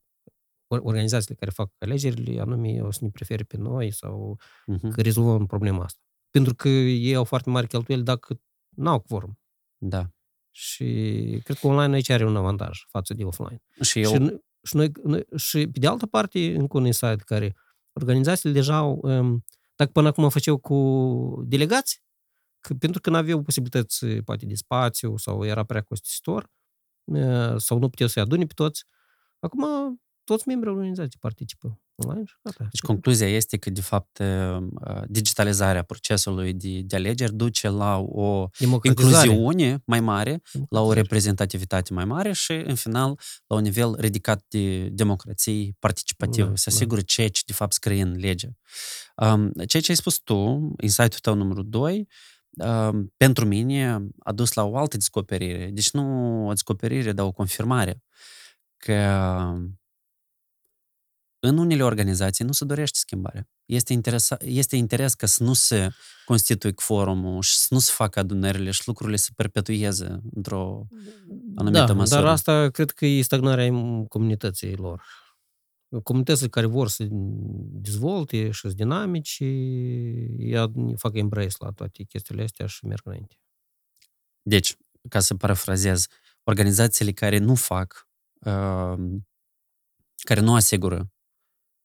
[0.68, 4.90] organizațiile care fac alegerile anume o să ne prefere pe noi sau uh-huh.
[4.92, 6.00] că rezolvăm problema asta.
[6.30, 8.40] Pentru că ei au foarte mari cheltuieli dacă
[8.76, 9.38] n-au quorum.
[9.76, 10.10] Da.
[10.50, 10.84] Și
[11.44, 13.62] cred că online aici are un avantaj față de offline.
[13.80, 14.10] Și eu...
[14.10, 17.56] Și, și, noi, noi, și pe de altă parte, încă un insight care
[17.92, 19.44] organizațiile deja au, um,
[19.74, 22.02] dacă până acum făceau cu delegați,
[22.60, 26.50] că, pentru că nu aveau posibilități poate de spațiu sau era prea costisitor,
[27.56, 28.84] sau nu puteau să-i adune pe toți.
[29.38, 29.64] Acum
[30.24, 32.66] toți membrii organizației participă online și gata.
[32.70, 34.22] Deci concluzia este că, de fapt,
[35.06, 38.48] digitalizarea procesului de, de alegeri duce la o
[38.82, 44.44] incluziune mai mare, la o reprezentativitate mai mare și, în final, la un nivel ridicat
[44.48, 46.48] de democrație participativă.
[46.48, 47.06] Da, să asigură da.
[47.06, 48.48] ceea ce, de fapt, scrie în lege.
[49.16, 52.08] Um, ceea ce ai spus tu, insight-ul tău numărul 2,
[53.16, 55.70] pentru mine a dus la o altă descoperire.
[55.72, 58.02] Deci nu o descoperire, dar o confirmare.
[58.76, 58.94] Că
[61.38, 63.48] în unele organizații nu se dorește schimbare.
[63.64, 65.90] Este, interesa, este interes ca să nu se
[66.24, 70.86] constituie forumul și să nu se facă adunările și lucrurile să perpetueze într-o
[71.56, 72.20] anumită da, măsură.
[72.20, 73.72] dar asta cred că e stagnarea
[74.08, 75.02] comunității lor
[76.02, 79.42] comunitățile care vor să dezvolte și să dinamici,
[80.38, 83.36] ea fac embrace la toate chestiile astea și merg înainte.
[84.42, 84.76] Deci,
[85.08, 86.06] ca să parafrazez,
[86.44, 88.08] organizațiile care nu fac,
[88.38, 89.20] uh,
[90.16, 91.10] care nu asigură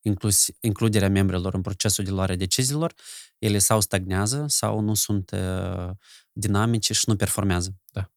[0.02, 2.94] inclus, includerea membrilor în procesul de luare deciziilor,
[3.38, 5.90] ele sau stagnează sau nu sunt uh,
[6.32, 7.76] dinamice și nu performează.
[7.92, 8.12] Da.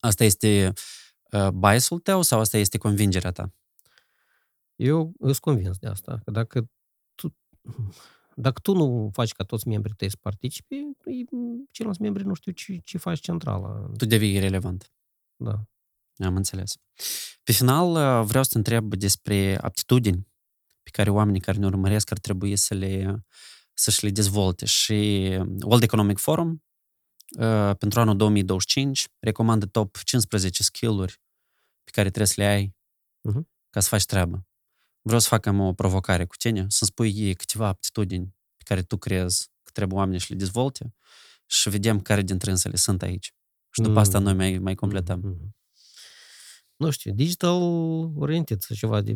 [0.00, 0.72] Asta este
[1.30, 3.52] uh, biasul tău sau asta este convingerea ta?
[4.82, 6.70] Eu sunt convins de asta, că dacă
[7.14, 7.36] tu,
[8.34, 10.76] dacă tu nu faci ca toți membrii tăi să participe,
[11.70, 13.90] ceilalți membri nu știu ce, ce faci centrala.
[13.96, 14.92] Tu devii irrelevant.
[15.36, 15.64] Da.
[16.16, 16.76] Am înțeles.
[17.42, 20.28] Pe final, vreau să te întreb despre aptitudini
[20.82, 23.24] pe care oamenii care ne urmăresc ar trebui să le,
[23.74, 24.66] să-și le dezvolte.
[24.66, 24.92] Și
[25.64, 26.64] World Economic Forum,
[27.38, 31.20] uh, pentru anul 2025, recomandă top 15 skill-uri
[31.84, 32.74] pe care trebuie să le ai
[33.28, 33.48] Mhm.
[33.70, 34.46] ca să faci treabă.
[35.02, 39.48] Vreau să facem o provocare cu tine, să-mi spui câteva aptitudini pe care tu crezi
[39.62, 40.94] că trebuie oamenii să le dezvolte
[41.46, 43.34] și vedem care dintre însele sunt aici.
[43.70, 44.24] Și după asta Mm.
[44.24, 45.18] noi mai, mai completăm.
[45.18, 45.56] Mhm.
[46.76, 47.60] Nu știu, digital
[48.16, 49.12] oriented sau ceva de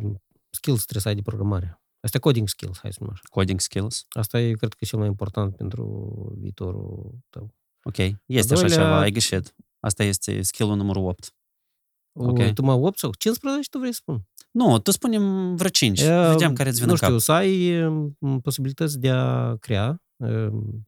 [0.51, 1.81] skills trebuie să ai de programare.
[2.01, 3.23] Asta coding skills, hai să spunem așa.
[3.31, 4.07] Coding skills.
[4.09, 5.85] Asta e, cred că, cel mai important pentru
[6.39, 7.55] viitorul tău.
[7.83, 7.97] Ok,
[8.27, 9.55] este așa doilea- ceva, ai greșit.
[9.81, 11.35] Asta este skill-ul numărul 8.
[12.19, 12.53] O, Ok.
[12.53, 14.27] Tu mă 8 sau 15 tu vrei să spun?
[14.51, 16.01] Nu, tu spunem vreo 5.
[16.01, 17.09] E, Vedem care îți vine Nu în cap.
[17.09, 20.87] știu, să ai um, posibilități de a crea, um,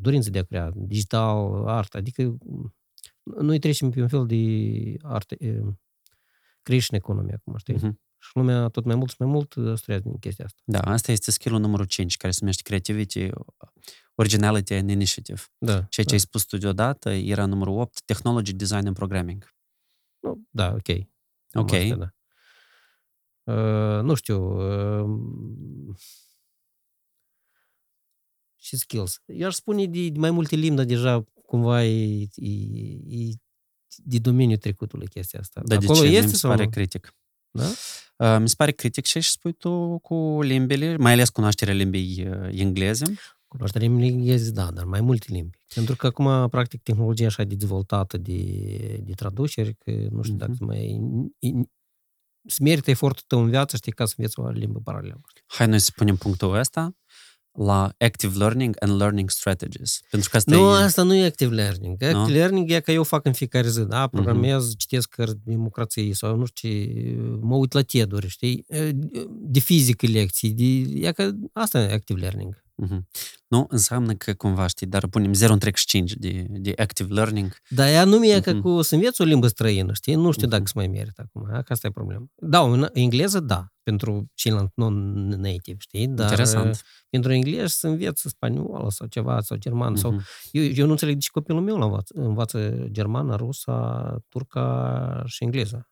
[0.00, 2.74] dorință de a crea, digital, artă, adică um,
[3.22, 4.42] noi trecem pe un fel de
[5.02, 5.80] artă, um,
[6.62, 7.74] creation economy acum, știi?
[7.74, 8.00] Mhm.
[8.20, 10.60] Și lumea tot mai mult și mai mult studiază din chestia asta.
[10.64, 13.28] Da, asta este skill-ul numărul 5, care se numește Creativity,
[14.14, 15.40] Originality and Initiative.
[15.58, 15.72] Da.
[15.72, 16.12] Ceea ce da.
[16.12, 19.56] ai spus tu deodată era numărul 8, Technology, Design and Programming.
[20.20, 20.86] Nu, da, ok.
[21.50, 21.72] Cam Ok.
[21.72, 22.12] Astea, da.
[23.52, 24.38] Uh, nu știu.
[25.04, 25.96] Uh,
[28.56, 29.22] și skills.
[29.26, 32.50] Eu aș spune de, de mai multe limbi, dar deja cumva e, e,
[33.08, 33.34] e
[33.96, 35.60] de domeniul trecutului chestia asta.
[35.64, 36.06] Dar de Acolo ce?
[36.12, 36.70] este Mi se sau pare nu?
[36.70, 37.14] critic.
[37.50, 37.66] Da?
[38.16, 42.26] Uh, mi se pare critic și și spui tu cu limbile, mai ales cunoașterea limbii
[42.28, 42.48] uh,
[43.50, 43.76] engleze.
[43.78, 45.58] Cunoașterea limbii engleze, da, dar mai multe limbi.
[45.74, 48.36] Pentru că acum, practic, tehnologia așa de dezvoltată de,
[49.02, 50.64] de traduceri, că nu știu dacă Mhm.
[50.64, 51.00] mai...
[52.46, 55.20] Se merită efortul tău în viață, știi, ca să înveți o limbă paralelă.
[55.46, 56.96] Hai noi să punem punctul ăsta
[57.52, 60.00] la Active Learning and Learning Strategies.
[60.10, 60.82] Pentru că asta Nu, e...
[60.82, 61.92] asta nu e active learning.
[62.02, 62.28] Active Nu?
[62.28, 64.06] learning e că eu fac în fiecare zi, da?
[64.08, 68.64] Programez, citesc cărți de democrație sau nu știu ce, mă uit la TED-uri, știi?
[69.28, 70.64] De fizică lecții, de...
[71.06, 72.64] E că asta e active learning.
[72.80, 73.08] Mhm.
[73.48, 77.56] Nu, înseamnă că cumva, știi, dar punem 0,35 de, de Active Learning.
[77.68, 78.60] Dar ea nu e că Mhm.
[78.60, 80.14] cu să înveți o limbă străină, știi?
[80.14, 80.50] Nu știu Mhm.
[80.56, 82.24] dacă se mai merită acum, că asta e problema.
[82.34, 86.06] Da, în engleză, da, pentru ceilalți non-native, știi?
[86.08, 86.74] Dar Interesant.
[86.74, 86.80] uh,
[87.10, 90.24] pentru engleză să înveți spaniolă sau ceva, sau german, sau Mhm.
[90.50, 95.88] Eu, eu nu înțeleg de ce copilul meu învață, învață germană, rusa, turca și engleză.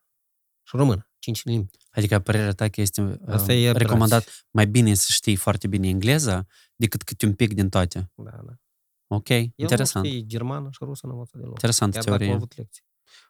[0.63, 1.07] Și română.
[1.27, 1.71] Cinci limbi.
[1.91, 5.87] Adică părerea ta că este Asta uh, e recomandat mai bine să știi foarte bine
[5.87, 6.45] engleza
[6.75, 8.11] decât câte un pic din toate.
[8.15, 8.53] Da, da.
[9.07, 10.05] Ok, El interesant.
[10.05, 11.49] nu știe germană și rusă nu învață deloc.
[11.53, 12.35] Interesant Chiar dacă au teorie.
[12.35, 12.83] avut lecții.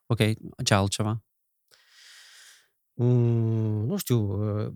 [0.06, 0.20] Ok,
[0.64, 1.24] ce altceva?
[2.94, 4.20] Mm, nu știu,
[4.66, 4.74] uh,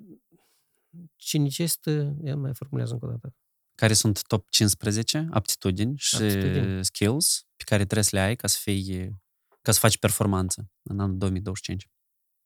[1.15, 3.35] ce necesită, ea mai formulează încă o dată.
[3.75, 6.85] Care sunt top 15 aptitudini și Aptitudini.
[6.85, 9.19] skills pe care trebuie să le ai ca să fii,
[9.61, 11.87] ca să faci performanță în anul 2025.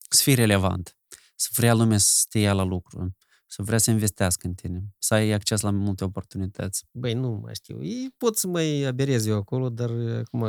[0.10, 0.98] Să fii relevant,
[1.36, 3.16] să vrea lumea să te ia la lucru,
[3.48, 6.86] să vrea să investească în tine, să ai acces la multe oportunități.
[6.92, 7.84] Băi, nu mai știu.
[7.84, 10.46] Ei pot să mai aberez eu acolo, dar uh, acum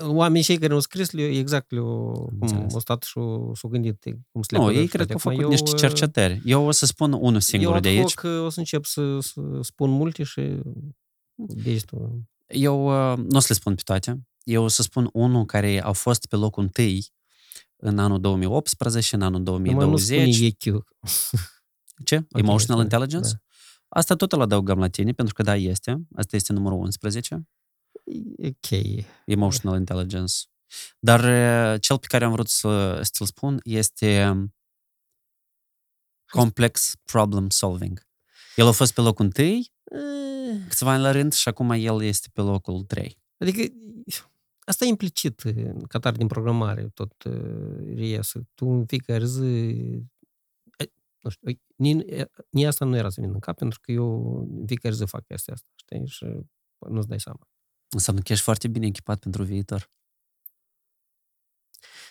[0.00, 2.72] oamenii cei care au scris le exact le cum Înțeles.
[2.74, 4.02] au stat și au s-au gândit
[4.32, 5.36] cum să le Nu, acordă ei și cred că au toate.
[5.38, 6.42] făcut Acum niște eu, uh, cercetări.
[6.44, 8.14] Eu o să spun unul singur eu de ad aici.
[8.14, 10.60] hoc, uh, o să încep să, să spun multe și
[11.34, 12.22] degetul.
[12.46, 14.20] Eu uh, nu o să le spun pe toate.
[14.42, 17.06] Eu o să spun unul care au fost pe locul întâi
[17.82, 20.40] în anul 2018 și în anul Numai nu spune 2020.
[20.40, 20.84] EQ.
[22.04, 22.16] Ce?
[22.16, 23.28] Ok, Emotional spune, Intelligence?
[23.28, 23.36] da.
[23.88, 26.02] Asta tot îl adăugăm la tine, pentru că da, este.
[26.14, 27.48] Asta este numărul 11.
[28.42, 28.80] Ok.
[29.24, 30.34] Emotional Intelligence.
[30.98, 34.54] Dar uh, cel pe care am vrut să să ți-l spun este um,
[36.30, 38.06] Complex Problem Solving.
[38.56, 42.28] El a fost pe locul întâi Eh, câțiva ani la rând și acum el este
[42.32, 43.18] pe locul 3.
[43.38, 43.74] Adică
[44.64, 48.48] asta e implicit în catar din programare, tot uh, reiese.
[48.54, 49.44] Tu în fiecare zi
[50.76, 50.86] eh,
[51.20, 52.04] nu știu, ui, ni,
[52.50, 55.26] ni asta nu era să vin în cap, pentru că eu în fiecare zi fac
[55.26, 56.06] chestia asta, știi?
[56.06, 56.26] Și
[56.78, 57.48] nu-ți dai seama.
[57.88, 59.90] Înseamnă că ești foarte bine echipat pentru viitor.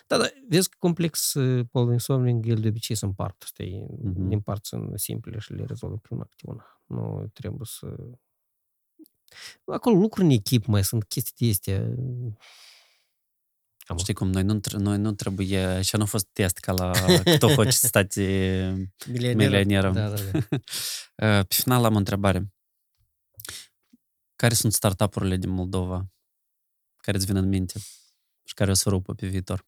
[0.06, 3.86] Da, da, vezi că complex uh, problem solving, el de obicei se împart, știi?
[4.02, 4.28] Mhm.
[4.28, 6.82] Din part sunt simple și le rezolvă prin acte una.
[6.86, 7.96] Nu trebuie să...
[9.65, 11.95] Acolo lucruri în echipă mai sunt chestii de astea.
[13.85, 16.71] Cam Știi cum, noi nu, tr- noi nu trebuie, și nu a fost test ca
[16.71, 16.91] la
[17.37, 19.93] кто хочет стать uh, milionerul.
[19.93, 20.39] Da, da, da.
[21.39, 22.53] Uh, Pe final am o întrebare.
[24.35, 26.07] Care sunt startup-urile din Moldova
[26.95, 27.79] care îți vin în minte
[28.43, 29.65] și care o să rupă pe viitor?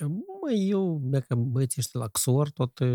[0.00, 2.88] Mă, eu, dacă băieții ăștia la XOR, tot uh,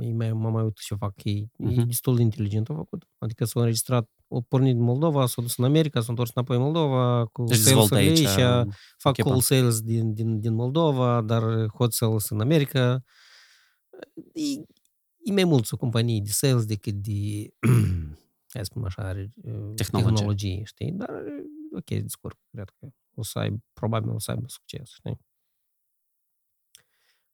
[0.00, 1.50] ei mai, mă mai uit ce fac ei.
[1.58, 1.86] E Mhm.
[1.86, 3.08] destul de inteligent au făcut.
[3.18, 6.61] Adică s-au înregistrat, au pornit din Moldova, s-au dus în America, s-au întors înapoi în
[6.61, 9.29] Moldova, cu Deci dezvoltă sales-urile aici ei și uh, fac echipa.
[9.29, 13.03] call sales din, din, din Moldova, dar hot sales în America.
[14.33, 14.43] E,
[15.23, 17.53] e mai mult o companie de sales decât de,
[18.53, 19.75] hai să spun așa, Tehnologie.
[19.91, 20.91] tehnologie, știi?
[20.91, 21.23] Dar,
[21.75, 25.17] ok, descurc, cred că o să aibă, probabil o să aibă succes, știi?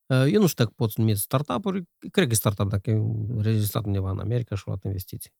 [0.06, 3.00] Uh, Eu nu știu dacă pot să numesc startup-uri, cred că e startup dacă e
[3.38, 5.32] registrat undeva în America și a luat investiții.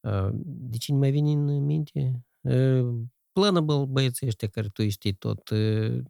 [0.00, 2.24] Uh, De cine mai vine în minte?
[2.40, 2.94] Uh,
[3.32, 5.48] Planable, băieții ăștia care tu îi știi tot.
[5.48, 6.02] Uh,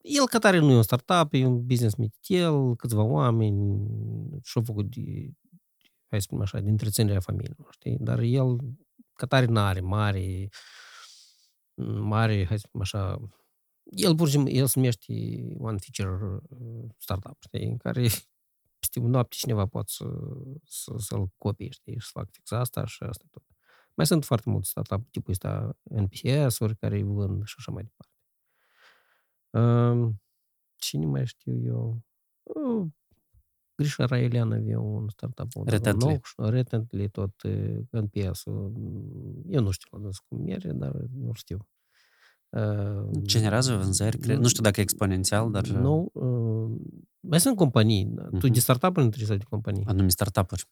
[0.00, 3.86] El, ca tare, nu e un startup, e un business mititel, câțiva oameni
[4.42, 5.30] și-au făcut de,
[6.08, 7.96] hai să spunem așa, de întreținerea familiilor, știi?
[8.00, 8.58] Dar el,
[9.12, 10.48] ca tare, n-are mare,
[12.00, 13.18] mare, hai să spunem așa,
[13.84, 15.12] el pur și simplu, el se numește
[15.58, 18.08] One Feature uh, Startup, știi, în care
[18.78, 20.04] peste o noapte cineva poate să,
[20.64, 23.42] să, să-l copie, știi, și să facă fix asta și asta tot.
[23.94, 28.14] Mai sunt foarte multe startup tipul ăsta NPS-uri care îi vând și așa mai departe.
[29.50, 30.22] Um,
[30.76, 32.02] cine mai știu eu?
[32.42, 32.86] Uh,
[33.74, 36.08] Grisha Raelian avea un startup undeva Retently.
[36.08, 38.72] nou, și Retently, tot uh, NPS-ul.
[39.46, 41.68] Eu nu știu la dâns cum merge, dar nu știu.
[42.56, 44.38] Uh, Generează vânzări, cred.
[44.38, 46.10] Nu știu dacă e exponențial, dar Nu.
[46.12, 46.78] uh,
[47.20, 48.04] Mai sunt companii.
[48.14, 48.52] Tu Mhm.
[48.52, 49.82] de startup-uri nu trebuie să de companii.
[49.86, 50.64] anumite startup-uri.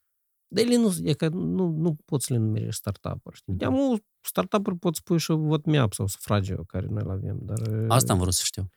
[0.49, 3.37] Dar ele nu, e că nu, nu poți să le numerești startup-uri.
[3.37, 3.53] știi?
[3.53, 3.59] Mhm.
[3.61, 7.59] De-amu startup-uri poți spui și WhatsApp sau Sufragio, care noi l-avem, dar...
[7.59, 8.69] uh, Asta am vrut să știu.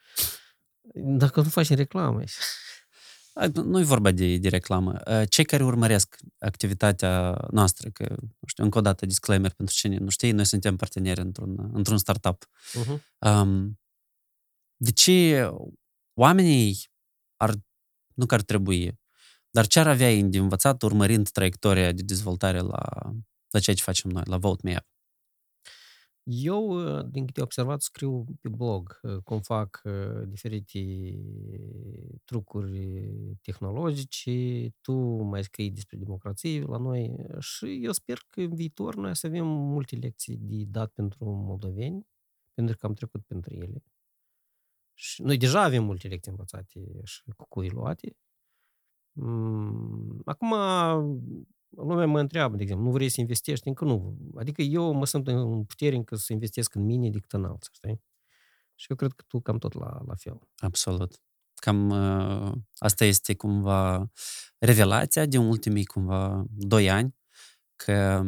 [0.93, 2.21] Dacă nu faci reclamă.
[3.38, 4.99] A, nu- Nu e vorba de, de reclamă.
[5.11, 9.97] Uh, Cei care urmăresc activitatea noastră, că, nu știu, încă o dată disclaimer pentru cine
[9.97, 12.45] nu știe, noi suntem parteneri într-un, într-un startup.
[12.45, 12.99] Uh-huh.
[13.19, 13.80] Um,
[14.76, 15.49] de ce
[16.19, 16.76] oamenii
[17.35, 17.53] ar,
[18.14, 18.99] nu că ar trebui,
[19.49, 22.84] dar ce ar avea ei de învățat urmărind traiectoria de dezvoltare la,
[23.49, 24.85] la ceea ce facem noi, la Vote Me Up?
[26.30, 30.80] Eu, uh, din câte am observat, scriu pe blog uh, cum fac uh, diferite
[32.24, 32.99] trucuri
[33.41, 34.94] tehnologice, tu
[35.24, 39.48] mai scrii despre democrație la noi și eu sper că în viitor noi să avem
[39.48, 42.08] multe lecții de dat pentru moldoveni,
[42.54, 43.84] pentru că am trecut pentru ele.
[44.94, 48.16] Și noi deja avem multe lecții învățate și cu cui luate.
[49.12, 50.54] Mm, Acum,
[51.69, 53.68] lumea mă întreabă, de exemplu, nu vrei să investești?
[53.68, 54.18] Încă nu.
[54.35, 58.02] Adică eu mă simt în putere încă să investesc în mine decât în alții, știi?
[58.76, 60.39] Și eu cred că tu cam tot la, la fel.
[60.57, 61.22] Absolut.
[61.53, 64.11] Cam uh, asta este cumva
[64.57, 67.15] revelația din ultimii cumva doi ani,
[67.76, 68.23] că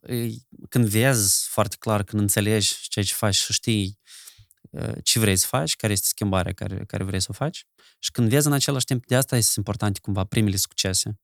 [0.00, 3.98] îi- când vezi foarte clar, când înțelegi ceea ce faci și știi
[4.70, 7.66] uh, ce vrei să faci, care este schimbarea care, care vrei să o faci
[7.98, 11.20] și când vezi în același timp, de asta este importante cumva primele succese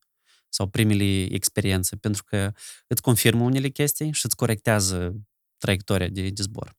[0.48, 2.52] sau primele experiențe, pentru că
[2.86, 5.14] îți confirmă unele chestii și îți corectează
[5.58, 6.76] traiectoria de, de zbor.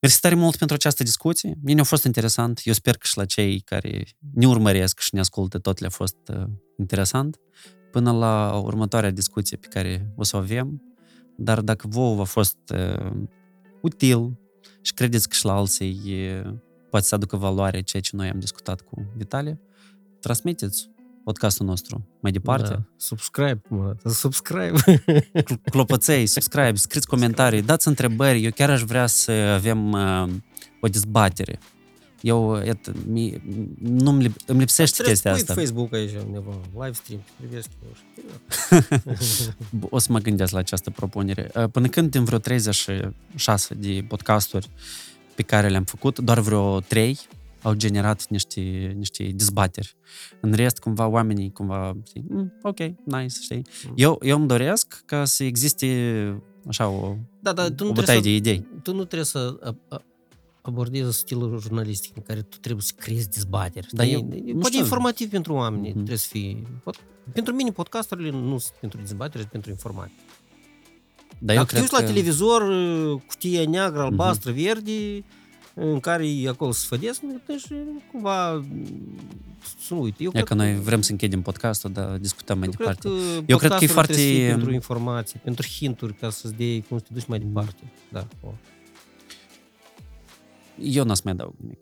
[0.00, 1.58] Mersi tare mult pentru această discuție.
[1.62, 2.60] Mie a fost interesant.
[2.64, 4.04] Eu sper că și la cei care
[4.34, 6.44] ne urmăresc și ne ascultă tot le-a fost uh,
[6.78, 7.36] interesant.
[7.90, 10.82] Până la următoarea discuție pe care o să o avem.
[11.36, 13.12] Dar dacă vouă v-a fost uh,
[13.82, 14.40] util
[14.80, 16.00] și credeți că și la alții
[16.44, 16.54] uh,
[16.90, 19.60] poate să aducă valoare ceea ce noi am discutat cu Vitalie,
[20.20, 20.90] transmiteți
[21.24, 22.68] podcastul nostru mai departe.
[22.68, 22.82] Da.
[22.96, 25.02] Subscribe, mă, subscribe.
[25.44, 28.44] Cl- clopoței, subscribe, scriți comentarii, dați întrebări.
[28.44, 30.28] Eu chiar aș vrea să avem uh,
[30.80, 31.58] o dezbatere.
[32.20, 33.42] Eu, iată, mi,
[33.78, 35.54] nu îmi, îmi lipsește Trebuie să chestia pui asta.
[35.54, 39.48] pe Facebook aici undeva, live stream, privesc eu și...
[39.90, 41.50] O să mă gândesc la această propunere.
[41.54, 44.70] Uh, Până când din vreo 36 de podcasturi
[45.34, 47.18] pe care le-am făcut, doar vreo 3
[47.62, 48.60] au generat niște,
[48.96, 49.94] niște dezbateri.
[50.40, 53.62] În rest, cumva, oamenii, cumva, știi, mm, ok, nice, știi?
[53.88, 53.92] Mm.
[53.96, 57.94] Eu, eu îmi doresc ca să existe așa o, Da, dar tu nu o trebuie
[57.94, 58.66] bătaie să, de idei.
[58.82, 60.02] tu nu trebuie să a- a-
[60.62, 63.86] abordezi stilul jurnalistic în care tu trebuie să creezi dezbateri.
[63.90, 64.16] Dar știi?
[64.18, 64.78] eu- nu Poate știu.
[64.80, 65.92] informativ pentru oameni Mhm.
[65.92, 66.56] trebuie să fie...
[66.84, 66.96] Pot,
[67.32, 70.12] pentru mine podcasturile nu sunt pentru dezbatere, sunt pentru informare.
[71.38, 72.04] Dar eu Dacă te cred uiți la că...
[72.12, 72.62] televizor,
[73.26, 75.24] cutie neagră, albastră, verde,
[75.74, 77.64] în care e acolo sfădesc, deci
[78.12, 78.64] cumva
[79.78, 80.22] să nu uite.
[80.22, 83.08] Eu E că noi vrem să închidem podcastul, dar discutăm mai eu cred departe.
[83.08, 86.30] că Eu cred că e podcasturile foarte- trebuie să fie pentru informații, pentru hinturi, ca
[86.30, 87.82] să-ți dea cum să te duci mai departe.
[88.12, 88.26] Da.
[88.40, 88.52] O.
[90.82, 91.78] Eu n-o să mai adaug nimic.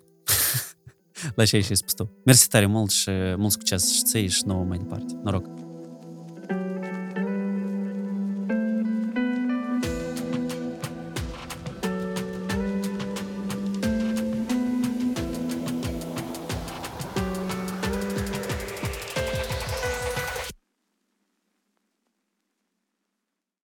[1.36, 2.10] la ce ai și spus tu.
[2.24, 5.18] Mersi tare mult și mult succes și ție și nouă mai departe.
[5.22, 5.46] Noroc!